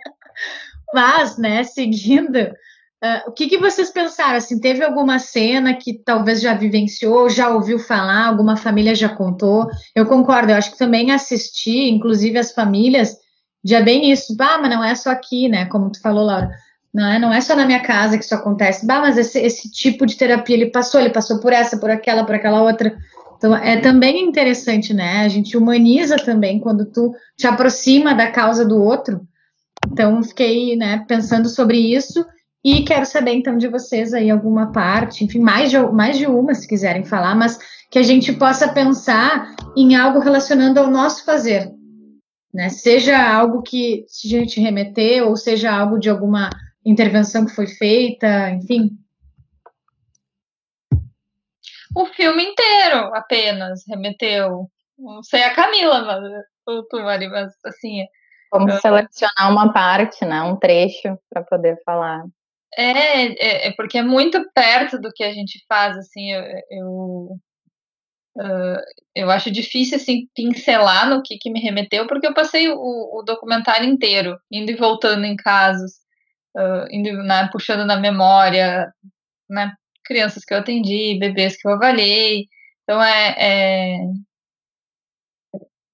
Mas, 0.94 1.38
né, 1.38 1.64
seguindo, 1.64 2.50
Uh, 3.04 3.30
o 3.30 3.34
que, 3.34 3.48
que, 3.48 3.58
vocês 3.60 3.92
pensaram? 3.92 4.38
Assim, 4.38 4.60
teve 4.60 4.84
alguma 4.84 5.20
cena 5.20 5.76
que 5.76 5.94
talvez 5.94 6.42
já 6.42 6.56
vivenciou, 6.56 7.30
já 7.30 7.50
ouviu 7.50 7.78
falar, 7.78 8.26
alguma 8.26 8.56
família 8.56 8.96
já 8.96 9.10
contou? 9.10 9.68
Eu 9.94 10.08
concordo, 10.08 10.52
eu 10.52 10.56
acho 10.56 10.72
que 10.72 10.78
também 10.78 11.12
assisti, 11.12 11.90
inclusive 11.90 12.40
as 12.40 12.52
famílias, 12.52 13.16
já 13.64 13.82
bem 13.82 14.12
isso. 14.12 14.36
Bah, 14.36 14.58
mas 14.60 14.72
não 14.72 14.84
é 14.84 14.96
só 14.96 15.12
aqui, 15.12 15.48
né? 15.48 15.66
Como 15.66 15.92
tu 15.92 16.02
falou, 16.02 16.26
Laura. 16.26 16.50
Não 16.96 17.12
é, 17.12 17.20
não 17.20 17.34
é 17.34 17.42
só 17.42 17.58
na 17.58 17.66
minha 17.66 17.82
casa 17.82 18.18
que 18.18 18.24
isso 18.24 18.34
acontece. 18.34 18.88
Bah, 18.88 19.02
mas 19.02 19.18
esse, 19.18 19.38
esse 19.38 19.70
tipo 19.70 20.06
de 20.06 20.16
terapia 20.16 20.56
ele 20.56 20.68
passou, 20.68 21.02
ele 21.02 21.10
passou 21.10 21.42
por 21.42 21.52
essa, 21.52 21.78
por 21.78 21.90
aquela, 21.90 22.24
por 22.24 22.34
aquela 22.34 22.62
outra. 22.62 22.96
Então, 23.36 23.54
é 23.54 23.76
também 23.82 24.24
interessante, 24.24 24.94
né? 24.94 25.26
A 25.26 25.28
gente 25.28 25.58
humaniza 25.58 26.16
também 26.16 26.58
quando 26.58 26.86
tu 26.86 27.14
te 27.38 27.46
aproxima 27.46 28.16
da 28.16 28.32
causa 28.32 28.64
do 28.64 28.82
outro. 28.82 29.28
Então, 29.92 30.24
fiquei 30.24 30.78
né, 30.78 31.04
pensando 31.06 31.50
sobre 31.50 31.78
isso 31.78 32.26
e 32.64 32.86
quero 32.86 33.06
saber, 33.06 33.34
então, 33.34 33.58
de 33.58 33.68
vocês 33.68 34.14
aí 34.14 34.32
alguma 34.32 34.72
parte, 34.72 35.26
enfim, 35.26 35.40
mais 35.40 35.70
de, 35.70 35.78
mais 35.78 36.18
de 36.18 36.28
uma, 36.28 36.56
se 36.56 36.66
quiserem 36.66 37.04
falar, 37.04 37.36
mas 37.36 37.60
que 37.92 38.00
a 38.00 38.04
gente 38.04 38.32
possa 38.32 38.70
pensar 38.70 39.54
em 39.76 39.98
algo 39.98 40.20
relacionando 40.20 40.80
ao 40.80 40.90
nosso 40.90 41.26
fazer. 41.26 41.70
Né? 42.54 42.70
Seja 42.70 43.22
algo 43.22 43.62
que 43.62 44.06
a 44.24 44.28
gente 44.30 44.62
remeter, 44.62 45.28
ou 45.28 45.36
seja 45.36 45.74
algo 45.74 46.00
de 46.00 46.10
alguma 46.10 46.50
intervenção 46.86 47.46
que 47.46 47.56
foi 47.56 47.68
feita, 47.68 48.50
enfim. 48.52 48.98
O 51.96 52.06
filme 52.08 52.44
inteiro 52.44 53.16
apenas 53.16 53.84
remeteu 53.88 54.70
não 54.98 55.24
sei 55.24 55.44
a 55.44 55.54
Camila, 55.54 56.04
mas 56.04 56.24
o 56.68 56.84
tu, 56.84 56.98
Mari, 57.02 57.28
mas 57.28 57.54
assim. 57.66 58.06
Como 58.50 58.70
eu... 58.70 58.80
selecionar 58.80 59.52
uma 59.52 59.74
parte, 59.74 60.24
né? 60.26 60.42
Um 60.42 60.56
trecho 60.56 61.18
para 61.30 61.44
poder 61.44 61.78
falar. 61.86 62.24
É, 62.78 63.26
é, 63.26 63.68
é, 63.68 63.74
porque 63.74 63.98
é 63.98 64.04
muito 64.04 64.44
perto 64.54 65.00
do 65.00 65.12
que 65.14 65.24
a 65.24 65.32
gente 65.32 65.64
faz, 65.68 65.98
assim, 65.98 66.34
eu, 66.34 66.44
eu, 66.70 67.40
uh, 68.38 68.82
eu 69.16 69.32
acho 69.32 69.50
difícil, 69.50 69.96
assim, 69.96 70.28
pincelar 70.36 71.10
no 71.10 71.22
que, 71.24 71.38
que 71.38 71.50
me 71.50 71.62
remeteu, 71.62 72.06
porque 72.06 72.28
eu 72.28 72.34
passei 72.34 72.70
o, 72.70 72.76
o 72.78 73.24
documentário 73.24 73.88
inteiro, 73.88 74.38
indo 74.52 74.72
e 74.72 74.76
voltando 74.76 75.24
em 75.24 75.38
casos, 75.38 75.94
uh, 76.56 76.88
indo, 76.92 77.12
né, 77.24 77.50
puxando 77.52 77.86
na 77.86 77.98
memória, 77.98 78.92
né, 79.50 79.74
crianças 80.04 80.44
que 80.46 80.54
eu 80.54 80.60
atendi, 80.60 81.18
bebês 81.20 81.58
que 81.58 81.68
eu 81.68 81.74
avaliei, 81.74 82.48
então 82.84 83.02
é, 83.04 83.36
é 83.38 83.98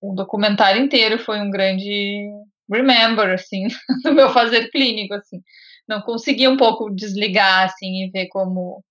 o 0.01 0.13
documentário 0.15 0.81
inteiro 0.83 1.19
foi 1.19 1.39
um 1.39 1.51
grande 1.51 2.27
remember, 2.69 3.29
assim, 3.33 3.67
do 4.03 4.13
meu 4.13 4.29
fazer 4.31 4.69
clínico, 4.71 5.13
assim. 5.13 5.41
Não 5.87 6.01
consegui 6.01 6.47
um 6.47 6.57
pouco 6.57 6.89
desligar, 6.89 7.65
assim, 7.65 8.05
e 8.05 8.09
ver 8.09 8.27
como, 8.27 8.83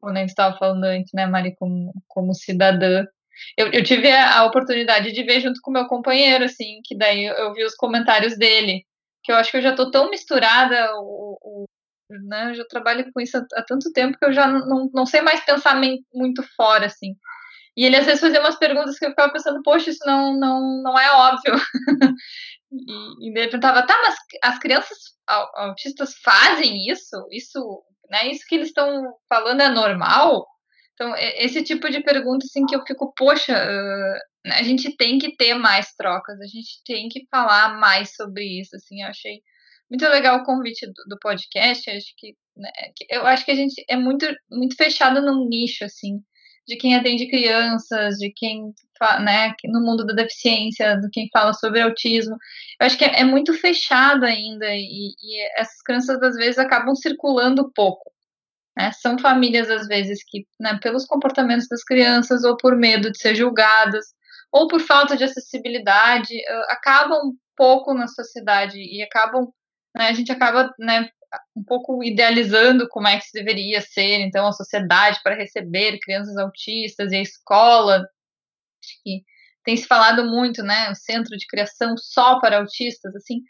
como 0.00 0.16
a 0.16 0.20
gente 0.20 0.30
estava 0.30 0.56
falando 0.58 0.84
antes, 0.84 1.12
né, 1.14 1.26
Mari, 1.26 1.54
como, 1.56 1.92
como 2.06 2.34
cidadã. 2.34 3.04
Eu, 3.56 3.68
eu 3.72 3.82
tive 3.82 4.10
a, 4.10 4.44
oportunidade 4.44 5.12
de 5.12 5.22
ver 5.22 5.40
junto 5.40 5.60
com 5.62 5.70
meu 5.70 5.86
companheiro, 5.86 6.44
assim, 6.44 6.80
que 6.84 6.96
daí 6.96 7.24
eu 7.24 7.54
vi 7.54 7.64
os 7.64 7.74
comentários 7.74 8.36
dele, 8.36 8.84
que 9.22 9.32
eu 9.32 9.36
acho 9.36 9.50
que 9.50 9.56
eu 9.58 9.62
já 9.62 9.70
estou 9.70 9.90
tão 9.90 10.10
misturada, 10.10 10.94
o, 10.96 11.38
o, 11.42 11.66
né, 12.28 12.50
eu 12.50 12.54
já 12.54 12.64
trabalho 12.66 13.10
com 13.12 13.20
isso 13.20 13.36
há, 13.36 13.62
tanto 13.62 13.92
tempo 13.92 14.18
que 14.18 14.24
eu 14.24 14.32
já 14.32 14.46
não, 14.46 14.90
não 14.92 15.06
sei 15.06 15.22
mais 15.22 15.44
pensar 15.44 15.80
muito 16.12 16.42
fora, 16.56 16.86
assim. 16.86 17.14
E 17.76 17.84
ele 17.84 17.96
às 17.96 18.06
vezes 18.06 18.20
fazia 18.20 18.40
umas 18.40 18.56
perguntas 18.56 18.98
que 18.98 19.06
eu 19.06 19.10
ficava 19.10 19.32
pensando, 19.32 19.62
poxa, 19.62 19.90
isso 19.90 20.04
não, 20.04 20.38
não, 20.38 20.82
não 20.82 20.98
é 20.98 21.10
óbvio. 21.12 21.54
e, 22.72 23.26
e 23.26 23.28
ele 23.28 23.48
perguntava, 23.48 23.86
tá, 23.86 23.98
mas 24.02 24.16
as 24.42 24.58
crianças 24.58 24.98
autistas 25.26 26.14
fazem 26.22 26.88
isso? 26.90 27.16
Isso, 27.30 27.82
né, 28.10 28.28
isso 28.30 28.44
que 28.48 28.56
eles 28.56 28.68
estão 28.68 29.14
falando 29.28 29.60
é 29.60 29.68
normal? 29.68 30.46
Então, 30.94 31.14
esse 31.16 31.62
tipo 31.62 31.88
de 31.90 32.02
pergunta, 32.02 32.44
assim, 32.44 32.66
que 32.66 32.76
eu 32.76 32.84
fico, 32.84 33.12
poxa, 33.16 33.54
a 34.46 34.62
gente 34.62 34.96
tem 34.96 35.18
que 35.18 35.36
ter 35.36 35.54
mais 35.54 35.92
trocas, 35.94 36.40
a 36.40 36.46
gente 36.46 36.82
tem 36.84 37.08
que 37.08 37.26
falar 37.30 37.78
mais 37.78 38.14
sobre 38.14 38.44
isso, 38.60 38.76
assim, 38.76 39.02
eu 39.02 39.08
achei 39.08 39.42
muito 39.90 40.06
legal 40.08 40.38
o 40.38 40.44
convite 40.44 40.86
do, 40.86 41.04
do 41.08 41.18
podcast, 41.18 41.90
acho 41.90 42.14
que, 42.16 42.34
né, 42.56 42.70
eu 43.08 43.26
acho 43.26 43.44
que 43.44 43.50
a 43.50 43.54
gente 43.54 43.84
é 43.88 43.96
muito, 43.96 44.26
muito 44.50 44.76
fechado 44.76 45.20
num 45.20 45.48
nicho, 45.48 45.84
assim, 45.84 46.22
de 46.66 46.76
quem 46.76 46.94
atende 46.94 47.28
crianças, 47.28 48.16
de 48.16 48.32
quem, 48.34 48.72
né, 49.20 49.52
no 49.64 49.80
mundo 49.80 50.06
da 50.06 50.14
deficiência, 50.14 50.96
de 50.96 51.10
quem 51.10 51.28
fala 51.32 51.52
sobre 51.52 51.80
autismo. 51.80 52.36
Eu 52.80 52.86
acho 52.86 52.96
que 52.96 53.04
é, 53.04 53.20
é 53.20 53.24
muito 53.24 53.52
fechado 53.54 54.24
ainda 54.24 54.66
e, 54.68 55.14
e, 55.20 55.50
essas 55.56 55.82
crianças 55.82 56.22
às 56.22 56.36
vezes 56.36 56.58
acabam 56.58 56.94
circulando 56.94 57.72
pouco. 57.74 58.12
Né? 58.76 58.92
São 58.92 59.18
famílias 59.18 59.68
às 59.68 59.88
vezes 59.88 60.22
que, 60.24 60.46
né, 60.60 60.78
pelos 60.80 61.06
comportamentos 61.06 61.66
das 61.66 61.82
crianças 61.82 62.44
ou 62.44 62.56
por 62.56 62.76
medo 62.76 63.10
de 63.10 63.18
ser 63.18 63.34
julgadas 63.34 64.06
ou 64.52 64.68
por 64.68 64.80
falta 64.80 65.16
de 65.16 65.24
acessibilidade, 65.24 66.34
acabam 66.68 67.32
pouco 67.56 67.92
na 67.94 68.08
sociedade 68.08 68.78
e 68.78 69.02
acabam, 69.02 69.52
né, 69.94 70.08
a 70.08 70.12
gente 70.12 70.32
acaba, 70.32 70.72
né, 70.78 71.08
um 71.54 71.62
pouco 71.62 72.02
idealizando 72.02 72.88
como 72.88 73.06
é 73.06 73.18
que 73.18 73.26
deveria 73.32 73.80
ser, 73.80 74.20
então, 74.20 74.46
a 74.46 74.52
sociedade 74.52 75.20
para 75.22 75.36
receber 75.36 75.98
crianças 76.00 76.36
autistas 76.36 77.12
e 77.12 77.16
a 77.16 77.22
escola, 77.22 78.04
que 79.04 79.22
tem 79.62 79.76
se 79.76 79.86
falado 79.86 80.24
muito, 80.24 80.62
né, 80.62 80.90
o 80.90 80.94
centro 80.94 81.36
de 81.36 81.46
criação 81.46 81.96
só 81.96 82.40
para 82.40 82.58
autistas, 82.58 83.14
assim, 83.14 83.42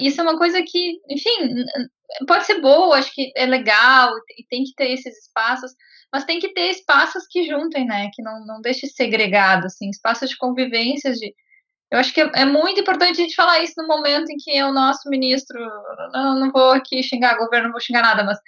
isso 0.00 0.20
é 0.20 0.24
uma 0.24 0.38
coisa 0.38 0.62
que, 0.62 1.00
enfim, 1.10 1.64
pode 2.26 2.46
ser 2.46 2.60
boa, 2.60 2.96
acho 2.96 3.12
que 3.12 3.32
é 3.36 3.46
legal 3.46 4.12
e 4.38 4.44
tem 4.48 4.64
que 4.64 4.74
ter 4.74 4.90
esses 4.90 5.26
espaços, 5.26 5.72
mas 6.12 6.24
tem 6.24 6.38
que 6.38 6.52
ter 6.54 6.70
espaços 6.70 7.26
que 7.28 7.44
juntem, 7.44 7.84
né, 7.84 8.10
que 8.14 8.22
não, 8.22 8.44
não 8.46 8.60
deixe 8.60 8.86
segregado, 8.86 9.66
assim, 9.66 9.90
espaços 9.90 10.30
de 10.30 10.36
convivências, 10.36 11.18
de, 11.18 11.34
eu 11.90 11.98
acho 11.98 12.12
que 12.12 12.20
é, 12.20 12.30
é, 12.34 12.44
muito 12.44 12.80
importante 12.80 13.20
a 13.20 13.22
gente 13.22 13.34
falar 13.34 13.62
isso 13.62 13.74
no 13.76 13.86
momento 13.86 14.30
em 14.30 14.36
que 14.36 14.62
o 14.62 14.72
nosso 14.72 15.08
ministro, 15.08 15.58
não, 16.12 16.40
não 16.40 16.50
vou 16.50 16.70
aqui 16.70 17.02
xingar 17.02 17.36
governo, 17.36 17.66
não 17.66 17.72
vou 17.72 17.80
xingar 17.80 18.02
nada, 18.02 18.24
mas 18.24 18.38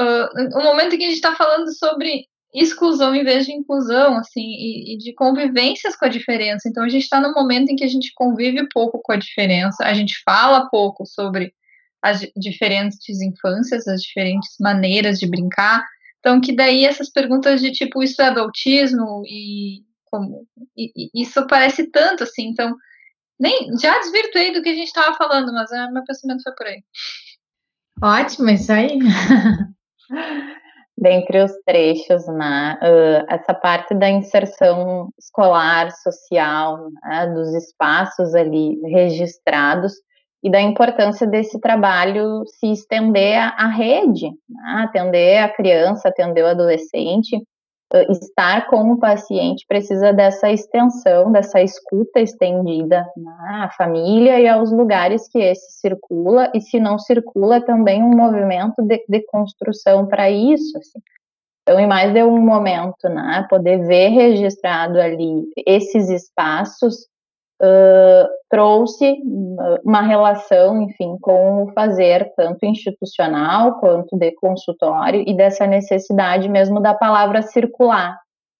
uh, 0.00 0.58
o 0.58 0.62
momento 0.62 0.94
em 0.94 0.98
que 0.98 1.04
a 1.04 1.08
gente 1.08 1.16
está 1.16 1.34
falando 1.36 1.72
sobre 1.76 2.26
exclusão 2.54 3.14
em 3.14 3.24
vez 3.24 3.46
de 3.46 3.52
inclusão, 3.52 4.16
assim, 4.16 4.40
e, 4.40 4.94
e, 4.94 4.98
de 4.98 5.12
convivências 5.12 5.96
com 5.96 6.04
a 6.04 6.08
diferença. 6.08 6.68
Então 6.68 6.84
a 6.84 6.88
gente 6.88 7.02
está 7.02 7.20
no 7.20 7.34
momento 7.34 7.70
em 7.70 7.76
que 7.76 7.82
a 7.82 7.88
gente 7.88 8.12
convive 8.14 8.68
pouco 8.72 9.00
com 9.02 9.12
a 9.12 9.16
diferença, 9.16 9.84
a 9.84 9.92
gente 9.92 10.22
fala 10.24 10.70
pouco 10.70 11.04
sobre 11.04 11.52
as 12.00 12.20
diferentes 12.36 13.20
infâncias, 13.20 13.88
as 13.88 14.00
diferentes 14.02 14.54
maneiras 14.60 15.18
de 15.18 15.26
brincar. 15.26 15.84
Então 16.20 16.40
que 16.40 16.54
daí 16.54 16.84
essas 16.84 17.10
perguntas 17.10 17.60
de 17.60 17.72
tipo 17.72 18.02
isso 18.02 18.22
é 18.22 18.32
do 18.32 18.40
autismo 18.40 19.24
e 19.26 19.82
como 20.04 20.46
e, 20.76 20.92
e 20.96 21.22
isso 21.22 21.44
parece 21.48 21.90
tanto 21.90 22.22
assim, 22.22 22.48
então 22.48 22.76
nem 23.38 23.76
já 23.80 23.98
desvirtuei 23.98 24.52
do 24.52 24.62
que 24.62 24.68
a 24.68 24.74
gente 24.74 24.86
estava 24.86 25.16
falando, 25.16 25.52
mas 25.52 25.72
é, 25.72 25.90
meu 25.90 26.04
pensamento 26.04 26.42
foi 26.44 26.54
por 26.54 26.66
aí. 26.66 26.84
Ótimo, 28.00 28.50
isso 28.50 28.72
aí. 28.72 28.98
Dentre 31.04 31.42
os 31.42 31.52
trechos, 31.66 32.26
né, 32.28 32.78
uh, 32.80 33.26
essa 33.28 33.52
parte 33.52 33.94
da 33.94 34.08
inserção 34.08 35.10
escolar, 35.18 35.90
social, 35.90 36.88
né, 37.02 37.26
dos 37.26 37.52
espaços 37.52 38.34
ali 38.34 38.80
registrados 38.86 39.92
e 40.42 40.50
da 40.50 40.62
importância 40.62 41.26
desse 41.26 41.60
trabalho 41.60 42.42
se 42.46 42.72
estender 42.72 43.36
à 43.38 43.66
rede, 43.66 44.30
né, 44.48 44.84
atender 44.88 45.42
a 45.42 45.48
criança, 45.50 46.08
atender 46.08 46.42
o 46.42 46.48
adolescente, 46.48 47.36
estar 48.10 48.66
com 48.68 48.92
o 48.92 48.98
paciente 48.98 49.64
precisa 49.68 50.12
dessa 50.12 50.50
extensão, 50.50 51.30
dessa 51.30 51.60
escuta 51.62 52.20
estendida 52.20 53.06
à 53.48 53.70
família 53.76 54.40
e 54.40 54.48
aos 54.48 54.72
lugares 54.72 55.28
que 55.28 55.38
esse 55.38 55.80
circula, 55.80 56.50
e 56.54 56.60
se 56.60 56.80
não 56.80 56.98
circula, 56.98 57.60
também 57.60 58.02
um 58.02 58.14
movimento 58.14 58.82
de, 58.82 59.04
de 59.08 59.20
construção 59.26 60.06
para 60.06 60.30
isso. 60.30 60.76
Assim. 60.78 61.00
Então, 61.62 61.80
em 61.80 61.86
mais 61.86 62.12
de 62.12 62.22
um 62.22 62.38
momento, 62.40 63.08
né, 63.08 63.46
poder 63.48 63.86
ver 63.86 64.08
registrado 64.08 65.00
ali 65.00 65.44
esses 65.66 66.10
espaços 66.10 67.08
trouxe 68.50 69.16
uma 69.84 70.02
relação, 70.02 70.82
enfim, 70.82 71.16
com 71.20 71.64
o 71.64 71.72
fazer 71.72 72.32
tanto 72.36 72.66
institucional 72.66 73.78
quanto 73.80 74.16
de 74.16 74.32
consultório 74.32 75.22
e 75.26 75.34
dessa 75.34 75.66
necessidade 75.66 76.48
mesmo 76.48 76.80
da 76.80 76.94
palavra 76.94 77.42
circular. 77.42 78.18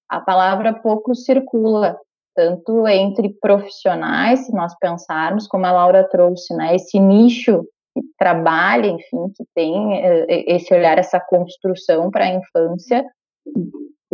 A 0.09 0.21
palavra 0.21 0.73
pouco 0.73 1.15
circula, 1.15 1.99
tanto 2.37 2.87
entre 2.89 3.31
profissionais, 3.41 4.47
se 4.47 4.53
nós 4.53 4.75
pensarmos, 4.79 5.47
como 5.47 5.67
a 5.67 5.73
Laura 5.73 6.09
trouxe, 6.09 6.55
né, 6.55 6.75
esse 6.75 6.99
nicho 6.99 7.63
que 7.95 8.03
trabalha, 8.19 8.89
enfim, 8.89 9.29
que 9.37 9.45
tem 9.55 10.03
esse 10.29 10.75
olhar, 10.75 10.99
essa 10.99 11.21
construção 11.21 12.11
para 12.11 12.25
a 12.25 12.35
infância, 12.35 13.05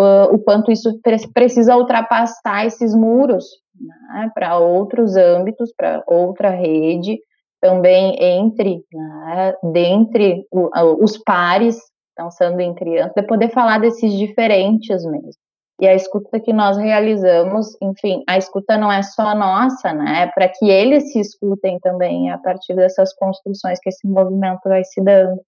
o 0.00 0.38
quanto 0.38 0.70
isso 0.70 0.98
precisa 1.34 1.76
ultrapassar 1.76 2.66
esses 2.66 2.94
muros 2.94 3.44
né, 3.80 4.30
para 4.34 4.58
outros 4.58 5.16
âmbitos, 5.16 5.72
para 5.76 6.02
outra 6.06 6.50
rede, 6.50 7.18
também 7.60 8.16
entre, 8.20 8.84
né, 8.92 9.54
dentre 9.72 10.46
o, 10.50 10.70
os 11.02 11.18
pares, 11.18 11.78
pensando 12.16 12.60
em 12.60 12.74
crianças, 12.74 13.14
de 13.14 13.22
poder 13.22 13.50
falar 13.50 13.78
desses 13.78 14.12
diferentes 14.12 15.04
mesmo. 15.04 15.40
E 15.80 15.88
a 15.88 15.94
escuta 15.94 16.38
que 16.38 16.52
nós 16.52 16.76
realizamos, 16.76 17.74
enfim, 17.80 18.22
a 18.28 18.36
escuta 18.36 18.76
não 18.76 18.92
é 18.92 19.02
só 19.02 19.34
nossa, 19.34 19.94
né? 19.94 20.24
É 20.24 20.26
para 20.26 20.46
que 20.46 20.68
eles 20.68 21.10
se 21.10 21.18
escutem 21.18 21.78
também 21.80 22.30
a 22.30 22.36
partir 22.36 22.74
dessas 22.74 23.14
construções 23.14 23.80
que 23.80 23.88
esse 23.88 24.06
movimento 24.06 24.60
vai 24.64 24.84
se 24.84 25.02
dando. 25.02 25.40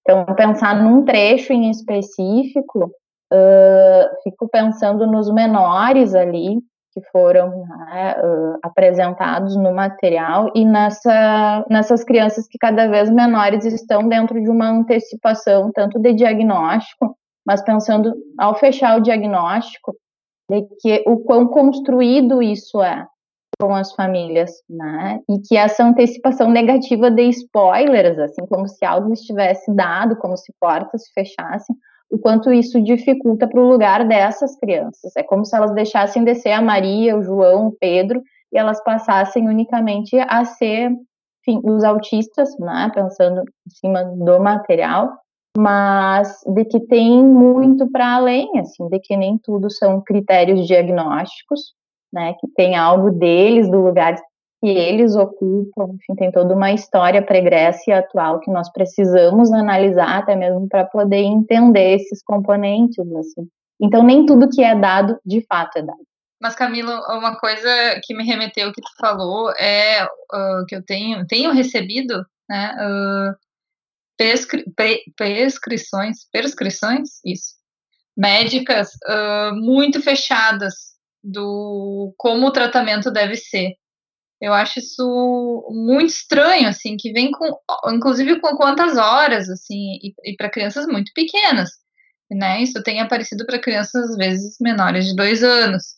Então, 0.00 0.24
pensar 0.34 0.82
num 0.82 1.04
trecho 1.04 1.52
em 1.52 1.70
específico, 1.70 2.90
uh, 3.32 4.22
fico 4.22 4.48
pensando 4.48 5.06
nos 5.06 5.32
menores 5.32 6.14
ali, 6.14 6.58
que 6.92 7.02
foram 7.12 7.66
né, 7.66 8.16
uh, 8.18 8.58
apresentados 8.62 9.54
no 9.54 9.72
material 9.74 10.50
e 10.54 10.64
nessa, 10.64 11.64
nessas 11.68 12.02
crianças 12.02 12.48
que 12.48 12.56
cada 12.58 12.88
vez 12.88 13.10
menores 13.10 13.66
estão 13.66 14.08
dentro 14.08 14.42
de 14.42 14.48
uma 14.48 14.70
antecipação 14.70 15.70
tanto 15.74 15.98
de 15.98 16.14
diagnóstico, 16.14 17.14
mas 17.46 17.62
pensando 17.62 18.14
ao 18.38 18.54
fechar 18.54 18.98
o 18.98 19.02
diagnóstico 19.02 19.94
de 20.50 20.62
que 20.80 21.04
o 21.06 21.18
quão 21.18 21.46
construído 21.46 22.42
isso 22.42 22.82
é 22.82 23.06
com 23.60 23.74
as 23.74 23.92
famílias, 23.92 24.50
né? 24.68 25.20
E 25.28 25.38
que 25.40 25.56
essa 25.56 25.84
antecipação 25.84 26.50
negativa 26.50 27.10
de 27.10 27.22
spoilers, 27.28 28.18
assim 28.18 28.46
como 28.46 28.68
se 28.68 28.84
algo 28.84 29.12
estivesse 29.12 29.74
dado, 29.74 30.16
como 30.16 30.36
se 30.36 30.52
portas 30.60 31.04
se 31.04 31.12
fechassem, 31.12 31.74
o 32.10 32.18
quanto 32.18 32.52
isso 32.52 32.80
dificulta 32.80 33.48
para 33.48 33.60
o 33.60 33.68
lugar 33.68 34.06
dessas 34.06 34.58
crianças. 34.58 35.12
É 35.16 35.22
como 35.22 35.44
se 35.44 35.56
elas 35.56 35.72
deixassem 35.74 36.24
descer 36.24 36.52
a 36.52 36.62
Maria, 36.62 37.16
o 37.16 37.22
João, 37.22 37.68
o 37.68 37.76
Pedro, 37.78 38.22
e 38.52 38.58
elas 38.58 38.82
passassem 38.82 39.48
unicamente 39.48 40.16
a 40.18 40.44
ser 40.44 40.90
enfim, 41.46 41.60
os 41.64 41.84
autistas, 41.84 42.58
né, 42.58 42.90
pensando 42.92 43.42
em 43.42 43.70
cima 43.70 44.04
do 44.04 44.40
material, 44.40 45.12
mas 45.56 46.40
de 46.46 46.64
que 46.64 46.80
tem 46.80 47.24
muito 47.24 47.90
para 47.90 48.16
além, 48.16 48.58
assim, 48.58 48.88
de 48.88 48.98
que 48.98 49.16
nem 49.16 49.38
tudo 49.38 49.70
são 49.70 50.02
critérios 50.02 50.66
diagnósticos, 50.66 51.74
né, 52.12 52.34
que 52.40 52.48
tem 52.48 52.76
algo 52.76 53.10
deles, 53.12 53.70
do 53.70 53.80
lugar 53.80 54.16
que 54.60 54.68
eles 54.68 55.14
ocupam, 55.14 55.94
enfim, 55.94 56.14
tem 56.16 56.32
toda 56.32 56.54
uma 56.54 56.72
história 56.72 57.22
pregressa 57.22 57.82
e 57.88 57.92
atual 57.92 58.40
que 58.40 58.50
nós 58.50 58.70
precisamos 58.72 59.52
analisar 59.52 60.18
até 60.18 60.34
mesmo 60.34 60.68
para 60.68 60.84
poder 60.84 61.22
entender 61.22 61.96
esses 61.96 62.22
componentes, 62.22 62.98
assim. 63.16 63.48
Então, 63.80 64.02
nem 64.02 64.24
tudo 64.24 64.48
que 64.48 64.62
é 64.62 64.74
dado, 64.74 65.18
de 65.24 65.44
fato, 65.46 65.78
é 65.78 65.82
dado. 65.82 66.06
Mas, 66.40 66.54
Camilo, 66.54 66.92
uma 67.08 67.36
coisa 67.36 68.00
que 68.02 68.14
me 68.14 68.24
remeteu 68.24 68.72
que 68.72 68.80
tu 68.80 68.90
falou 68.98 69.50
é 69.52 70.04
uh, 70.04 70.64
que 70.66 70.76
eu 70.76 70.82
tenho, 70.82 71.26
tenho 71.26 71.52
recebido, 71.52 72.24
né, 72.48 72.74
uh, 72.74 73.34
prescri 74.16 74.64
pre 74.74 75.02
prescrições, 75.16 76.26
prescrições, 76.30 77.20
isso, 77.24 77.54
médicas 78.16 78.90
uh, 79.08 79.54
muito 79.54 80.00
fechadas 80.02 80.74
do 81.22 82.14
como 82.16 82.46
o 82.46 82.52
tratamento 82.52 83.10
deve 83.10 83.36
ser. 83.36 83.74
Eu 84.40 84.52
acho 84.52 84.78
isso 84.78 85.66
muito 85.70 86.10
estranho, 86.10 86.68
assim, 86.68 86.96
que 86.96 87.12
vem 87.12 87.30
com, 87.30 87.58
inclusive 87.88 88.40
com 88.40 88.56
quantas 88.56 88.96
horas, 88.96 89.48
assim, 89.48 89.98
e, 90.02 90.14
e 90.24 90.36
para 90.36 90.50
crianças 90.50 90.86
muito 90.86 91.10
pequenas, 91.14 91.70
né? 92.30 92.62
Isso 92.62 92.82
tem 92.82 93.00
aparecido 93.00 93.46
para 93.46 93.58
crianças 93.58 94.10
às 94.10 94.16
vezes 94.16 94.56
menores 94.60 95.06
de 95.06 95.16
dois 95.16 95.42
anos 95.42 95.96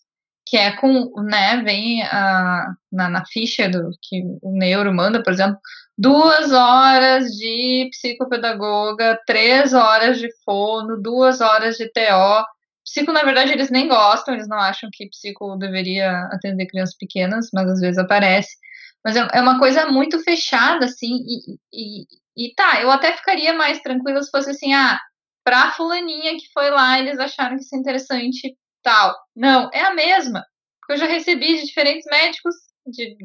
que 0.49 0.57
é 0.57 0.73
com, 0.73 1.11
né, 1.23 1.63
vem 1.63 2.03
a, 2.05 2.67
na, 2.91 3.09
na 3.11 3.27
ficha 3.27 3.69
do 3.69 3.91
que 4.03 4.23
o 4.43 4.57
neuro 4.57 4.95
manda, 4.95 5.23
por 5.23 5.33
exemplo, 5.33 5.59
duas 5.97 6.53
horas 6.53 7.27
de 7.33 7.89
psicopedagoga, 7.91 9.21
três 9.27 9.75
horas 9.75 10.19
de 10.19 10.29
fono, 10.45 11.01
duas 11.01 11.41
horas 11.41 11.77
de 11.77 11.91
TO. 11.93 12.45
Psico, 12.89 13.13
na 13.13 13.23
verdade, 13.23 13.53
eles 13.53 13.71
nem 13.71 13.87
gostam, 13.87 14.35
eles 14.35 14.49
não 14.49 14.59
acham 14.59 14.89
que 14.91 15.09
psico 15.11 15.57
deveria 15.59 16.11
atender 16.33 16.67
crianças 16.67 16.97
pequenas, 16.97 17.51
mas 17.53 17.69
às 17.71 17.81
vezes 17.81 17.99
aparece. 17.99 18.57
Mas 19.05 19.15
é, 19.15 19.29
é 19.35 19.41
uma 19.43 19.59
coisa 19.59 19.87
muito 19.87 20.19
fechada, 20.21 20.87
assim, 20.87 21.19
e, 21.27 21.59
e, 21.73 22.07
e 22.37 22.55
tá, 22.55 22.81
eu 22.81 22.91
até 22.91 23.15
ficaria 23.15 23.53
mais 23.53 23.81
tranquila 23.81 24.23
se 24.23 24.31
fosse 24.31 24.51
assim, 24.51 24.73
ah, 24.73 24.99
pra 25.45 25.73
fulaninha 25.73 26.37
que 26.39 26.51
foi 26.53 26.71
lá, 26.71 26.99
eles 26.99 27.19
acharam 27.19 27.57
que 27.57 27.63
isso 27.63 27.75
é 27.75 27.79
interessante 27.79 28.57
tal. 28.83 29.15
Não, 29.37 29.69
é 29.73 29.81
a 29.83 29.95
mesma. 29.95 30.45
Porque 30.81 30.95
eu 30.95 30.97
já 30.97 31.07
recebi 31.07 31.59
de 31.59 31.67
diferentes 31.67 32.07
médicos, 32.11 32.55
de, 32.87 33.17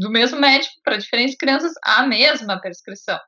do 0.00 0.10
mesmo 0.10 0.40
médico, 0.40 0.74
para 0.82 0.96
diferentes 0.96 1.36
crianças, 1.36 1.72
a 1.84 2.04
mesma 2.04 2.60
prescrição. 2.60 3.18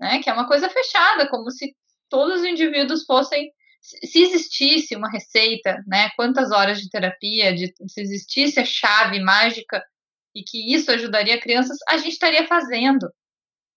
Né? 0.00 0.20
Que 0.20 0.28
é 0.28 0.32
uma 0.32 0.48
coisa 0.48 0.68
fechada, 0.68 1.28
como 1.28 1.50
se 1.52 1.72
todos 2.08 2.40
os 2.40 2.46
indivíduos 2.46 3.04
fossem. 3.04 3.52
Se 4.04 4.22
existisse 4.22 4.96
uma 4.96 5.10
receita, 5.10 5.82
né, 5.86 6.10
quantas 6.16 6.50
horas 6.50 6.80
de 6.80 6.88
terapia, 6.90 7.54
de, 7.54 7.72
se 7.88 8.00
existisse 8.00 8.60
a 8.60 8.64
chave 8.64 9.20
mágica 9.20 9.82
e 10.34 10.42
que 10.42 10.72
isso 10.74 10.90
ajudaria 10.90 11.40
crianças, 11.40 11.78
a 11.88 11.96
gente 11.96 12.12
estaria 12.12 12.46
fazendo 12.46 13.10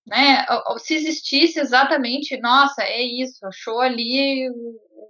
né? 0.06 0.45
Se 0.80 0.95
existisse 0.95 1.60
exatamente, 1.60 2.38
nossa, 2.39 2.84
é 2.84 3.02
isso, 3.02 3.45
achou 3.45 3.80
ali 3.80 4.49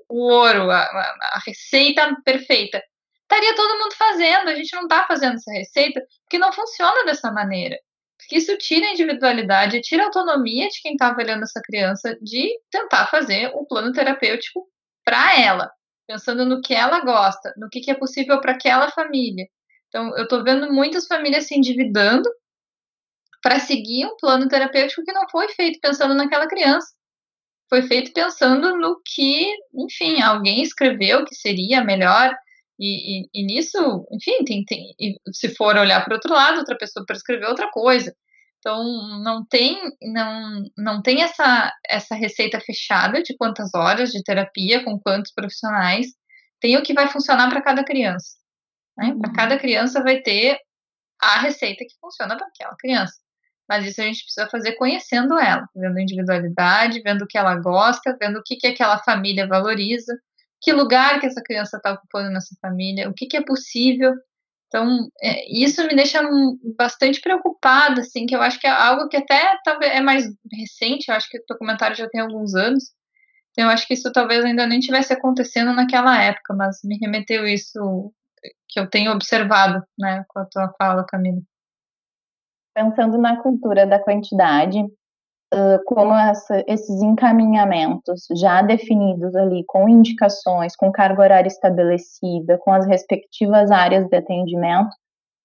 o 0.10 0.32
ouro, 0.32 0.70
a, 0.70 0.82
a, 0.82 1.42
receita 1.46 2.16
perfeita. 2.24 2.82
Estaria 3.24 3.56
todo 3.56 3.80
mundo 3.80 3.96
fazendo, 3.96 4.50
a 4.50 4.56
gente 4.56 4.76
não 4.76 4.84
está 4.84 5.06
fazendo 5.08 5.36
essa 5.36 5.52
receita 5.52 6.02
porque 6.24 6.38
não 6.38 6.54
funciona 6.54 7.06
dessa 7.06 7.32
maneira. 7.32 7.78
Porque 8.18 8.38
isso 8.38 8.56
tira 8.58 8.86
a 8.86 8.92
individualidade, 8.92 9.82
tira 9.82 10.04
a 10.04 10.06
autonomia 10.06 10.70
de 10.70 10.82
quem 10.82 10.94
está 10.94 11.08
avaliando 11.08 11.44
essa 11.44 11.62
criança 11.62 12.16
de 12.22 12.50
tentar 12.70 13.08
fazer 13.08 13.52
o 13.56 13.66
plano 13.66 13.92
terapêutico 13.92 14.68
para 15.04 15.40
ela, 15.40 15.72
pensando 16.08 16.46
no 16.46 16.62
que 16.62 16.74
ela 16.74 17.02
gosta, 17.02 17.54
no 17.58 17.70
que, 17.70 17.82
que 17.82 17.92
é 17.92 17.96
possível 17.96 18.40
para 18.42 18.54
aquela 18.54 18.92
família. 18.92 19.48
Então, 19.88 20.16
eu 20.18 20.24
estou 20.24 20.44
vendo 20.44 20.72
muitas 20.74 21.06
famílias 21.06 21.48
se 21.48 21.56
endividando 21.56 22.30
para 23.42 23.60
seguir 23.60 24.06
um 24.06 24.18
plano 24.18 24.48
terapêutico 24.48 25.04
que 25.04 25.12
não 25.12 25.30
foi 25.30 25.50
feito 25.50 25.80
pensando 25.82 26.16
naquela 26.16 26.48
criança. 26.48 26.88
Foi 27.70 27.82
feito 27.84 28.14
pensando 28.14 28.78
no 28.78 29.02
que, 29.06 29.48
enfim, 29.74 30.22
alguém 30.22 30.62
escreveu 30.62 31.26
que 31.26 31.36
seria 31.36 31.84
melhor. 31.84 32.34
E, 32.80 33.22
e, 33.22 33.30
e 33.34 33.46
nisso, 33.46 34.08
enfim, 34.12 34.44
tem, 34.46 34.64
tem, 34.66 34.96
se 35.32 35.50
for 35.50 35.76
olhar 35.76 36.04
para 36.04 36.16
outro 36.16 36.34
lado, 36.34 36.60
outra 36.60 36.78
pessoa 36.78 37.06
prescreveu 37.06 37.50
outra 37.50 37.70
coisa. 37.70 38.16
Então, 38.66 39.20
não 39.22 39.46
tem, 39.46 39.78
não, 40.02 40.64
não 40.78 41.02
tem 41.02 41.22
essa, 41.22 41.74
essa 41.86 42.16
receita 42.16 42.62
fechada 42.62 43.22
de 43.22 43.36
quantas 43.36 43.74
horas 43.76 44.10
de 44.10 44.24
terapia, 44.24 44.82
com 44.86 44.98
quantos 44.98 45.34
profissionais. 45.34 46.08
Tem 46.62 46.78
o 46.78 46.82
que 46.82 46.94
vai 46.94 47.10
funcionar 47.10 47.50
para 47.50 47.62
cada 47.62 47.84
criança. 47.84 48.38
Né? 48.98 49.08
Uhum. 49.08 49.20
Para 49.20 49.34
cada 49.34 49.60
criança 49.60 50.02
vai 50.02 50.22
ter 50.22 50.58
a 51.22 51.42
receita 51.42 51.84
que 51.84 52.00
funciona 52.00 52.38
para 52.38 52.48
aquela 52.48 52.74
criança. 52.78 53.16
Mas 53.68 53.86
isso 53.86 54.00
a 54.00 54.06
gente 54.06 54.24
precisa 54.24 54.50
fazer 54.50 54.74
conhecendo 54.78 55.38
ela, 55.38 55.68
vendo 55.76 55.98
a 55.98 56.02
individualidade, 56.02 57.02
vendo 57.02 57.24
o 57.24 57.28
que 57.28 57.38
ela 57.38 57.56
gosta, 57.56 58.16
vendo 58.18 58.40
o 58.40 58.44
que, 58.44 58.56
que 58.56 58.68
aquela 58.68 58.98
família 59.00 59.46
valoriza, 59.46 60.18
que 60.62 60.72
lugar 60.72 61.20
que 61.20 61.26
essa 61.26 61.44
criança 61.44 61.76
está 61.76 61.92
ocupando 61.92 62.30
nessa 62.30 62.56
família, 62.62 63.10
o 63.10 63.14
que, 63.14 63.26
que 63.26 63.36
é 63.36 63.44
possível. 63.44 64.14
Então, 64.74 65.08
é, 65.22 65.46
isso 65.54 65.86
me 65.86 65.96
deixa 65.96 66.20
bastante 66.76 67.22
preocupada, 67.22 68.02
assim, 68.02 68.26
que 68.26 68.36
eu 68.36 68.42
acho 68.42 68.60
que 68.60 68.66
é 68.66 68.72
algo 68.72 69.08
que 69.08 69.18
até 69.18 69.56
talvez 69.64 69.92
é 69.92 70.02
mais 70.02 70.26
recente, 70.52 71.10
eu 71.10 71.16
acho 71.16 71.30
que 71.30 71.38
o 71.38 71.44
documentário 71.48 71.96
já 71.96 72.10
tem 72.10 72.20
alguns 72.20 72.56
anos, 72.56 72.86
então 73.52 73.66
eu 73.66 73.70
acho 73.70 73.86
que 73.88 73.94
isso 73.94 74.12
talvez 74.12 74.44
ainda 74.44 74.66
nem 74.66 74.80
tivesse 74.80 75.14
acontecendo 75.14 75.74
naquela 75.74 76.20
época, 76.20 76.56
mas 76.56 76.80
me 76.84 76.98
remeteu 76.98 77.46
isso 77.46 78.12
que 78.68 78.80
eu 78.80 78.90
tenho 78.90 79.12
observado, 79.12 79.84
né, 79.96 80.26
com 80.28 80.40
a 80.40 80.46
tua 80.46 80.74
fala, 80.76 81.06
Camila. 81.06 81.44
Pensando 82.74 83.20
na 83.20 83.44
cultura 83.44 83.86
da 83.86 84.00
quantidade, 84.00 84.80
uh, 85.54 85.84
como 85.86 86.14
essa, 86.14 86.64
esses 86.68 87.02
encaminhamentos 87.02 88.26
já 88.36 88.62
definidos 88.62 89.36
ali, 89.36 89.64
com 89.68 89.88
indicações, 89.88 90.76
com 90.76 90.92
carga 90.92 91.22
horária 91.22 91.48
estabelecida, 91.48 92.58
com 92.58 92.72
as 92.72 92.86
respectivas 92.86 93.72
áreas 93.72 94.08
de 94.08 94.18
atendimento, 94.18 94.90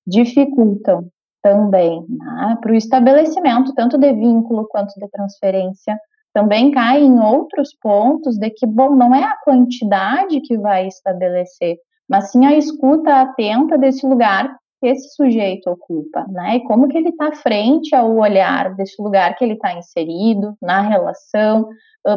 dificultam 0.06 1.06
também 1.42 2.04
né, 2.08 2.56
para 2.60 2.72
o 2.72 2.74
estabelecimento, 2.74 3.74
tanto 3.74 3.98
de 3.98 4.12
vínculo 4.12 4.66
quanto 4.68 4.92
de 4.98 5.08
transferência, 5.10 5.98
também 6.32 6.70
cai 6.70 7.02
em 7.02 7.18
outros 7.20 7.70
pontos 7.80 8.38
de 8.38 8.50
que, 8.50 8.66
bom, 8.66 8.94
não 8.94 9.14
é 9.14 9.24
a 9.24 9.36
quantidade 9.44 10.40
que 10.40 10.56
vai 10.56 10.86
estabelecer, 10.86 11.76
mas 12.08 12.30
sim 12.30 12.46
a 12.46 12.56
escuta 12.56 13.20
atenta 13.20 13.76
desse 13.76 14.06
lugar 14.06 14.54
que 14.80 14.86
esse 14.86 15.14
sujeito 15.14 15.70
ocupa, 15.70 16.24
né? 16.28 16.56
E 16.56 16.64
como 16.64 16.88
que 16.88 16.96
ele 16.96 17.10
está 17.10 17.32
frente 17.32 17.94
ao 17.94 18.16
olhar 18.16 18.74
desse 18.74 19.00
lugar 19.02 19.34
que 19.36 19.44
ele 19.44 19.54
está 19.54 19.72
inserido, 19.74 20.56
na 20.62 20.80
relação, 20.80 21.68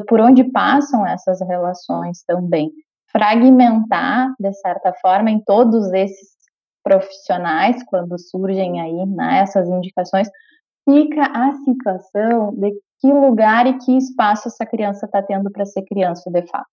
por 0.08 0.20
onde 0.20 0.44
passam 0.44 1.06
essas 1.06 1.42
relações 1.42 2.24
também. 2.24 2.72
Fragmentar, 3.12 4.34
de 4.40 4.54
certa 4.54 4.94
forma, 5.02 5.30
em 5.30 5.40
todos 5.42 5.92
esses 5.92 6.30
profissionais, 6.84 7.84
quando 7.84 8.18
surgem 8.18 8.80
aí 8.80 9.06
né, 9.06 9.40
essas 9.40 9.68
indicações, 9.68 10.30
fica 10.88 11.24
a 11.34 11.54
situação 11.64 12.54
de 12.56 12.72
que 13.00 13.12
lugar 13.12 13.68
e 13.68 13.78
que 13.80 13.98
espaço 13.98 14.48
essa 14.48 14.66
criança 14.66 15.06
está 15.06 15.22
tendo 15.22 15.52
para 15.52 15.66
ser 15.66 15.84
criança 15.84 16.30
de 16.32 16.46
fato 16.48 16.70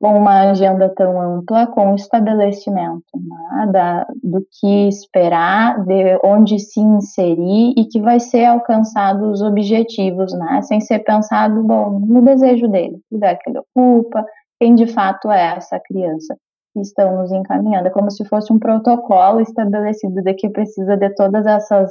uma 0.00 0.50
agenda 0.50 0.88
tão 0.88 1.20
ampla, 1.20 1.66
com 1.66 1.92
o 1.92 1.94
estabelecimento 1.94 3.04
né, 3.14 3.72
da, 3.72 4.06
do 4.22 4.46
que 4.60 4.88
esperar, 4.88 5.82
de 5.84 6.18
onde 6.22 6.58
se 6.58 6.80
inserir 6.80 7.74
e 7.76 7.86
que 7.86 8.00
vai 8.00 8.20
ser 8.20 8.44
alcançado 8.44 9.30
os 9.30 9.40
objetivos, 9.40 10.32
né, 10.34 10.60
sem 10.62 10.80
ser 10.80 11.00
pensado, 11.00 11.62
bom, 11.62 11.98
no 12.00 12.22
desejo 12.22 12.68
dele, 12.68 13.00
o 13.10 13.14
lugar 13.14 13.38
que 13.38 13.50
ele 13.50 13.60
ocupa, 13.60 14.24
quem 14.60 14.74
de 14.74 14.86
fato 14.86 15.30
é 15.30 15.56
essa 15.56 15.80
criança 15.80 16.36
que 16.72 16.80
estão 16.80 17.16
nos 17.16 17.32
encaminhando. 17.32 17.86
É 17.86 17.90
como 17.90 18.10
se 18.10 18.24
fosse 18.24 18.52
um 18.52 18.58
protocolo 18.58 19.40
estabelecido 19.40 20.22
de 20.22 20.34
que 20.34 20.48
precisa 20.48 20.96
de 20.96 21.10
todas 21.10 21.46
essas 21.46 21.90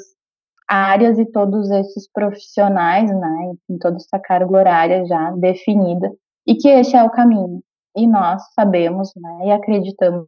áreas 0.67 1.19
e 1.19 1.25
todos 1.25 1.69
esses 1.71 2.09
profissionais, 2.11 3.09
né, 3.09 3.53
em 3.69 3.77
toda 3.77 3.97
essa 3.97 4.19
carga 4.19 4.55
horária 4.55 5.05
já 5.05 5.31
definida, 5.31 6.11
e 6.45 6.55
que 6.55 6.67
esse 6.67 6.95
é 6.95 7.03
o 7.03 7.09
caminho 7.09 7.61
e 7.95 8.07
nós 8.07 8.41
sabemos 8.53 9.11
né, 9.15 9.47
e 9.47 9.51
acreditamos 9.51 10.27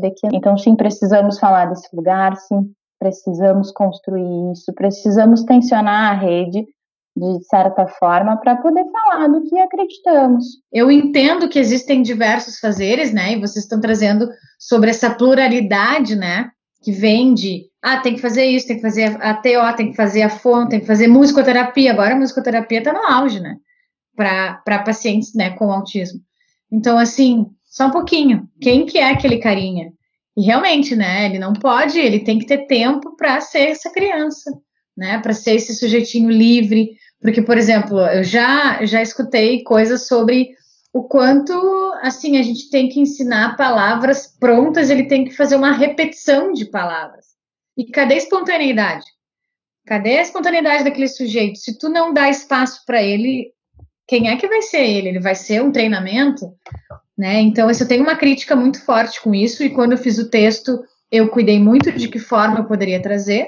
de 0.00 0.10
que. 0.10 0.28
Então, 0.32 0.56
sim, 0.56 0.74
precisamos 0.74 1.38
falar 1.38 1.66
desse 1.66 1.94
lugar, 1.94 2.36
sim, 2.36 2.72
precisamos 2.98 3.70
construir 3.72 4.52
isso, 4.52 4.72
precisamos 4.74 5.42
tensionar 5.42 6.12
a 6.12 6.14
rede, 6.14 6.66
de 7.16 7.44
certa 7.44 7.86
forma, 7.86 8.36
para 8.36 8.56
poder 8.56 8.84
falar 8.90 9.28
do 9.28 9.42
que 9.42 9.58
acreditamos. 9.58 10.44
Eu 10.72 10.90
entendo 10.90 11.48
que 11.48 11.58
existem 11.58 12.02
diversos 12.02 12.58
fazeres, 12.58 13.12
né? 13.12 13.32
E 13.32 13.40
vocês 13.40 13.64
estão 13.64 13.80
trazendo 13.80 14.28
sobre 14.58 14.90
essa 14.90 15.14
pluralidade, 15.14 16.14
né? 16.14 16.50
Que 16.82 16.92
vem 16.92 17.34
de, 17.34 17.64
ah, 17.82 17.98
tem 17.98 18.14
que 18.14 18.20
fazer 18.20 18.44
isso, 18.44 18.68
tem 18.68 18.76
que 18.76 18.82
fazer 18.82 19.16
a 19.20 19.34
TO, 19.34 19.76
tem 19.76 19.90
que 19.90 19.96
fazer 19.96 20.22
a 20.22 20.30
FON, 20.30 20.68
tem 20.68 20.80
que 20.80 20.86
fazer 20.86 21.08
musicoterapia. 21.08 21.92
Agora 21.92 22.14
a 22.14 22.18
musicoterapia 22.18 22.78
está 22.78 22.92
no 22.92 23.04
auge, 23.04 23.40
né? 23.40 23.56
Para 24.14 24.82
pacientes, 24.84 25.34
né, 25.34 25.50
com 25.50 25.70
autismo. 25.70 26.20
Então, 26.70 26.98
assim, 26.98 27.46
só 27.64 27.86
um 27.86 27.90
pouquinho. 27.90 28.48
Quem 28.60 28.86
que 28.86 28.98
é 28.98 29.10
aquele 29.10 29.38
carinha? 29.38 29.92
E 30.36 30.42
realmente, 30.42 30.94
né? 30.94 31.26
Ele 31.26 31.38
não 31.38 31.52
pode, 31.52 31.98
ele 31.98 32.20
tem 32.20 32.38
que 32.38 32.46
ter 32.46 32.66
tempo 32.66 33.16
para 33.16 33.40
ser 33.40 33.70
essa 33.70 33.90
criança, 33.90 34.50
né? 34.96 35.18
Para 35.18 35.32
ser 35.32 35.56
esse 35.56 35.74
sujeitinho 35.74 36.30
livre. 36.30 36.90
Porque, 37.20 37.42
por 37.42 37.58
exemplo, 37.58 38.00
eu 38.00 38.24
já 38.24 38.84
já 38.84 39.02
escutei 39.02 39.62
coisas 39.62 40.06
sobre 40.06 40.50
o 40.92 41.04
quanto 41.04 41.52
assim 42.02 42.38
a 42.38 42.42
gente 42.42 42.70
tem 42.70 42.88
que 42.88 43.00
ensinar 43.00 43.56
palavras 43.56 44.26
prontas, 44.26 44.90
ele 44.90 45.04
tem 45.04 45.24
que 45.24 45.36
fazer 45.36 45.56
uma 45.56 45.72
repetição 45.72 46.52
de 46.52 46.64
palavras. 46.64 47.26
E 47.76 47.84
cadê 47.84 48.14
a 48.14 48.18
espontaneidade? 48.18 49.04
Cadê 49.86 50.18
a 50.18 50.22
espontaneidade 50.22 50.84
daquele 50.84 51.08
sujeito? 51.08 51.58
Se 51.58 51.78
tu 51.78 51.88
não 51.88 52.12
dá 52.12 52.28
espaço 52.28 52.84
para 52.84 53.02
ele, 53.02 53.52
quem 54.10 54.28
é 54.28 54.34
que 54.34 54.48
vai 54.48 54.60
ser 54.60 54.80
ele? 54.80 55.10
Ele 55.10 55.20
vai 55.20 55.36
ser 55.36 55.62
um 55.62 55.70
treinamento? 55.70 56.52
Né? 57.16 57.40
Então, 57.42 57.70
eu 57.70 57.86
tenho 57.86 58.02
uma 58.02 58.16
crítica 58.16 58.56
muito 58.56 58.84
forte 58.84 59.22
com 59.22 59.32
isso, 59.32 59.62
e 59.62 59.70
quando 59.70 59.92
eu 59.92 59.98
fiz 59.98 60.18
o 60.18 60.28
texto, 60.28 60.82
eu 61.12 61.28
cuidei 61.28 61.60
muito 61.60 61.92
de 61.92 62.08
que 62.08 62.18
forma 62.18 62.58
eu 62.58 62.64
poderia 62.64 63.00
trazer, 63.00 63.46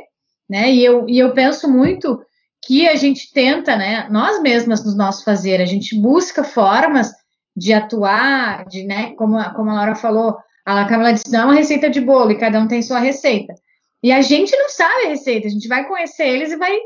né? 0.49 0.71
E 0.71 0.85
eu, 0.85 1.09
e 1.09 1.19
eu 1.19 1.33
penso 1.33 1.69
muito 1.69 2.23
que 2.65 2.87
a 2.87 2.95
gente 2.95 3.33
tenta, 3.33 3.75
né, 3.75 4.07
nós 4.09 4.41
mesmas 4.41 4.85
no 4.85 4.95
nosso 4.95 5.25
fazer, 5.25 5.61
a 5.61 5.65
gente 5.65 6.01
busca 6.01 6.45
formas 6.45 7.11
de 7.57 7.73
atuar, 7.73 8.65
de, 8.67 8.85
né, 8.85 9.15
como, 9.17 9.43
como 9.55 9.71
a 9.71 9.75
Laura 9.75 9.97
falou, 9.97 10.37
a 10.65 10.85
Camila 10.85 11.13
disse, 11.13 11.33
não 11.33 11.41
é 11.41 11.45
uma 11.47 11.55
receita 11.55 11.91
de 11.91 12.01
bolo 12.01 12.31
e 12.31 12.39
cada 12.39 12.61
um 12.61 12.69
tem 12.69 12.81
sua 12.83 13.01
receita. 13.01 13.53
E 14.01 14.13
a 14.13 14.21
gente 14.21 14.57
não 14.57 14.69
sabe 14.69 15.07
a 15.07 15.09
receita, 15.09 15.49
a 15.49 15.51
gente 15.51 15.67
vai 15.67 15.89
conhecer 15.89 16.29
eles 16.29 16.53
e 16.53 16.57
vai 16.57 16.79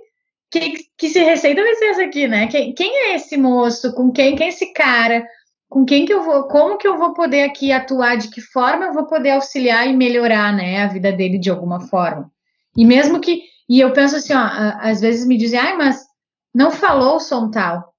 que, 0.50 0.78
que 0.96 1.09
se 1.09 1.20
receita 1.20 1.62
vai 1.62 1.74
ser 1.74 1.87
essa 1.87 2.04
aqui, 2.04 2.28
né? 2.28 2.46
Quem, 2.46 2.74
quem 2.74 3.11
é 3.11 3.16
esse 3.16 3.37
moço? 3.37 3.92
Com 3.94 4.12
quem? 4.12 4.37
Quem 4.37 4.46
é 4.46 4.50
esse 4.50 4.72
cara? 4.72 5.26
Com 5.68 5.85
quem 5.85 6.04
que 6.04 6.12
eu 6.12 6.22
vou? 6.22 6.44
Como 6.44 6.78
que 6.78 6.87
eu 6.87 6.96
vou 6.96 7.12
poder 7.12 7.42
aqui 7.42 7.72
atuar? 7.72 8.16
De 8.16 8.28
que 8.28 8.40
forma 8.40 8.87
eu 8.87 8.92
vou 8.92 9.06
poder 9.06 9.30
auxiliar 9.30 9.87
e 9.88 9.96
melhorar, 9.96 10.52
né, 10.52 10.82
a 10.82 10.87
vida 10.87 11.12
dele 11.12 11.38
de 11.38 11.50
alguma 11.50 11.80
forma? 11.80 12.30
E 12.76 12.85
mesmo 12.85 13.20
que 13.20 13.42
e 13.68 13.80
eu 13.80 13.92
penso 13.92 14.16
assim, 14.16 14.32
ó, 14.32 14.48
às 14.80 15.00
vezes 15.00 15.26
me 15.26 15.37
dizem, 15.37 15.59
ai, 15.59 15.76
mas 15.76 16.04
não 16.54 16.70
falou 16.70 17.16
o 17.16 17.20
som 17.20 17.50
tal, 17.50 17.92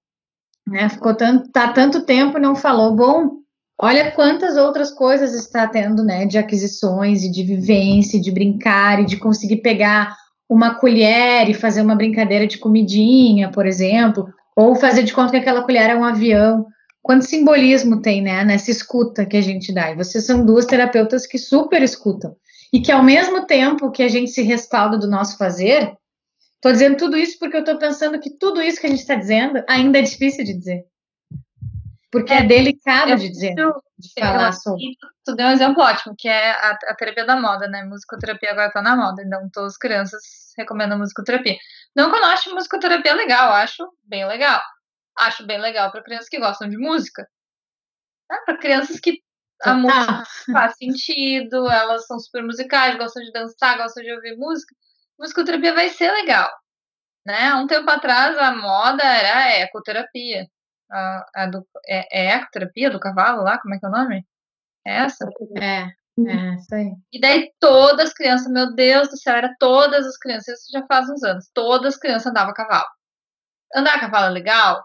né? 0.66 0.90
Ficou 0.90 1.14
tanto, 1.14 1.52
tá 1.52 1.72
tanto 1.74 2.06
tempo 2.06 2.38
e 2.38 2.42
não 2.42 2.56
falou. 2.56 2.96
Bom, 2.96 3.32
olha 3.80 4.12
quantas 4.12 4.56
outras 4.56 4.92
coisas 4.92 5.34
está 5.34 5.68
tendo, 5.68 6.04
né? 6.04 6.26
De 6.26 6.38
aquisições 6.38 7.24
e 7.24 7.32
de 7.32 7.44
vivência, 7.44 8.20
de 8.20 8.32
brincar 8.32 9.02
e 9.02 9.06
de 9.06 9.18
conseguir 9.18 9.58
pegar 9.58 10.16
uma 10.50 10.76
colher 10.76 11.50
e 11.50 11.54
fazer 11.54 11.82
uma 11.82 11.96
brincadeira 11.96 12.48
de 12.48 12.58
comidinha, 12.58 13.52
por 13.52 13.66
exemplo, 13.66 14.28
ou 14.56 14.76
fazer 14.76 15.04
de 15.04 15.14
conta 15.14 15.32
que 15.32 15.38
aquela 15.38 15.64
colher 15.64 15.90
é 15.90 15.96
um 15.96 16.04
avião. 16.04 16.66
Quanto 17.02 17.26
simbolismo 17.26 18.02
tem, 18.02 18.22
né, 18.22 18.44
nessa 18.44 18.72
escuta 18.72 19.26
que 19.26 19.38
a 19.38 19.42
gente 19.42 19.74
dá. 19.74 19.92
E 19.92 19.96
vocês 19.96 20.26
são 20.26 20.46
duas 20.46 20.66
terapeutas 20.66 21.26
que 21.26 21.38
super 21.38 21.82
escutam. 21.82 22.36
E 22.72 22.82
que 22.82 22.92
ao 22.92 23.04
mesmo 23.04 23.46
tempo 23.46 23.92
que 23.92 24.04
a 24.04 24.10
gente 24.10 24.32
se 24.32 24.42
respalda 24.42 24.98
do 24.98 25.08
nosso 25.08 25.38
fazer, 25.38 25.94
estou 26.56 26.72
dizendo 26.72 26.98
tudo 26.98 27.16
isso 27.16 27.38
porque 27.40 27.56
eu 27.56 27.62
estou 27.62 27.78
pensando 27.78 28.20
que 28.20 28.30
tudo 28.32 28.62
isso 28.62 28.82
que 28.82 28.88
a 28.88 28.90
gente 28.90 29.00
está 29.00 29.16
dizendo 29.16 29.64
ainda 29.70 30.00
é 30.00 30.02
difícil 30.02 30.44
de 30.44 30.54
dizer. 30.54 30.86
Porque 32.12 32.34
é, 32.34 32.40
é 32.40 32.44
delicado 32.44 33.16
de 33.16 33.30
dizer, 33.30 33.56
de 33.98 34.10
falar 34.20 34.52
sobre. 34.52 34.96
Tu 35.26 35.36
deu 35.36 35.48
um 35.48 35.52
exemplo 35.52 35.84
ótimo, 35.84 36.16
que 36.18 36.28
é 36.28 36.52
a, 36.52 36.72
a 36.72 36.96
terapia 36.96 37.26
da 37.26 37.36
moda, 37.36 37.68
né? 37.68 37.84
Musicoterapia 37.84 38.52
agora 38.52 38.72
tá 38.72 38.82
na 38.82 38.96
moda, 38.96 39.24
então 39.24 39.50
todas 39.52 39.74
as 39.74 39.78
crianças 39.78 40.22
recomendam 40.58 41.00
musicoterapia. 41.00 41.58
Não 41.96 42.10
que 42.10 42.18
eu 42.18 42.22
não 42.22 42.30
acho 42.30 42.54
musicoterapia 42.54 43.14
legal, 43.16 43.52
acho 43.54 43.88
bem 44.04 44.26
legal. 44.28 44.62
Acho 45.18 45.46
bem 45.46 45.60
legal 45.60 45.92
para 45.92 46.04
crianças 46.04 46.30
que 46.30 46.40
gostam 46.40 46.70
de 46.70 46.78
música. 46.78 47.28
Né? 48.30 48.38
Para 48.46 48.58
crianças 48.58 49.00
que 49.00 49.20
a 49.64 49.74
música 49.74 50.24
faz 50.52 50.76
sentido, 50.78 51.70
elas 51.70 52.06
são 52.06 52.20
super 52.20 52.44
musicais, 52.44 52.98
gostam 52.98 53.24
de 53.24 53.32
dançar, 53.32 53.78
gostam 53.78 54.04
de 54.04 54.12
ouvir 54.12 54.38
música. 54.38 54.76
Musicoterapia 55.18 55.74
vai 55.74 55.90
ser 55.90 56.12
legal. 56.12 56.52
Né? 57.26 57.54
Um 57.56 57.66
tempo 57.66 57.90
atrás 57.90 58.38
a 58.38 58.56
moda 58.56 59.04
era 59.04 59.60
ecoterapia 59.60 60.48
a, 60.92 61.26
a 61.36 61.46
do, 61.48 61.68
é, 61.88 62.28
é 62.28 62.36
ecoterapia 62.36 62.90
do 62.90 63.00
cavalo 63.00 63.44
lá, 63.44 63.60
como 63.60 63.76
é 63.76 63.80
que 63.80 63.86
é 63.86 63.90
o 63.90 63.92
nome? 63.92 64.26
É 64.86 64.98
essa? 65.00 65.28
É, 65.60 65.84
é, 66.26 66.56
isso 66.56 66.74
aí. 66.74 66.92
E 67.12 67.20
daí 67.20 67.52
todas 67.60 68.08
as 68.08 68.14
crianças, 68.14 68.52
meu 68.52 68.74
Deus 68.74 69.10
do 69.10 69.18
céu, 69.18 69.36
era 69.36 69.56
todas 69.60 70.06
as 70.06 70.18
crianças, 70.18 70.60
isso 70.60 70.72
já 70.72 70.86
faz 70.88 71.10
uns 71.10 71.24
anos, 71.24 71.50
todas 71.54 71.96
as 71.96 72.00
crianças 72.00 72.28
andavam 72.28 72.52
a 72.52 72.56
cavalo. 72.56 72.88
Andar 73.76 73.96
a 73.96 74.00
cavalo 74.00 74.28
é 74.28 74.30
legal 74.30 74.84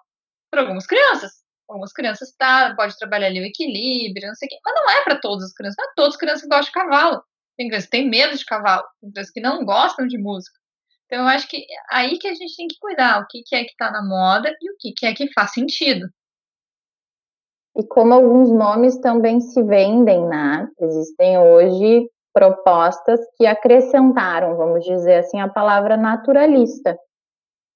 para 0.51 0.63
algumas 0.63 0.87
crianças. 0.87 1.43
Algumas 1.69 1.93
crianças 1.93 2.35
tá, 2.37 2.75
pode 2.77 2.99
trabalhar 2.99 3.29
ali 3.29 3.41
o 3.41 3.47
equilíbrio, 3.47 4.29
não 4.29 4.35
sei 4.35 4.47
o 4.47 4.51
quê, 4.51 4.59
mas 4.65 4.75
não 4.75 4.91
é 4.91 5.05
para 5.05 5.21
todas 5.21 5.45
as 5.45 5.53
crianças, 5.55 5.77
não 5.79 5.91
é 5.91 5.93
todas 5.97 6.15
as 6.15 6.21
crianças 6.21 6.43
que 6.43 6.49
gostam 6.49 6.65
de 6.67 6.73
cavalo. 6.73 7.25
Tem 7.57 7.69
crianças 7.69 7.89
que 7.89 7.97
têm 7.97 8.11
medo 8.11 8.37
de 8.37 8.45
cavalo, 8.45 8.85
tem 9.01 9.11
crianças 9.11 9.33
que 9.33 9.41
não 9.41 9.65
gostam 9.65 10.07
de 10.07 10.19
música. 10.19 10.59
Então, 11.13 11.25
eu 11.25 11.29
acho 11.29 11.47
que 11.47 11.67
aí 11.91 12.19
que 12.19 12.27
a 12.27 12.33
gente 12.33 12.57
tem 12.57 12.67
que 12.67 12.79
cuidar 12.81 13.21
o 13.21 13.27
que, 13.27 13.43
que 13.43 13.55
é 13.55 13.65
que 13.65 13.73
está 13.73 13.91
na 13.91 14.03
moda 14.03 14.49
e 14.49 14.73
o 14.73 14.77
que, 14.81 14.93
que 14.93 15.05
é 15.05 15.13
que 15.13 15.31
faz 15.35 15.53
sentido. 15.53 16.09
E 17.77 17.87
como 17.87 18.15
alguns 18.15 18.51
nomes 18.51 18.99
também 18.99 19.39
se 19.39 19.63
vendem, 19.63 20.27
né? 20.27 20.67
Existem 20.81 21.37
hoje 21.39 22.09
propostas 22.33 23.21
que 23.37 23.45
acrescentaram, 23.45 24.57
vamos 24.57 24.87
dizer 24.87 25.17
assim, 25.17 25.39
a 25.39 25.51
palavra 25.51 25.99
naturalista. 25.99 26.99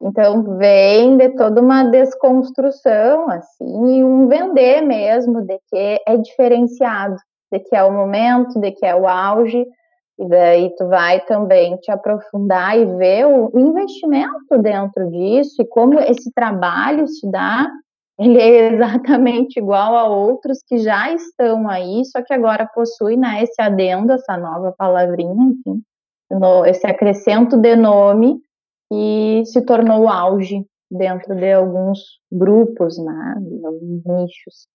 Então, 0.01 0.57
vem 0.57 1.19
de 1.19 1.29
toda 1.37 1.61
uma 1.61 1.85
desconstrução, 1.85 3.29
assim, 3.29 3.99
e 3.99 4.03
um 4.03 4.29
vender 4.29 4.81
mesmo 4.81 5.43
de 5.43 5.59
que 5.69 6.03
é 6.07 6.17
diferenciado, 6.17 7.17
de 7.53 7.61
que 7.61 7.77
é 7.77 7.85
o 7.85 7.93
momento, 7.93 8.59
de 8.59 8.73
que 8.73 8.87
é 8.87 8.97
o 8.97 9.07
auge, 9.07 9.67
e 10.19 10.27
daí 10.29 10.75
tu 10.77 10.87
vai 10.89 11.21
também 11.27 11.77
te 11.77 11.91
aprofundar 11.91 12.79
e 12.79 12.87
ver 12.97 13.27
o 13.27 13.51
investimento 13.55 14.59
dentro 14.61 15.11
disso 15.11 15.61
e 15.61 15.67
como 15.67 16.01
esse 16.01 16.33
trabalho 16.33 17.07
se 17.07 17.31
dá. 17.31 17.71
Ele 18.19 18.39
é 18.39 18.73
exatamente 18.73 19.59
igual 19.59 19.95
a 19.95 20.09
outros 20.09 20.63
que 20.67 20.79
já 20.79 21.13
estão 21.13 21.69
aí, 21.69 22.03
só 22.07 22.23
que 22.23 22.33
agora 22.33 22.67
possui 22.67 23.17
né, 23.17 23.43
esse 23.43 23.61
adendo, 23.61 24.13
essa 24.13 24.39
nova 24.39 24.75
palavrinha, 24.77 25.53
enfim, 25.53 25.83
no, 26.31 26.65
esse 26.65 26.87
acrescento 26.87 27.59
de 27.59 27.77
nome 27.77 28.41
que 28.91 29.43
se 29.45 29.61
tornou 29.63 30.09
auge 30.09 30.65
dentro 30.91 31.35
de 31.35 31.53
alguns 31.53 31.99
grupos, 32.33 32.97
né, 32.99 33.35
de 33.39 33.67
alguns 33.67 34.03
nichos. 34.05 34.67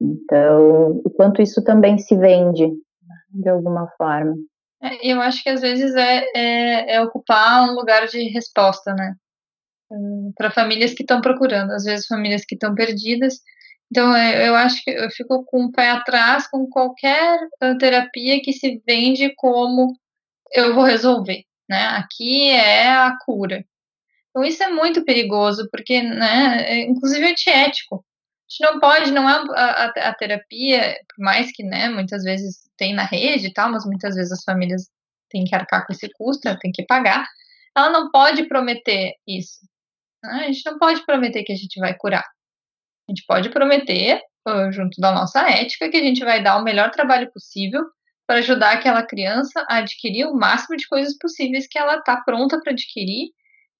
Então, 0.00 1.00
o 1.04 1.10
quanto 1.10 1.42
isso 1.42 1.62
também 1.62 1.96
se 1.98 2.16
vende, 2.16 2.66
né, 2.66 3.16
de 3.30 3.48
alguma 3.50 3.86
forma. 3.96 4.34
É, 4.82 5.12
eu 5.12 5.20
acho 5.20 5.42
que 5.42 5.48
às 5.50 5.60
vezes 5.60 5.94
é, 5.94 6.24
é, 6.34 6.94
é 6.94 7.02
ocupar 7.02 7.68
um 7.68 7.74
lugar 7.74 8.06
de 8.06 8.22
resposta, 8.30 8.94
né? 8.94 9.14
Para 10.36 10.50
famílias 10.50 10.94
que 10.94 11.02
estão 11.02 11.20
procurando, 11.20 11.72
às 11.72 11.84
vezes 11.84 12.06
famílias 12.06 12.44
que 12.44 12.54
estão 12.54 12.74
perdidas. 12.74 13.40
Então, 13.90 14.14
é, 14.14 14.48
eu 14.48 14.54
acho 14.54 14.82
que 14.84 14.90
eu 14.90 15.10
fico 15.10 15.44
com 15.46 15.64
o 15.64 15.72
pé 15.72 15.90
atrás 15.90 16.46
com 16.48 16.66
qualquer 16.68 17.38
terapia 17.78 18.40
que 18.42 18.52
se 18.52 18.80
vende 18.86 19.34
como 19.36 19.94
eu 20.52 20.74
vou 20.74 20.84
resolver, 20.84 21.44
né? 21.68 21.86
Aqui 21.88 22.50
é 22.50 22.88
a 22.88 23.16
cura. 23.24 23.64
Então, 24.30 24.44
isso 24.44 24.62
é 24.62 24.70
muito 24.70 25.04
perigoso, 25.04 25.68
porque, 25.72 26.02
né, 26.02 26.64
é, 26.68 26.80
inclusive 26.88 27.26
é 27.26 27.30
antiético 27.32 28.04
gente 28.50 28.60
não 28.60 28.80
pode, 28.80 29.12
não 29.12 29.30
é 29.30 29.34
a, 29.54 29.84
a, 29.84 30.08
a, 30.08 30.14
terapia, 30.14 30.96
por 31.08 31.22
mais 31.24 31.52
que, 31.52 31.62
né, 31.62 31.88
muitas 31.88 32.24
vezes 32.24 32.68
tem 32.76 32.92
na 32.92 33.04
rede 33.04 33.46
e 33.46 33.52
tal, 33.52 33.70
mas 33.70 33.86
muitas 33.86 34.16
vezes 34.16 34.32
as 34.32 34.42
famílias 34.42 34.90
têm 35.28 35.44
que 35.44 35.54
arcar 35.54 35.86
com 35.86 35.92
esse 35.92 36.10
custo, 36.10 36.58
tem 36.58 36.72
que 36.72 36.84
pagar, 36.84 37.24
ela 37.76 37.90
não 37.90 38.10
pode 38.10 38.48
prometer 38.48 39.14
isso. 39.26 39.60
Né? 40.22 40.46
A 40.46 40.52
gente 40.52 40.66
não 40.66 40.78
pode 40.78 41.06
prometer 41.06 41.44
que 41.44 41.52
a 41.52 41.56
gente 41.56 41.78
vai 41.78 41.94
curar. 41.96 42.24
A 43.08 43.12
gente 43.12 43.24
pode 43.26 43.48
prometer, 43.50 44.20
junto 44.72 45.00
da 45.00 45.12
nossa 45.12 45.48
ética, 45.48 45.88
que 45.88 45.96
a 45.96 46.02
gente 46.02 46.24
vai 46.24 46.42
dar 46.42 46.58
o 46.58 46.64
melhor 46.64 46.90
trabalho 46.90 47.30
possível 47.32 47.84
para 48.26 48.38
ajudar 48.38 48.72
aquela 48.72 49.04
criança 49.04 49.64
a 49.68 49.78
adquirir 49.78 50.26
o 50.26 50.34
máximo 50.34 50.76
de 50.76 50.86
coisas 50.88 51.16
possíveis 51.18 51.66
que 51.68 51.78
ela 51.78 51.96
está 51.96 52.16
pronta 52.16 52.60
para 52.60 52.72
adquirir 52.72 53.30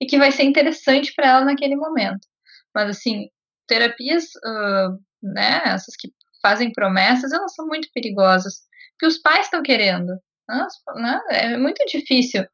e 0.00 0.06
que 0.06 0.18
vai 0.18 0.30
ser 0.32 0.44
interessante 0.44 1.12
para 1.14 1.28
ela 1.28 1.44
naquele 1.44 1.76
momento. 1.76 2.26
Mas, 2.74 2.90
assim, 2.90 3.28
terapias, 3.70 4.24
uh, 4.44 4.98
né, 5.22 5.62
essas 5.64 5.94
que 5.96 6.12
fazem 6.42 6.72
promessas, 6.72 7.32
elas 7.32 7.54
são 7.54 7.66
muito 7.66 7.88
perigosas, 7.94 8.62
que 8.98 9.06
os 9.06 9.18
pais 9.18 9.46
estão 9.46 9.62
querendo. 9.62 10.12
Né, 10.48 10.66
né, 10.96 11.20
é 11.30 11.56
muito 11.56 11.84
difícil 11.86 12.44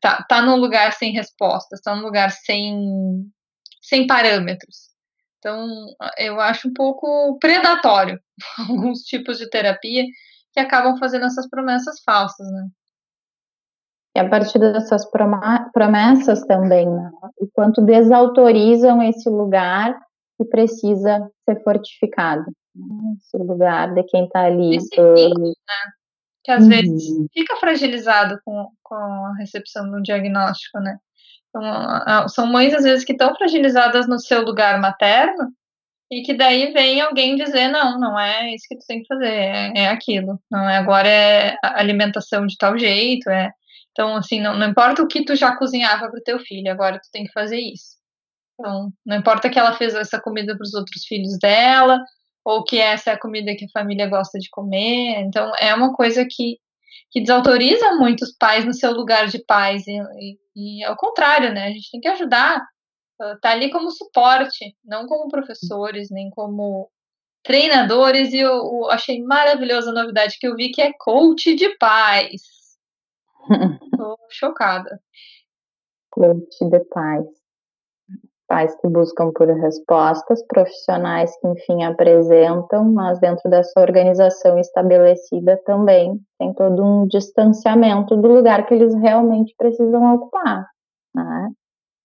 tá, 0.00 0.24
tá 0.28 0.42
num 0.42 0.56
lugar 0.56 0.92
sem 0.92 1.12
respostas, 1.12 1.80
tá 1.80 1.94
num 1.94 2.02
lugar 2.02 2.30
sem, 2.30 3.30
sem 3.80 4.06
parâmetros. 4.06 4.90
Então, 5.38 5.66
eu 6.18 6.40
acho 6.40 6.68
um 6.68 6.72
pouco 6.72 7.38
predatório 7.38 8.20
alguns 8.68 9.00
tipos 9.02 9.38
de 9.38 9.48
terapia 9.48 10.04
que 10.52 10.60
acabam 10.60 10.98
fazendo 10.98 11.26
essas 11.26 11.48
promessas 11.48 12.02
falsas, 12.04 12.46
né? 12.50 12.66
E 14.16 14.18
a 14.18 14.28
partir 14.28 14.58
dessas 14.58 15.08
promessas 15.72 16.44
também, 16.46 16.84
né? 16.84 17.10
o 17.38 17.46
quanto 17.54 17.80
desautorizam 17.80 19.00
esse 19.04 19.30
lugar 19.30 19.96
que 20.40 20.44
precisa 20.46 21.30
ser 21.44 21.62
fortificado. 21.62 22.46
Né? 22.74 23.14
Esse 23.18 23.36
lugar 23.36 23.92
de 23.92 24.02
quem 24.04 24.24
está 24.24 24.44
ali. 24.44 24.76
Esse 24.76 24.98
uh, 24.98 25.38
né? 25.38 25.92
Que 26.42 26.50
às 26.50 26.62
uhum. 26.62 26.70
vezes 26.70 27.26
fica 27.34 27.56
fragilizado 27.56 28.40
com, 28.42 28.70
com 28.82 28.94
a 28.94 29.34
recepção 29.38 29.90
do 29.90 30.00
diagnóstico, 30.00 30.80
né? 30.80 30.96
Então, 31.50 32.28
são 32.28 32.46
mães, 32.46 32.72
às 32.72 32.84
vezes, 32.84 33.04
que 33.04 33.12
estão 33.12 33.34
fragilizadas 33.34 34.08
no 34.08 34.18
seu 34.18 34.42
lugar 34.42 34.80
materno 34.80 35.52
e 36.10 36.22
que 36.22 36.32
daí 36.32 36.72
vem 36.72 37.00
alguém 37.00 37.36
dizer, 37.36 37.68
não, 37.68 37.98
não 37.98 38.18
é 38.18 38.54
isso 38.54 38.64
que 38.68 38.78
tu 38.78 38.86
tem 38.86 39.02
que 39.02 39.06
fazer, 39.06 39.26
é, 39.26 39.72
é 39.74 39.88
aquilo. 39.88 40.40
Não 40.50 40.66
é 40.66 40.78
agora 40.78 41.08
é 41.08 41.58
alimentação 41.62 42.46
de 42.46 42.56
tal 42.56 42.78
jeito, 42.78 43.28
é 43.28 43.52
então, 43.92 44.16
assim, 44.16 44.40
não, 44.40 44.56
não 44.56 44.68
importa 44.68 45.02
o 45.02 45.08
que 45.08 45.24
tu 45.24 45.34
já 45.34 45.54
cozinhava 45.56 46.08
para 46.08 46.18
o 46.18 46.22
teu 46.22 46.38
filho, 46.38 46.70
agora 46.70 46.98
tu 46.98 47.10
tem 47.12 47.24
que 47.24 47.32
fazer 47.32 47.58
isso. 47.58 47.99
Então, 48.60 48.92
não 49.06 49.16
importa 49.16 49.48
que 49.48 49.58
ela 49.58 49.72
fez 49.72 49.94
essa 49.94 50.20
comida 50.20 50.54
para 50.54 50.62
os 50.62 50.74
outros 50.74 51.04
filhos 51.06 51.38
dela, 51.38 51.98
ou 52.44 52.62
que 52.62 52.78
essa 52.78 53.10
é 53.10 53.14
a 53.14 53.18
comida 53.18 53.56
que 53.56 53.64
a 53.64 53.70
família 53.72 54.06
gosta 54.06 54.38
de 54.38 54.50
comer. 54.50 55.20
Então, 55.20 55.50
é 55.58 55.74
uma 55.74 55.94
coisa 55.94 56.26
que, 56.28 56.58
que 57.10 57.20
desautoriza 57.20 57.94
muito 57.94 58.22
os 58.22 58.36
pais 58.36 58.66
no 58.66 58.74
seu 58.74 58.92
lugar 58.92 59.28
de 59.28 59.42
pais. 59.44 59.86
E, 59.86 59.96
e, 59.96 60.80
e 60.80 60.84
ao 60.84 60.94
contrário, 60.94 61.54
né? 61.54 61.68
A 61.68 61.70
gente 61.70 61.90
tem 61.90 62.00
que 62.00 62.08
ajudar. 62.08 62.62
Tá 63.40 63.50
ali 63.50 63.70
como 63.70 63.90
suporte, 63.90 64.76
não 64.84 65.06
como 65.06 65.28
professores, 65.28 66.10
nem 66.10 66.30
como 66.30 66.90
treinadores. 67.42 68.32
E 68.32 68.40
eu, 68.40 68.52
eu 68.52 68.90
achei 68.90 69.22
maravilhosa 69.22 69.90
a 69.90 69.94
novidade 69.94 70.36
que 70.38 70.46
eu 70.46 70.54
vi, 70.54 70.70
que 70.70 70.82
é 70.82 70.92
coach 70.98 71.54
de 71.54 71.76
pais. 71.78 72.42
Tô 73.96 74.18
chocada. 74.30 75.00
Coach 76.10 76.68
de 76.68 76.80
pais. 76.86 77.39
Pais 78.50 78.74
que 78.80 78.88
buscam 78.88 79.30
por 79.32 79.46
respostas, 79.46 80.44
profissionais 80.48 81.30
que, 81.38 81.46
enfim, 81.46 81.84
apresentam, 81.84 82.84
mas 82.92 83.20
dentro 83.20 83.48
dessa 83.48 83.80
organização 83.80 84.58
estabelecida 84.58 85.56
também 85.64 86.20
tem 86.36 86.52
todo 86.54 86.84
um 86.84 87.06
distanciamento 87.06 88.16
do 88.16 88.26
lugar 88.26 88.66
que 88.66 88.74
eles 88.74 88.92
realmente 88.96 89.54
precisam 89.56 90.16
ocupar. 90.16 90.66
Né? 91.14 91.50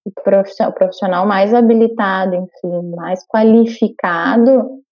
O 0.05 0.71
profissional 0.71 1.25
mais 1.25 1.51
habilitado, 1.51 2.35
enfim, 2.35 2.91
mais 2.95 3.25
qualificado, 3.27 4.83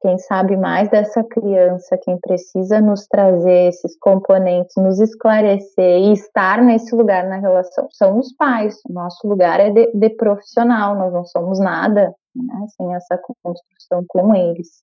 quem 0.00 0.18
sabe 0.18 0.56
mais 0.56 0.88
dessa 0.90 1.22
criança, 1.22 1.96
quem 1.98 2.18
precisa 2.18 2.80
nos 2.80 3.06
trazer 3.06 3.68
esses 3.68 3.96
componentes, 3.98 4.74
nos 4.76 4.98
esclarecer 4.98 5.98
e 6.00 6.12
estar 6.12 6.60
nesse 6.62 6.94
lugar 6.94 7.28
na 7.28 7.36
relação, 7.36 7.86
são 7.92 8.18
os 8.18 8.32
pais. 8.34 8.80
O 8.88 8.92
nosso 8.92 9.26
lugar 9.28 9.60
é 9.60 9.70
de, 9.70 9.92
de 9.92 10.10
profissional, 10.10 10.96
nós 10.96 11.12
não 11.12 11.24
somos 11.24 11.60
nada 11.60 12.12
né, 12.34 12.66
sem 12.76 12.94
essa 12.94 13.18
construção 13.42 14.04
com 14.08 14.34
eles. 14.34 14.82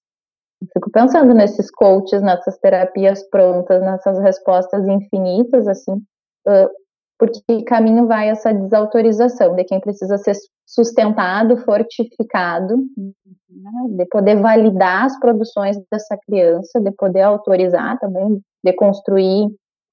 Eu 0.62 0.68
fico 0.74 0.90
pensando 0.90 1.34
nesses 1.34 1.70
coaches, 1.70 2.22
nessas 2.22 2.58
terapias 2.58 3.24
prontas, 3.30 3.82
nessas 3.82 4.18
respostas 4.20 4.88
infinitas, 4.88 5.68
assim, 5.68 6.02
porque 7.18 7.64
caminho 7.64 8.08
vai 8.08 8.30
essa 8.30 8.54
desautorização 8.54 9.56
de 9.56 9.64
quem 9.64 9.80
precisa 9.80 10.18
ser 10.18 10.36
sustentado, 10.66 11.58
fortificado, 11.58 12.78
né, 13.50 13.72
de 13.90 14.06
poder 14.08 14.36
validar 14.36 15.06
as 15.06 15.18
produções 15.20 15.78
dessa 15.92 16.18
criança, 16.18 16.80
de 16.82 16.92
poder 16.92 17.22
autorizar 17.22 17.98
também, 18.00 18.42
de 18.64 18.74
construir 18.74 19.46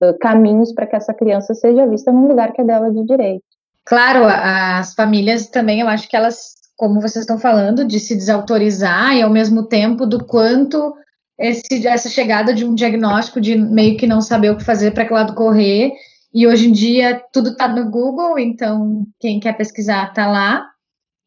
uh, 0.02 0.18
caminhos 0.20 0.72
para 0.72 0.86
que 0.86 0.96
essa 0.96 1.14
criança 1.14 1.54
seja 1.54 1.86
vista 1.86 2.10
num 2.10 2.26
lugar 2.26 2.52
que 2.52 2.60
é 2.60 2.64
dela 2.64 2.90
de 2.90 3.04
direito. 3.04 3.44
Claro, 3.84 4.24
as 4.26 4.94
famílias 4.94 5.48
também, 5.48 5.80
eu 5.80 5.88
acho 5.88 6.08
que 6.08 6.16
elas, 6.16 6.54
como 6.76 7.00
vocês 7.00 7.24
estão 7.24 7.38
falando, 7.38 7.84
de 7.84 7.98
se 7.98 8.14
desautorizar 8.14 9.14
e 9.16 9.22
ao 9.22 9.30
mesmo 9.30 9.64
tempo 9.64 10.06
do 10.06 10.24
quanto 10.24 10.94
esse, 11.38 11.86
essa 11.86 12.08
chegada 12.08 12.54
de 12.54 12.64
um 12.64 12.74
diagnóstico 12.74 13.40
de 13.40 13.56
meio 13.56 13.96
que 13.96 14.06
não 14.06 14.20
saber 14.20 14.50
o 14.50 14.56
que 14.56 14.64
fazer 14.64 14.92
para 14.92 15.04
que 15.04 15.12
lado 15.12 15.34
correr 15.34 15.92
e 16.34 16.46
hoje 16.46 16.68
em 16.68 16.72
dia 16.72 17.22
tudo 17.32 17.50
está 17.50 17.68
no 17.68 17.90
Google, 17.90 18.38
então 18.38 19.06
quem 19.20 19.38
quer 19.38 19.56
pesquisar 19.56 20.08
está 20.08 20.26
lá. 20.26 20.66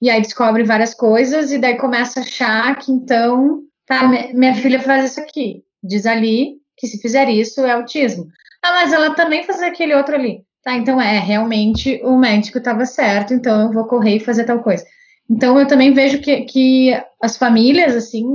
E 0.01 0.09
aí 0.09 0.21
descobre 0.21 0.63
várias 0.63 0.93
coisas 0.93 1.51
e 1.51 1.57
daí 1.57 1.77
começa 1.77 2.19
a 2.19 2.23
achar 2.23 2.75
que 2.77 2.91
então, 2.91 3.61
tá, 3.85 4.07
minha 4.33 4.55
filha 4.55 4.79
faz 4.79 5.11
isso 5.11 5.19
aqui. 5.19 5.63
Diz 5.83 6.05
ali 6.05 6.55
que 6.77 6.87
se 6.87 6.99
fizer 6.99 7.29
isso 7.29 7.61
é 7.61 7.71
autismo. 7.71 8.27
Ah, 8.63 8.71
mas 8.71 8.91
ela 8.91 9.13
também 9.15 9.43
faz 9.43 9.61
aquele 9.61 9.95
outro 9.95 10.15
ali. 10.15 10.43
Tá, 10.63 10.73
então 10.73 10.99
é, 10.99 11.19
realmente 11.19 12.01
o 12.03 12.17
médico 12.17 12.57
estava 12.57 12.85
certo, 12.87 13.35
então 13.35 13.67
eu 13.67 13.71
vou 13.71 13.85
correr 13.85 14.15
e 14.15 14.19
fazer 14.19 14.45
tal 14.45 14.63
coisa. 14.63 14.83
Então 15.29 15.59
eu 15.59 15.67
também 15.67 15.93
vejo 15.93 16.19
que, 16.19 16.41
que 16.41 17.03
as 17.21 17.37
famílias, 17.37 17.95
assim, 17.95 18.25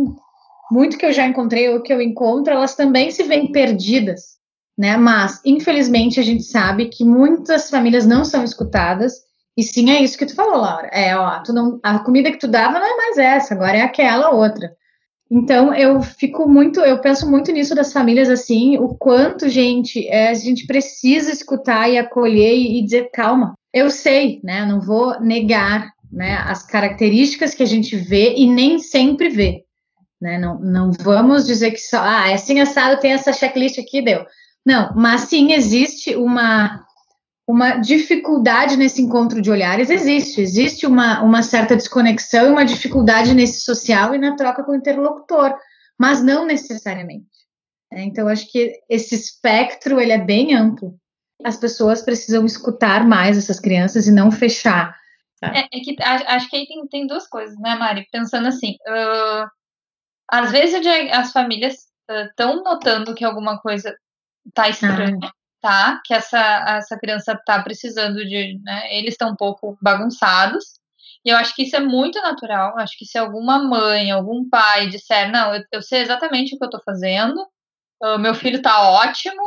muito 0.71 0.97
que 0.97 1.05
eu 1.05 1.13
já 1.13 1.27
encontrei 1.27 1.69
ou 1.69 1.83
que 1.83 1.93
eu 1.93 2.01
encontro, 2.01 2.53
elas 2.53 2.77
também 2.77 3.11
se 3.11 3.25
veem 3.25 3.51
perdidas 3.51 4.40
né? 4.81 4.97
Mas, 4.97 5.43
infelizmente, 5.45 6.19
a 6.19 6.23
gente 6.23 6.43
sabe 6.43 6.87
que 6.87 7.05
muitas 7.05 7.69
famílias 7.69 8.07
não 8.07 8.25
são 8.25 8.43
escutadas. 8.43 9.13
E 9.55 9.63
sim, 9.63 9.91
é 9.91 10.03
isso 10.03 10.17
que 10.17 10.25
tu 10.25 10.35
falou, 10.35 10.57
Laura. 10.57 10.89
É, 10.91 11.15
ó, 11.15 11.43
tu 11.43 11.53
não, 11.53 11.79
a 11.83 11.99
comida 11.99 12.31
que 12.31 12.39
tu 12.39 12.49
dava 12.49 12.79
não 12.79 12.87
é 12.87 12.97
mais 12.97 13.19
essa, 13.19 13.53
agora 13.53 13.77
é 13.77 13.83
aquela 13.83 14.31
outra. 14.31 14.75
Então, 15.31 15.75
eu 15.75 16.01
fico 16.01 16.49
muito, 16.49 16.81
eu 16.81 16.99
penso 16.99 17.31
muito 17.31 17.53
nisso 17.53 17.75
das 17.75 17.93
famílias, 17.93 18.31
assim, 18.31 18.79
o 18.79 18.95
quanto, 18.95 19.51
gente, 19.51 20.09
é, 20.09 20.31
a 20.31 20.35
gente 20.35 20.67
precisa 20.67 21.31
escutar 21.31 21.91
e 21.91 21.99
acolher 21.99 22.55
e, 22.55 22.79
e 22.79 22.83
dizer, 22.83 23.11
calma, 23.13 23.53
eu 23.75 23.91
sei, 23.91 24.41
né, 24.43 24.65
não 24.65 24.81
vou 24.81 25.21
negar, 25.21 25.93
né, 26.11 26.39
as 26.47 26.65
características 26.67 27.53
que 27.53 27.63
a 27.63 27.67
gente 27.67 27.97
vê 27.97 28.35
e 28.35 28.47
nem 28.47 28.79
sempre 28.79 29.29
vê, 29.29 29.63
né, 30.21 30.39
não, 30.39 30.59
não 30.59 30.91
vamos 30.91 31.47
dizer 31.47 31.71
que 31.71 31.81
só, 31.81 32.01
ah, 32.03 32.31
é 32.31 32.35
assim 32.35 32.59
assado, 32.59 32.99
tem 32.99 33.13
essa 33.13 33.33
checklist 33.33 33.79
aqui, 33.79 34.03
deu. 34.03 34.25
Não, 34.65 34.93
mas 34.95 35.23
sim 35.23 35.53
existe 35.53 36.15
uma 36.15 36.85
uma 37.51 37.79
dificuldade 37.79 38.77
nesse 38.77 39.03
encontro 39.03 39.43
de 39.43 39.51
olhares 39.51 39.91
existe, 39.91 40.41
existe 40.41 40.87
uma, 40.87 41.21
uma 41.21 41.43
certa 41.43 41.75
desconexão 41.75 42.47
e 42.47 42.51
uma 42.51 42.65
dificuldade 42.65 43.35
nesse 43.35 43.63
social 43.63 44.15
e 44.15 44.19
na 44.19 44.37
troca 44.37 44.63
com 44.63 44.71
o 44.71 44.77
interlocutor, 44.77 45.59
mas 45.99 46.23
não 46.23 46.47
necessariamente. 46.47 47.27
É, 47.93 48.03
então, 48.05 48.29
acho 48.29 48.51
que 48.51 48.81
esse 48.89 49.17
espectro 49.17 50.01
ele 50.01 50.13
é 50.13 50.19
bem 50.19 50.55
amplo. 50.55 50.95
As 51.45 51.57
pessoas 51.57 52.03
precisam 52.03 52.47
escutar 52.47 53.05
mais 53.05 53.37
essas 53.37 53.59
crianças 53.59 54.07
e 54.07 54.13
não 54.13 54.31
fechar. 54.31 54.95
É, 55.43 55.61
é, 55.61 55.69
que 55.69 55.97
acho 56.03 56.49
que 56.51 56.57
aí 56.57 56.67
tem, 56.67 56.87
tem 56.87 57.07
duas 57.07 57.27
coisas, 57.27 57.59
né, 57.59 57.75
Mari? 57.75 58.07
Pensando 58.13 58.47
assim, 58.47 58.77
uh, 58.87 59.51
às 60.31 60.53
vezes 60.53 60.81
as 61.13 61.33
famílias 61.33 61.89
estão 62.29 62.61
uh, 62.61 62.63
notando 62.63 63.15
que 63.15 63.25
alguma 63.25 63.59
coisa 63.59 63.93
tá 64.55 64.69
estranho, 64.69 65.19
ah. 65.23 65.33
tá? 65.61 66.01
Que 66.05 66.15
essa, 66.15 66.39
essa 66.69 66.99
criança 66.99 67.41
tá 67.45 67.63
precisando 67.63 68.25
de. 68.25 68.59
Né, 68.63 68.97
eles 68.97 69.15
estão 69.15 69.31
um 69.31 69.37
pouco 69.37 69.79
bagunçados. 69.81 70.81
E 71.25 71.29
eu 71.29 71.37
acho 71.37 71.55
que 71.55 71.65
isso 71.65 71.77
é 71.77 71.81
muito 71.81 72.21
natural. 72.23 72.79
Acho 72.79 72.97
que 72.99 73.05
se 73.05 73.19
alguma 73.19 73.63
mãe, 73.63 74.11
algum 74.11 74.49
pai 74.49 74.89
disser, 74.89 75.31
não, 75.31 75.55
eu, 75.55 75.63
eu 75.73 75.83
sei 75.83 76.01
exatamente 76.01 76.55
o 76.55 76.59
que 76.59 76.65
eu 76.65 76.71
tô 76.71 76.81
fazendo, 76.83 77.37
uh, 78.03 78.19
meu 78.19 78.35
filho 78.35 78.63
tá 78.63 78.91
ótimo, 78.91 79.43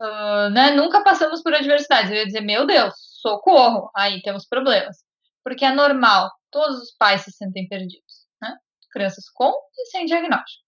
uh, 0.00 0.50
né? 0.50 0.70
Nunca 0.70 1.02
passamos 1.02 1.42
por 1.42 1.54
adversidades. 1.54 2.10
Eu 2.10 2.16
ia 2.18 2.26
dizer, 2.26 2.40
meu 2.40 2.66
Deus, 2.66 2.94
socorro, 3.20 3.90
aí 3.94 4.22
temos 4.22 4.46
problemas. 4.46 4.98
Porque 5.44 5.64
é 5.64 5.72
normal, 5.72 6.30
todos 6.50 6.78
os 6.80 6.96
pais 6.96 7.22
se 7.22 7.32
sentem 7.32 7.68
perdidos, 7.68 8.26
né? 8.40 8.56
Crianças 8.90 9.28
com 9.34 9.52
e 9.76 9.86
sem 9.90 10.06
diagnóstico. 10.06 10.61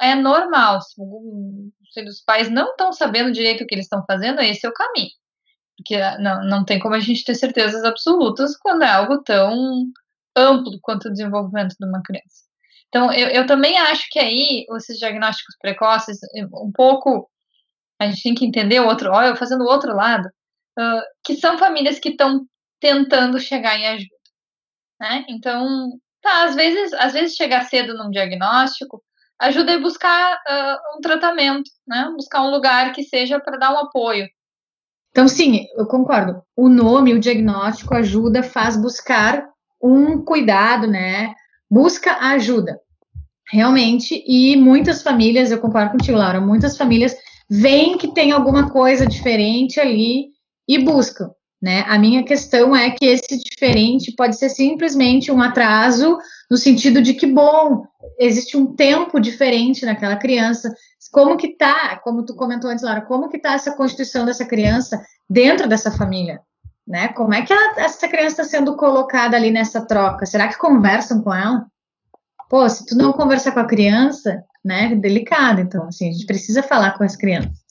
É 0.00 0.14
normal, 0.14 0.80
se, 0.80 0.94
os 2.08 2.20
pais 2.24 2.48
não 2.50 2.70
estão 2.70 2.92
sabendo 2.92 3.32
direito 3.32 3.64
o 3.64 3.66
que 3.66 3.74
eles 3.74 3.86
estão 3.86 4.04
fazendo, 4.06 4.40
esse 4.40 4.64
é 4.64 4.68
o 4.68 4.72
caminho. 4.72 5.10
Porque 5.76 5.96
ah, 5.96 6.18
não, 6.18 6.44
não 6.44 6.64
tem 6.64 6.78
como 6.78 6.94
a 6.94 7.00
gente 7.00 7.24
ter 7.24 7.34
certezas 7.34 7.82
absolutas 7.84 8.56
quando 8.56 8.82
é 8.82 8.90
algo 8.90 9.22
tão 9.22 9.86
amplo 10.36 10.78
quanto 10.80 11.08
o 11.08 11.12
desenvolvimento 11.12 11.74
de 11.78 11.86
uma 11.86 12.02
criança. 12.02 12.42
Então, 12.88 13.12
eu, 13.12 13.28
eu 13.28 13.46
também 13.46 13.78
acho 13.78 14.06
que 14.10 14.18
aí, 14.18 14.66
esses 14.76 14.98
diagnósticos 14.98 15.56
precoces, 15.60 16.18
um 16.54 16.70
pouco, 16.72 17.28
a 17.98 18.06
gente 18.06 18.22
tem 18.22 18.34
que 18.34 18.44
entender 18.44 18.80
o 18.80 18.86
outro, 18.86 19.10
olha, 19.10 19.34
fazendo 19.34 19.64
o 19.64 19.68
outro 19.68 19.94
lado, 19.96 20.28
uh, 20.78 21.02
que 21.24 21.34
são 21.36 21.58
famílias 21.58 21.98
que 21.98 22.10
estão 22.10 22.46
tentando 22.78 23.40
chegar 23.40 23.78
em 23.78 23.86
ajuda. 23.86 24.16
Né? 25.00 25.24
Então, 25.28 25.90
tá, 26.20 26.44
às 26.44 26.54
vezes, 26.54 26.92
às 26.94 27.14
vezes 27.14 27.36
chegar 27.36 27.64
cedo 27.64 27.94
num 27.94 28.10
diagnóstico 28.10 29.02
ajuda 29.42 29.74
a 29.74 29.80
buscar 29.80 30.34
uh, 30.34 30.96
um 30.96 31.00
tratamento, 31.00 31.70
né? 31.86 32.10
Buscar 32.16 32.42
um 32.42 32.50
lugar 32.50 32.92
que 32.92 33.02
seja 33.02 33.40
para 33.40 33.58
dar 33.58 33.74
um 33.74 33.78
apoio. 33.78 34.26
Então, 35.10 35.28
sim, 35.28 35.66
eu 35.76 35.84
concordo. 35.86 36.42
O 36.56 36.68
nome, 36.68 37.12
o 37.12 37.20
diagnóstico 37.20 37.94
ajuda, 37.94 38.42
faz 38.42 38.76
buscar 38.76 39.46
um 39.82 40.24
cuidado, 40.24 40.86
né? 40.86 41.34
Busca 41.70 42.16
ajuda, 42.28 42.78
realmente. 43.50 44.22
E 44.26 44.56
muitas 44.56 45.02
famílias, 45.02 45.50
eu 45.50 45.60
concordo 45.60 45.92
contigo, 45.92 46.16
Laura, 46.16 46.40
muitas 46.40 46.76
famílias 46.76 47.14
veem 47.50 47.98
que 47.98 48.14
tem 48.14 48.32
alguma 48.32 48.70
coisa 48.70 49.06
diferente 49.06 49.78
ali 49.80 50.28
e 50.66 50.78
buscam. 50.78 51.30
Né? 51.62 51.84
A 51.86 51.96
minha 51.96 52.24
questão 52.24 52.74
é 52.74 52.90
que 52.90 53.06
esse 53.06 53.38
diferente 53.38 54.12
pode 54.16 54.36
ser 54.36 54.48
simplesmente 54.48 55.30
um 55.30 55.40
atraso, 55.40 56.18
no 56.50 56.56
sentido 56.56 57.00
de 57.00 57.14
que, 57.14 57.24
bom, 57.24 57.84
existe 58.18 58.56
um 58.56 58.74
tempo 58.74 59.20
diferente 59.20 59.86
naquela 59.86 60.16
criança. 60.16 60.74
Como 61.12 61.36
que 61.36 61.56
tá, 61.56 62.00
como 62.02 62.24
tu 62.24 62.34
comentou 62.34 62.68
antes, 62.68 62.82
Laura, 62.82 63.02
como 63.02 63.28
que 63.28 63.38
tá 63.38 63.52
essa 63.52 63.76
constituição 63.76 64.26
dessa 64.26 64.44
criança 64.44 65.00
dentro 65.30 65.68
dessa 65.68 65.92
família? 65.92 66.40
Né? 66.84 67.08
Como 67.08 67.32
é 67.32 67.42
que 67.42 67.52
ela, 67.52 67.80
essa 67.80 68.08
criança 68.08 68.42
está 68.42 68.44
sendo 68.44 68.74
colocada 68.76 69.36
ali 69.36 69.52
nessa 69.52 69.86
troca? 69.86 70.26
Será 70.26 70.48
que 70.48 70.58
conversam 70.58 71.22
com 71.22 71.32
ela? 71.32 71.64
Pô, 72.50 72.68
se 72.68 72.84
tu 72.84 72.96
não 72.96 73.12
conversar 73.12 73.52
com 73.52 73.60
a 73.60 73.68
criança, 73.68 74.42
né, 74.64 74.96
delicado. 74.96 75.60
Então, 75.60 75.86
assim, 75.86 76.08
a 76.08 76.12
gente 76.12 76.26
precisa 76.26 76.60
falar 76.62 76.98
com 76.98 77.04
as 77.04 77.14
crianças 77.14 77.62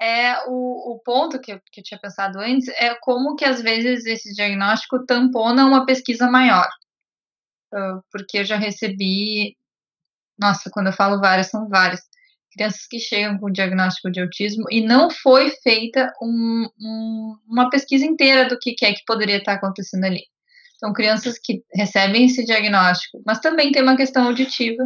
é 0.00 0.44
o, 0.46 0.94
o 0.94 0.98
ponto 1.00 1.38
que 1.40 1.52
eu, 1.52 1.60
que 1.70 1.80
eu 1.80 1.84
tinha 1.84 2.00
pensado 2.00 2.38
antes 2.38 2.68
é 2.68 2.94
como 3.00 3.36
que 3.36 3.44
às 3.44 3.60
vezes 3.60 4.06
esse 4.06 4.32
diagnóstico 4.34 5.04
tampona 5.04 5.66
uma 5.66 5.84
pesquisa 5.84 6.30
maior. 6.30 6.68
Uh, 7.72 8.02
porque 8.10 8.38
eu 8.38 8.44
já 8.44 8.56
recebi, 8.56 9.56
nossa, 10.38 10.70
quando 10.70 10.88
eu 10.88 10.92
falo 10.92 11.20
várias, 11.20 11.48
são 11.48 11.68
várias, 11.68 12.00
crianças 12.50 12.86
que 12.86 12.98
chegam 12.98 13.38
com 13.38 13.50
diagnóstico 13.50 14.10
de 14.10 14.20
autismo 14.20 14.64
e 14.70 14.80
não 14.82 15.10
foi 15.10 15.50
feita 15.62 16.12
um, 16.20 16.68
um, 16.80 17.38
uma 17.48 17.70
pesquisa 17.70 18.04
inteira 18.04 18.48
do 18.48 18.58
que, 18.58 18.74
que 18.74 18.84
é 18.84 18.92
que 18.92 19.04
poderia 19.06 19.36
estar 19.36 19.54
acontecendo 19.54 20.04
ali. 20.04 20.24
São 20.78 20.92
crianças 20.92 21.38
que 21.38 21.62
recebem 21.74 22.26
esse 22.26 22.44
diagnóstico, 22.44 23.22
mas 23.24 23.38
também 23.38 23.70
tem 23.70 23.82
uma 23.82 23.96
questão 23.96 24.26
auditiva, 24.26 24.82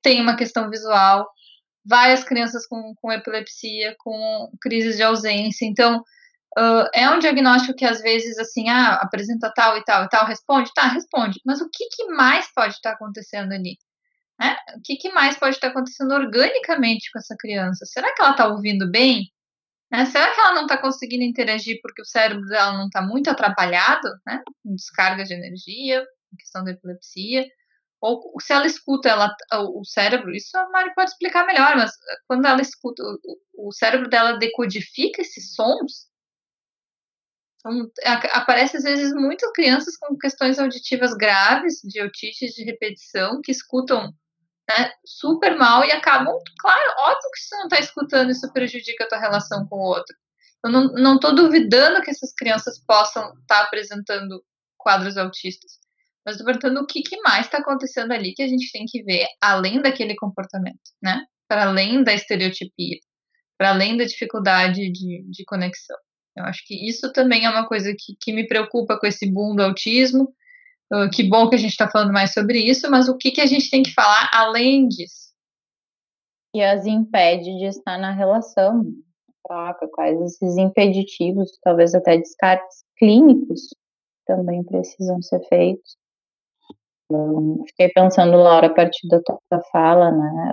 tem 0.00 0.20
uma 0.20 0.36
questão 0.36 0.70
visual, 0.70 1.28
várias 1.86 2.24
crianças 2.24 2.66
com, 2.66 2.94
com 3.00 3.12
epilepsia, 3.12 3.94
com 3.98 4.50
crises 4.60 4.96
de 4.96 5.02
ausência. 5.02 5.64
Então, 5.64 5.98
uh, 6.58 6.88
é 6.94 7.08
um 7.10 7.18
diagnóstico 7.18 7.76
que 7.76 7.84
às 7.84 8.00
vezes, 8.00 8.38
assim, 8.38 8.68
ah, 8.68 8.94
apresenta 8.94 9.52
tal 9.54 9.76
e 9.78 9.84
tal 9.84 10.04
e 10.04 10.08
tal, 10.08 10.26
responde? 10.26 10.70
Tá, 10.74 10.88
responde. 10.88 11.40
Mas 11.44 11.60
o 11.60 11.68
que, 11.72 11.88
que 11.90 12.06
mais 12.08 12.52
pode 12.54 12.74
estar 12.74 12.92
acontecendo 12.92 13.52
ali? 13.52 13.78
Né? 14.40 14.56
O 14.76 14.80
que, 14.82 14.96
que 14.96 15.12
mais 15.12 15.38
pode 15.38 15.54
estar 15.54 15.68
acontecendo 15.68 16.12
organicamente 16.12 17.10
com 17.12 17.18
essa 17.18 17.36
criança? 17.38 17.86
Será 17.86 18.12
que 18.14 18.20
ela 18.20 18.32
está 18.32 18.48
ouvindo 18.48 18.90
bem? 18.90 19.30
Né? 19.90 20.04
Será 20.06 20.34
que 20.34 20.40
ela 20.40 20.54
não 20.54 20.62
está 20.62 20.76
conseguindo 20.76 21.24
interagir 21.24 21.78
porque 21.82 22.02
o 22.02 22.04
cérebro 22.04 22.44
dela 22.46 22.72
não 22.72 22.86
está 22.86 23.00
muito 23.00 23.30
atrapalhado, 23.30 24.08
né? 24.26 24.42
Descarga 24.64 25.24
de 25.24 25.32
energia, 25.32 26.04
questão 26.38 26.64
da 26.64 26.72
epilepsia 26.72 27.46
ou 28.00 28.32
se 28.40 28.52
ela 28.52 28.66
escuta 28.66 29.08
ela, 29.08 29.34
o 29.74 29.84
cérebro, 29.84 30.34
isso 30.34 30.56
a 30.56 30.68
Mari 30.68 30.94
pode 30.94 31.10
explicar 31.10 31.46
melhor, 31.46 31.76
mas 31.76 31.90
eh, 31.90 32.16
quando 32.28 32.46
ela 32.46 32.60
escuta, 32.60 33.02
o, 33.02 33.68
o 33.68 33.72
cérebro 33.72 34.08
dela 34.08 34.38
decodifica 34.38 35.22
esses 35.22 35.54
sons, 35.54 36.06
então, 37.66 37.90
aparece 38.32 38.76
às 38.76 38.84
vezes 38.84 39.12
muitas 39.12 39.50
crianças 39.52 39.96
com 39.96 40.16
questões 40.16 40.58
auditivas 40.58 41.14
graves, 41.14 41.80
de 41.82 42.00
otite 42.00 42.46
de 42.54 42.64
repetição, 42.64 43.40
que 43.42 43.50
escutam 43.50 44.14
né, 44.68 44.92
super 45.04 45.56
mal 45.56 45.84
e 45.84 45.90
acabam, 45.90 46.38
claro, 46.60 46.94
óbvio 46.98 47.30
que 47.32 47.40
se 47.40 47.56
não 47.56 47.64
está 47.64 47.80
escutando, 47.80 48.30
isso 48.30 48.52
prejudica 48.52 49.04
a 49.04 49.08
tua 49.08 49.18
relação 49.18 49.66
com 49.66 49.76
o 49.76 49.88
outro. 49.88 50.16
Eu 50.64 50.70
não 50.70 51.16
estou 51.16 51.34
duvidando 51.34 52.02
que 52.02 52.10
essas 52.10 52.32
crianças 52.34 52.78
possam 52.78 53.24
estar 53.40 53.60
tá 53.60 53.62
apresentando 53.62 54.44
quadros 54.76 55.16
autistas. 55.16 55.78
Mas 56.26 56.42
perguntando 56.42 56.80
o 56.80 56.86
que, 56.86 57.02
que 57.02 57.20
mais 57.20 57.46
está 57.46 57.58
acontecendo 57.58 58.10
ali 58.10 58.34
que 58.34 58.42
a 58.42 58.48
gente 58.48 58.72
tem 58.72 58.84
que 58.84 59.00
ver 59.04 59.28
além 59.40 59.80
daquele 59.80 60.16
comportamento, 60.16 60.80
né? 61.00 61.24
Para 61.46 61.68
além 61.68 62.02
da 62.02 62.12
estereotipia, 62.12 62.98
para 63.56 63.70
além 63.70 63.96
da 63.96 64.04
dificuldade 64.04 64.90
de, 64.90 65.22
de 65.30 65.44
conexão. 65.44 65.96
Eu 66.36 66.44
acho 66.44 66.66
que 66.66 66.74
isso 66.88 67.12
também 67.12 67.44
é 67.44 67.48
uma 67.48 67.66
coisa 67.68 67.94
que, 67.96 68.16
que 68.20 68.32
me 68.32 68.44
preocupa 68.46 68.98
com 68.98 69.06
esse 69.06 69.30
boom 69.30 69.54
do 69.54 69.62
autismo. 69.62 70.34
Uh, 70.92 71.08
que 71.10 71.22
bom 71.22 71.48
que 71.48 71.54
a 71.54 71.58
gente 71.58 71.70
está 71.70 71.88
falando 71.88 72.12
mais 72.12 72.32
sobre 72.32 72.58
isso, 72.58 72.90
mas 72.90 73.08
o 73.08 73.16
que, 73.16 73.30
que 73.30 73.40
a 73.40 73.46
gente 73.46 73.70
tem 73.70 73.82
que 73.82 73.92
falar 73.92 74.28
além 74.32 74.88
disso? 74.88 75.32
E 76.52 76.62
as 76.62 76.86
impede 76.86 77.56
de 77.58 77.66
estar 77.66 77.98
na 77.98 78.12
relação, 78.12 78.84
troca, 79.46 79.88
quais 79.88 80.20
esses 80.20 80.56
impeditivos, 80.56 81.56
talvez 81.62 81.94
até 81.94 82.16
descartes 82.18 82.84
clínicos 82.98 83.60
também 84.26 84.62
precisam 84.64 85.22
ser 85.22 85.40
feitos 85.48 85.96
fiquei 87.68 87.88
pensando, 87.94 88.36
Laura, 88.36 88.66
a 88.66 88.74
partir 88.74 89.06
da 89.08 89.20
tua 89.20 89.62
fala, 89.70 90.10
né, 90.10 90.52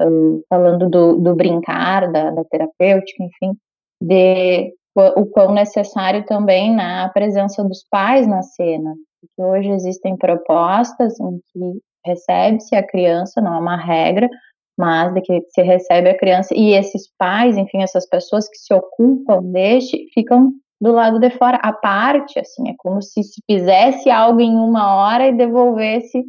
falando 0.50 0.90
do, 0.90 1.18
do 1.18 1.36
brincar, 1.36 2.12
da, 2.12 2.32
da, 2.32 2.44
terapêutica, 2.46 3.24
enfim, 3.24 3.58
de 4.02 4.74
o 4.96 5.26
quão 5.26 5.54
necessário 5.54 6.24
também 6.26 6.76
né, 6.76 7.04
a 7.04 7.10
presença 7.10 7.64
dos 7.64 7.84
pais 7.90 8.28
na 8.28 8.44
cena, 8.44 8.94
porque 9.20 9.42
hoje 9.42 9.70
existem 9.72 10.16
propostas 10.16 11.20
em 11.20 11.40
que 11.52 11.80
recebe-se 12.06 12.76
a 12.76 12.86
criança, 12.86 13.42
não 13.42 13.56
é 13.56 13.60
uma 13.60 13.78
regra, 13.78 14.30
mas 14.78 15.14
de 15.14 15.22
que 15.22 15.42
se 15.50 15.62
recebe 15.62 16.10
a 16.10 16.18
criança 16.18 16.54
e 16.56 16.74
esses 16.74 17.10
pais, 17.18 17.58
enfim, 17.58 17.82
essas 17.82 18.08
pessoas 18.08 18.48
que 18.50 18.58
se 18.58 18.74
ocupam 18.74 19.42
deste, 19.42 20.08
ficam 20.14 20.52
do 20.82 20.92
lado 20.92 21.18
de 21.18 21.30
fora, 21.30 21.58
à 21.58 21.72
parte, 21.72 22.38
assim, 22.38 22.70
é 22.70 22.74
como 22.78 23.02
se 23.02 23.24
se 23.24 23.42
fizesse 23.50 24.10
algo 24.10 24.42
em 24.42 24.54
uma 24.54 24.96
hora 24.98 25.28
e 25.28 25.38
devolvesse 25.38 26.24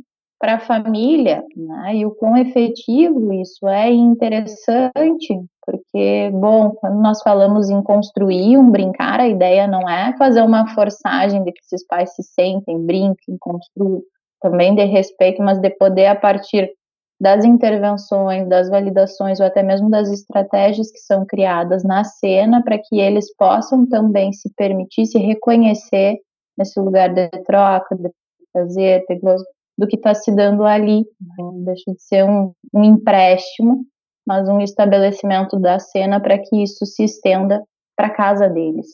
para 0.45 0.57
a 0.57 0.61
família, 0.61 1.43
né? 1.57 1.97
E 1.97 2.05
o 2.05 2.11
quão 2.11 2.37
efetivo 2.37 3.33
isso 3.33 3.67
é 3.67 3.91
interessante, 3.91 5.41
porque, 5.65 6.31
bom, 6.35 6.73
quando 6.73 7.01
nós 7.01 7.23
falamos 7.23 7.71
em 7.71 7.83
construir 7.83 8.59
um 8.59 8.71
brincar, 8.71 9.21
a 9.21 9.27
ideia 9.27 9.67
não 9.67 9.89
é 9.89 10.15
fazer 10.19 10.43
uma 10.43 10.69
forçagem 10.75 11.43
de 11.43 11.51
que 11.51 11.61
esses 11.65 11.87
pais 11.87 12.15
se 12.15 12.23
sentem, 12.23 12.79
brinquem, 12.79 13.39
construam, 13.41 14.03
também 14.39 14.75
de 14.75 14.85
respeito, 14.85 15.43
mas 15.43 15.59
de 15.59 15.71
poder, 15.71 16.09
a 16.09 16.15
partir 16.15 16.71
das 17.19 17.43
intervenções, 17.43 18.47
das 18.47 18.69
validações 18.69 19.41
ou 19.41 19.47
até 19.47 19.63
mesmo 19.63 19.89
das 19.89 20.11
estratégias 20.11 20.93
que 20.93 20.99
são 20.99 21.25
criadas 21.25 21.83
na 21.85 22.05
cena 22.05 22.63
para 22.63 22.77
que 22.77 23.01
eles 23.01 23.35
possam 23.35 23.87
também 23.89 24.31
se 24.35 24.53
permitir 24.55 25.07
se 25.07 25.17
reconhecer 25.17 26.19
nesse 26.59 26.79
lugar 26.79 27.15
de 27.15 27.31
troca, 27.47 27.97
de 27.97 28.11
prazer, 28.53 29.05
de 29.09 29.17
gozo, 29.17 29.45
do 29.77 29.87
que 29.87 29.97
está 29.97 30.15
se 30.15 30.35
dando 30.35 30.65
ali. 30.65 31.05
Não 31.39 31.65
deixa 31.65 31.93
de 31.93 32.03
ser 32.03 32.25
um, 32.25 32.53
um 32.73 32.85
empréstimo, 32.85 33.87
mas 34.27 34.49
um 34.49 34.61
estabelecimento 34.61 35.59
da 35.59 35.79
cena 35.79 36.21
para 36.21 36.39
que 36.39 36.63
isso 36.63 36.87
se 36.87 37.05
estenda 37.05 37.63
para 37.97 38.11
casa 38.11 38.49
deles. 38.49 38.87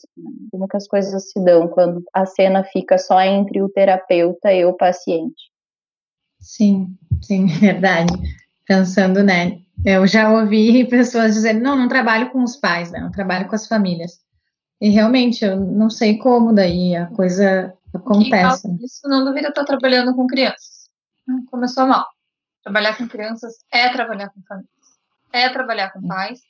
Como 0.51 0.67
que 0.67 0.77
as 0.77 0.87
coisas 0.87 1.31
se 1.31 1.43
dão 1.43 1.67
quando 1.67 2.03
a 2.13 2.25
cena 2.25 2.63
fica 2.63 2.97
só 2.97 3.19
entre 3.21 3.61
o 3.61 3.69
terapeuta 3.69 4.53
e 4.53 4.65
o 4.65 4.73
paciente? 4.73 5.51
Sim, 6.39 6.95
sim, 7.21 7.45
verdade. 7.59 8.13
Pensando, 8.67 9.23
né? 9.23 9.59
Eu 9.83 10.05
já 10.05 10.31
ouvi 10.31 10.85
pessoas 10.85 11.33
dizendo, 11.33 11.61
não, 11.61 11.75
não 11.75 11.87
trabalho 11.87 12.29
com 12.31 12.43
os 12.43 12.55
pais, 12.55 12.91
né? 12.91 12.99
Não 12.99 13.11
trabalho 13.11 13.47
com 13.47 13.55
as 13.55 13.67
famílias. 13.67 14.19
E 14.79 14.89
realmente, 14.89 15.43
eu 15.43 15.59
não 15.59 15.89
sei 15.89 16.17
como 16.17 16.53
daí 16.53 16.95
a 16.95 17.07
coisa 17.07 17.73
acontece. 17.93 18.67
Isso 18.83 19.07
não 19.07 19.25
deveria 19.25 19.49
estar 19.49 19.63
trabalhando 19.63 20.15
com 20.15 20.27
crianças. 20.27 20.70
Começou 21.49 21.87
mal. 21.87 22.05
Trabalhar 22.63 22.97
com 22.97 23.07
crianças 23.07 23.55
é 23.71 23.89
trabalhar 23.89 24.29
com 24.29 24.41
famílias, 24.43 24.69
é 25.33 25.49
trabalhar 25.49 25.91
com 25.91 26.07
pais, 26.07 26.41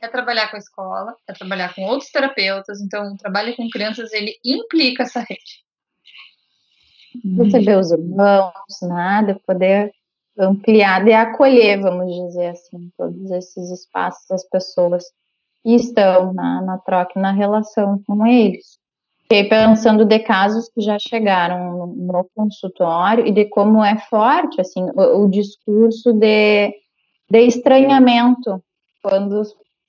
é 0.00 0.08
trabalhar 0.08 0.48
com 0.50 0.56
a 0.56 0.58
escola, 0.58 1.16
é 1.26 1.32
trabalhar 1.32 1.74
com 1.74 1.82
outros 1.82 2.10
terapeutas. 2.10 2.80
Então, 2.80 3.12
o 3.12 3.16
trabalho 3.16 3.56
com 3.56 3.68
crianças 3.70 4.12
ele 4.12 4.38
implica 4.44 5.04
essa 5.04 5.20
rede. 5.20 5.64
Receber 7.38 7.78
os 7.78 7.92
irmãos, 7.92 8.52
nada, 8.82 9.40
poder 9.46 9.92
ampliar 10.38 11.06
e 11.06 11.12
acolher, 11.12 11.80
vamos 11.80 12.12
dizer 12.12 12.48
assim, 12.48 12.90
todos 12.98 13.30
esses 13.30 13.70
espaços, 13.70 14.30
as 14.30 14.44
pessoas 14.48 15.04
que 15.62 15.74
estão 15.74 16.32
na, 16.32 16.60
na 16.60 16.78
troca, 16.78 17.18
na 17.18 17.32
relação 17.32 18.02
com 18.04 18.26
eles. 18.26 18.78
Fiquei 19.24 19.48
pensando 19.48 20.04
de 20.04 20.18
casos 20.18 20.68
que 20.68 20.82
já 20.82 20.98
chegaram 20.98 21.86
no, 21.86 22.28
consultório 22.36 23.26
e 23.26 23.32
de 23.32 23.46
como 23.46 23.82
é 23.82 23.98
forte 24.10 24.60
assim 24.60 24.84
o, 24.94 25.24
o 25.24 25.30
discurso 25.30 26.12
de, 26.12 26.74
de 27.30 27.38
estranhamento 27.40 28.62
quando 29.02 29.42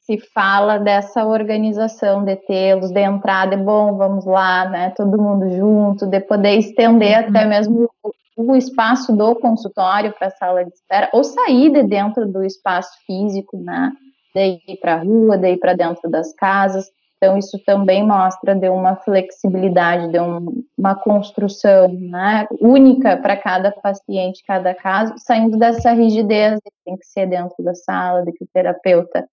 se 0.06 0.20
fala 0.34 0.78
dessa 0.78 1.26
organização 1.26 2.24
de 2.24 2.36
tê-los, 2.36 2.92
de 2.92 3.02
entrada, 3.02 3.58
de 3.58 3.64
bom, 3.64 3.98
vamos 3.98 4.26
lá, 4.26 4.70
né, 4.70 4.94
todo 4.96 5.22
mundo 5.22 5.50
junto, 5.50 6.06
de 6.06 6.20
poder 6.22 6.60
estender 6.60 7.24
uhum. 7.24 7.30
até 7.30 7.46
mesmo 7.46 7.90
o, 8.04 8.12
o, 8.38 8.56
espaço 8.56 9.16
do 9.16 9.36
consultório 9.36 10.14
para 10.14 10.28
a 10.28 10.32
sala 10.32 10.64
de 10.64 10.72
espera, 10.72 11.10
ou 11.12 11.24
sair 11.24 11.72
de 11.72 11.82
dentro 11.84 12.28
do 12.28 12.44
espaço 12.44 12.92
físico, 13.08 13.58
né, 13.58 13.92
de 14.36 14.62
ir 14.68 14.78
para 14.80 14.96
a 14.96 15.00
rua, 15.00 15.38
de 15.38 15.54
ir 15.54 15.58
para 15.58 15.74
dentro 15.74 16.10
das 16.10 16.34
casas, 16.36 16.86
Então, 17.18 17.38
isso 17.38 17.58
também 17.66 18.06
mostra 18.06 18.54
de 18.54 18.70
uma 18.70 18.98
flexibilidade, 18.98 20.12
de 20.12 20.20
um, 20.20 20.64
uma 20.78 20.96
construção 20.96 21.88
né, 21.88 22.46
única 22.60 23.18
para 23.18 23.38
cada 23.38 23.72
paciente, 23.72 24.44
cada 24.46 24.74
caso, 24.76 25.14
saindo 25.18 25.58
dessa 25.58 25.92
rigidez 25.92 26.60
que 26.64 26.72
tem 26.86 26.98
que 26.98 27.06
ser 27.06 27.28
dentro 27.28 27.64
da 27.64 27.74
sala, 27.74 28.24
de 28.24 28.32
que 28.34 28.44
o 28.44 28.50
terapeuta 28.54 29.26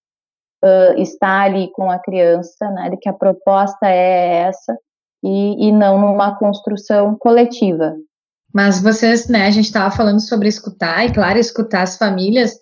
uh, 0.64 0.98
está 1.00 1.42
ali 1.42 1.70
com 1.72 1.90
a 1.90 1.98
criança, 1.98 2.70
né, 2.70 2.90
de 2.90 2.96
que 2.96 3.08
a 3.08 3.12
proposta 3.12 3.86
é 3.86 4.44
essa, 4.46 4.78
e, 5.22 5.68
e 5.68 5.72
não 5.72 6.00
numa 6.00 6.36
construção 6.38 7.16
coletiva. 7.16 7.94
Mas 8.54 8.80
vocês, 8.82 9.28
né, 9.28 9.46
a 9.46 9.50
gente 9.50 9.66
estava 9.66 9.90
falando 9.90 10.20
sobre 10.20 10.48
escutar, 10.48 11.04
e 11.04 11.12
claro, 11.12 11.38
escutar 11.38 11.82
as 11.82 11.96
famílias, 11.96 12.58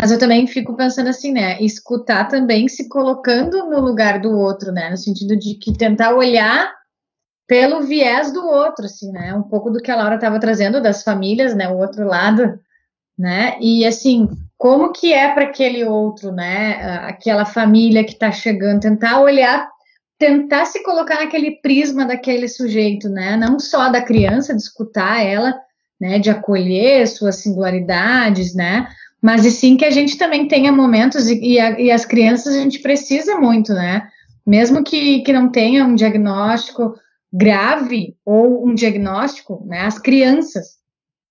mas 0.00 0.10
eu 0.10 0.18
também 0.18 0.44
fico 0.44 0.74
pensando 0.74 1.08
assim, 1.08 1.30
né? 1.30 1.56
Escutar 1.62 2.26
também 2.26 2.66
se 2.66 2.88
colocando 2.88 3.70
no 3.70 3.78
lugar 3.80 4.20
do 4.20 4.36
outro, 4.36 4.72
né? 4.72 4.90
No 4.90 4.96
sentido 4.96 5.36
de 5.36 5.54
que 5.54 5.72
tentar 5.72 6.14
olhar 6.14 6.72
pelo 7.46 7.82
viés 7.82 8.32
do 8.32 8.44
outro, 8.44 8.86
assim, 8.86 9.12
né? 9.12 9.32
Um 9.34 9.44
pouco 9.44 9.70
do 9.70 9.80
que 9.80 9.92
a 9.92 9.96
Laura 9.96 10.16
estava 10.16 10.40
trazendo 10.40 10.82
das 10.82 11.04
famílias, 11.04 11.54
né? 11.54 11.68
O 11.68 11.78
outro 11.78 12.04
lado, 12.04 12.58
né? 13.16 13.56
E 13.60 13.86
assim, 13.86 14.28
como 14.58 14.90
que 14.90 15.12
é 15.12 15.32
para 15.32 15.44
aquele 15.44 15.84
outro, 15.84 16.32
né? 16.32 16.74
Aquela 17.06 17.44
família 17.44 18.02
que 18.02 18.14
está 18.14 18.32
chegando, 18.32 18.80
tentar 18.80 19.20
olhar, 19.20 19.68
tentar 20.18 20.64
se 20.64 20.82
colocar 20.82 21.20
naquele 21.20 21.60
prisma 21.60 22.04
daquele 22.04 22.48
sujeito, 22.48 23.08
né? 23.08 23.36
Não 23.36 23.60
só 23.60 23.90
da 23.90 24.02
criança, 24.02 24.56
de 24.56 24.60
escutar 24.60 25.24
ela, 25.24 25.54
né? 26.00 26.18
De 26.18 26.30
acolher 26.30 27.06
suas 27.06 27.36
singularidades, 27.36 28.56
né? 28.56 28.88
Mas 29.24 29.46
e 29.46 29.50
sim 29.50 29.74
que 29.74 29.86
a 29.86 29.90
gente 29.90 30.18
também 30.18 30.46
tenha 30.46 30.70
momentos, 30.70 31.30
e, 31.30 31.40
e, 31.40 31.58
a, 31.58 31.80
e, 31.80 31.90
as 31.90 32.04
crianças 32.04 32.54
a 32.54 32.58
gente 32.58 32.80
precisa 32.80 33.40
muito, 33.40 33.72
né? 33.72 34.06
Mesmo 34.46 34.84
que, 34.84 35.22
que 35.22 35.32
não 35.32 35.50
tenha 35.50 35.82
um 35.86 35.94
diagnóstico 35.94 36.94
grave 37.32 38.14
ou 38.22 38.68
um 38.68 38.74
diagnóstico, 38.74 39.64
né? 39.66 39.80
As 39.80 39.98
crianças, 39.98 40.74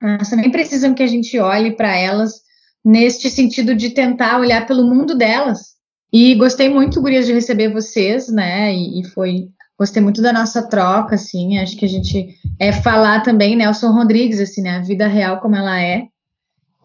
elas 0.02 0.28
também 0.28 0.50
precisam 0.50 0.96
que 0.96 1.04
a 1.04 1.08
gente 1.08 1.38
olhe 1.38 1.76
para 1.76 1.96
elas 1.96 2.42
neste 2.84 3.30
sentido 3.30 3.76
de 3.76 3.92
tentar 3.92 4.40
olhar 4.40 4.66
pelo 4.66 4.84
mundo 4.84 5.16
delas. 5.16 5.74
E 6.12 6.34
gostei 6.34 6.70
muito, 6.70 7.00
Gurias, 7.00 7.28
de 7.28 7.34
receber 7.34 7.72
vocês, 7.72 8.28
né? 8.28 8.74
E, 8.74 9.02
e 9.02 9.04
foi 9.10 9.50
gostei 9.78 10.02
muito 10.02 10.20
da 10.20 10.34
nossa 10.34 10.68
troca, 10.68 11.14
assim, 11.14 11.60
acho 11.60 11.78
que 11.78 11.86
a 11.86 11.90
gente 11.90 12.36
é 12.60 12.72
falar 12.72 13.22
também, 13.22 13.56
Nelson 13.56 13.92
Rodrigues, 13.92 14.40
assim, 14.40 14.62
né, 14.62 14.78
a 14.78 14.82
vida 14.82 15.08
real 15.08 15.42
como 15.42 15.56
ela 15.56 15.80
é, 15.80 16.08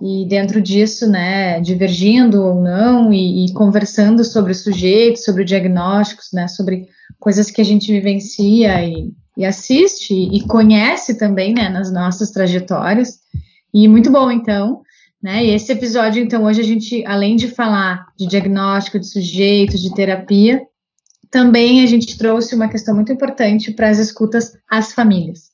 e 0.01 0.27
dentro 0.27 0.61
disso, 0.61 1.09
né, 1.09 1.61
divergindo 1.61 2.43
ou 2.43 2.63
não 2.63 3.13
e, 3.13 3.47
e, 3.47 3.53
conversando 3.53 4.25
sobre 4.25 4.53
o 4.53 4.55
sujeito, 4.55 5.19
sobre 5.19 5.45
diagnósticos, 5.45 6.29
né, 6.33 6.47
sobre 6.47 6.87
coisas 7.19 7.51
que 7.51 7.61
a 7.61 7.65
gente 7.65 7.91
vivencia 7.91 8.85
e, 8.85 9.13
e 9.37 9.45
assiste 9.45 10.15
e 10.15 10.41
conhece 10.47 11.19
também, 11.19 11.53
né, 11.53 11.69
nas 11.69 11.93
nossas 11.93 12.31
trajetórias. 12.31 13.19
E 13.75 13.89
muito 13.89 14.11
bom, 14.11 14.31
então, 14.31 14.83
né, 15.21 15.45
e 15.45 15.51
esse 15.51 15.73
episódio, 15.73 16.23
então, 16.23 16.45
hoje 16.45 16.61
a 16.61 16.65
gente, 16.65 17.05
além 17.05 17.35
de 17.35 17.49
falar 17.49 18.07
de 18.17 18.29
diagnóstico, 18.29 19.01
de 19.01 19.07
sujeito, 19.07 19.77
de 19.77 19.93
terapia, 19.93 20.63
também 21.29 21.83
a 21.83 21.87
gente 21.87 22.17
trouxe 22.17 22.55
uma 22.55 22.69
questão 22.69 22.95
muito 22.95 23.13
importante 23.13 23.73
para 23.73 23.89
as 23.89 23.99
escutas 23.99 24.53
às 24.71 24.93
famílias. 24.93 25.49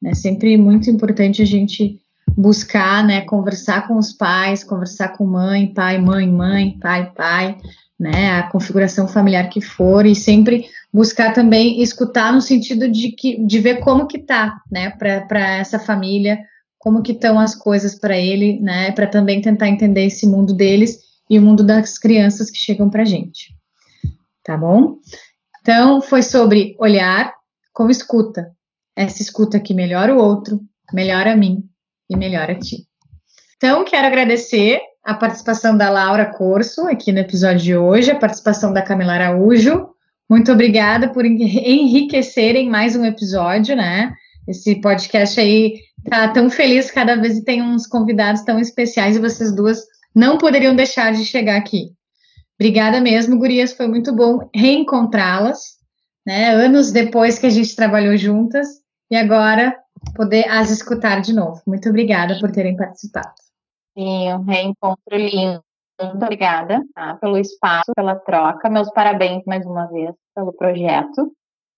Né, 0.00 0.14
sempre 0.14 0.56
muito 0.56 0.88
importante 0.88 1.42
a 1.42 1.44
gente 1.44 2.00
buscar, 2.38 3.04
né, 3.04 3.22
conversar 3.22 3.88
com 3.88 3.98
os 3.98 4.12
pais, 4.12 4.62
conversar 4.62 5.08
com 5.08 5.26
mãe, 5.26 5.74
pai, 5.74 5.98
mãe, 5.98 6.30
mãe, 6.30 6.78
pai, 6.78 7.12
pai, 7.12 7.58
né, 7.98 8.30
a 8.38 8.44
configuração 8.44 9.08
familiar 9.08 9.48
que 9.48 9.60
for 9.60 10.06
e 10.06 10.14
sempre 10.14 10.66
buscar 10.94 11.32
também 11.32 11.82
escutar 11.82 12.32
no 12.32 12.40
sentido 12.40 12.88
de 12.88 13.10
que 13.10 13.44
de 13.44 13.58
ver 13.58 13.80
como 13.80 14.06
que 14.06 14.20
tá, 14.20 14.62
né, 14.70 14.90
para 14.90 15.56
essa 15.56 15.80
família, 15.80 16.38
como 16.78 17.02
que 17.02 17.10
estão 17.10 17.40
as 17.40 17.56
coisas 17.56 17.96
para 17.96 18.16
ele, 18.16 18.60
né, 18.60 18.92
para 18.92 19.08
também 19.08 19.40
tentar 19.40 19.68
entender 19.68 20.06
esse 20.06 20.24
mundo 20.24 20.54
deles 20.54 20.96
e 21.28 21.40
o 21.40 21.42
mundo 21.42 21.64
das 21.64 21.98
crianças 21.98 22.52
que 22.52 22.58
chegam 22.58 22.88
para 22.88 23.04
gente. 23.04 23.52
Tá 24.44 24.56
bom? 24.56 24.98
Então, 25.60 26.00
foi 26.00 26.22
sobre 26.22 26.76
olhar 26.78 27.34
com 27.72 27.90
escuta. 27.90 28.52
Essa 28.94 29.22
escuta 29.22 29.58
que 29.58 29.74
melhora 29.74 30.14
o 30.14 30.18
outro, 30.18 30.60
melhora 30.92 31.32
a 31.32 31.36
mim 31.36 31.68
e 32.08 32.16
melhor 32.16 32.50
a 32.50 32.54
ti. 32.54 32.86
Então, 33.56 33.84
quero 33.84 34.06
agradecer 34.06 34.80
a 35.04 35.14
participação 35.14 35.76
da 35.76 35.90
Laura 35.90 36.26
Corso 36.26 36.82
aqui 36.86 37.12
no 37.12 37.18
episódio 37.18 37.60
de 37.60 37.76
hoje, 37.76 38.10
a 38.10 38.18
participação 38.18 38.72
da 38.72 38.82
Camila 38.82 39.14
Araújo. 39.14 39.88
Muito 40.28 40.52
obrigada 40.52 41.08
por 41.08 41.24
enriquecerem 41.24 42.68
mais 42.68 42.94
um 42.94 43.04
episódio, 43.04 43.74
né? 43.74 44.12
Esse 44.46 44.80
podcast 44.80 45.40
aí 45.40 45.80
tá 46.08 46.28
tão 46.28 46.48
feliz, 46.50 46.90
cada 46.90 47.16
vez 47.16 47.40
tem 47.40 47.62
uns 47.62 47.86
convidados 47.86 48.42
tão 48.42 48.58
especiais 48.58 49.16
e 49.16 49.20
vocês 49.20 49.54
duas 49.54 49.82
não 50.14 50.38
poderiam 50.38 50.76
deixar 50.76 51.12
de 51.12 51.24
chegar 51.24 51.56
aqui. 51.56 51.90
Obrigada 52.60 53.00
mesmo, 53.00 53.38
gurias, 53.38 53.72
foi 53.72 53.86
muito 53.86 54.14
bom 54.14 54.48
reencontrá-las, 54.54 55.78
né? 56.26 56.50
Anos 56.50 56.92
depois 56.92 57.38
que 57.38 57.46
a 57.46 57.50
gente 57.50 57.74
trabalhou 57.74 58.16
juntas 58.16 58.66
e 59.10 59.16
agora 59.16 59.74
poder 60.14 60.48
as 60.48 60.70
escutar 60.70 61.20
de 61.20 61.32
novo. 61.32 61.62
Muito 61.66 61.88
obrigada 61.88 62.38
por 62.40 62.50
terem 62.50 62.76
participado. 62.76 63.34
Sim, 63.96 64.32
um 64.34 64.42
reencontro 64.44 65.16
lindo. 65.16 65.62
Muito 66.00 66.22
obrigada 66.22 66.80
tá, 66.94 67.16
pelo 67.16 67.38
espaço, 67.38 67.92
pela 67.94 68.14
troca. 68.14 68.70
Meus 68.70 68.90
parabéns 68.92 69.42
mais 69.44 69.66
uma 69.66 69.86
vez 69.86 70.14
pelo 70.34 70.52
projeto. 70.52 71.32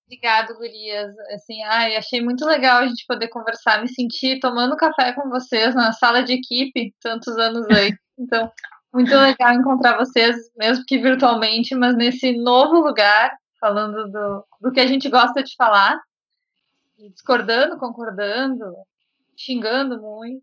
Obrigada, 0.07 0.53
Gurias. 0.55 1.14
Assim, 1.33 1.62
ai, 1.62 1.97
achei 1.97 2.21
muito 2.21 2.45
legal 2.45 2.83
a 2.83 2.87
gente 2.87 3.07
poder 3.07 3.29
conversar, 3.29 3.81
me 3.81 3.89
sentir 3.89 4.41
tomando 4.41 4.77
café 4.77 5.12
com 5.12 5.29
vocês 5.31 5.75
na 5.75 5.93
sala 5.93 6.23
de 6.23 6.35
equipe, 6.35 6.93
tantos 7.01 7.37
anos 7.37 7.66
aí. 7.71 7.93
Então, 8.23 8.53
muito 8.93 9.16
legal 9.16 9.55
encontrar 9.55 9.97
vocês, 9.97 10.37
mesmo 10.55 10.85
que 10.87 10.99
virtualmente, 10.99 11.75
mas 11.75 11.97
nesse 11.97 12.37
novo 12.37 12.81
lugar, 12.87 13.35
falando 13.59 14.11
do, 14.11 14.45
do 14.61 14.73
que 14.73 14.79
a 14.79 14.87
gente 14.87 15.09
gosta 15.09 15.43
de 15.43 15.55
falar 15.57 15.99
discordando, 17.09 17.79
concordando, 17.79 18.65
xingando 19.37 20.01
muito. 20.01 20.43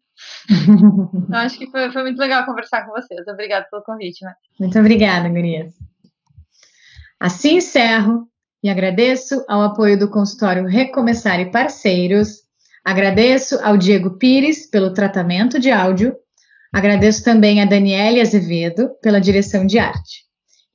então, 1.27 1.39
acho 1.39 1.57
que 1.57 1.69
foi, 1.69 1.91
foi, 1.91 2.01
muito 2.03 2.17
legal 2.17 2.45
conversar 2.45 2.85
com 2.85 2.91
vocês. 2.91 3.27
Obrigada 3.27 3.67
pelo 3.69 3.83
convite, 3.83 4.25
né? 4.25 4.33
Muito 4.59 4.77
obrigada, 4.79 5.29
Gurias. 5.29 5.73
Assim 7.19 7.57
encerro 7.57 8.27
e 8.63 8.69
agradeço 8.69 9.43
ao 9.47 9.61
apoio 9.61 9.97
do 9.97 10.09
consultório 10.09 10.65
Recomeçar 10.65 11.39
e 11.39 11.51
Parceiros. 11.51 12.41
Agradeço 12.83 13.59
ao 13.63 13.77
Diego 13.77 14.17
Pires 14.17 14.67
pelo 14.67 14.93
tratamento 14.93 15.59
de 15.59 15.71
áudio. 15.71 16.15
Agradeço 16.73 17.23
também 17.23 17.61
a 17.61 17.65
Daniele 17.65 18.21
Azevedo 18.21 18.91
pela 19.01 19.21
direção 19.21 19.65
de 19.65 19.79
arte. 19.79 20.25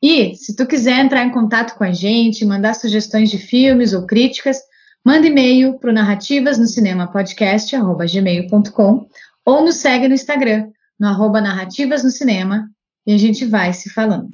E, 0.02 0.34
se 0.34 0.56
tu 0.56 0.66
quiser 0.66 0.98
entrar 0.98 1.24
em 1.24 1.30
contato 1.30 1.76
com 1.76 1.84
a 1.84 1.92
gente, 1.92 2.44
mandar 2.44 2.74
sugestões 2.74 3.30
de 3.30 3.38
filmes 3.38 3.92
ou 3.92 4.04
críticas, 4.04 4.58
Manda 5.04 5.26
e-mail 5.26 5.78
para 5.80 5.90
o 5.90 5.92
narrativas 5.92 6.58
no 6.58 6.66
cinema 6.66 7.08
podcast, 7.08 7.76
gmail.com, 7.76 9.06
ou 9.44 9.64
nos 9.64 9.76
segue 9.76 10.06
no 10.06 10.14
Instagram, 10.14 10.68
no 10.98 11.08
arroba 11.08 11.40
narrativas 11.40 12.04
no 12.04 12.10
cinema, 12.10 12.70
e 13.04 13.12
a 13.12 13.18
gente 13.18 13.44
vai 13.44 13.72
se 13.72 13.90
falando. 13.90 14.28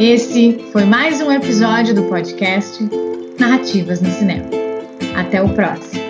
Esse 0.00 0.58
foi 0.72 0.84
mais 0.84 1.20
um 1.20 1.30
episódio 1.30 1.94
do 1.94 2.02
podcast 2.08 2.82
Narrativas 3.38 4.00
no 4.00 4.10
Cinema. 4.10 4.50
Até 5.16 5.40
o 5.40 5.54
próximo. 5.54 6.05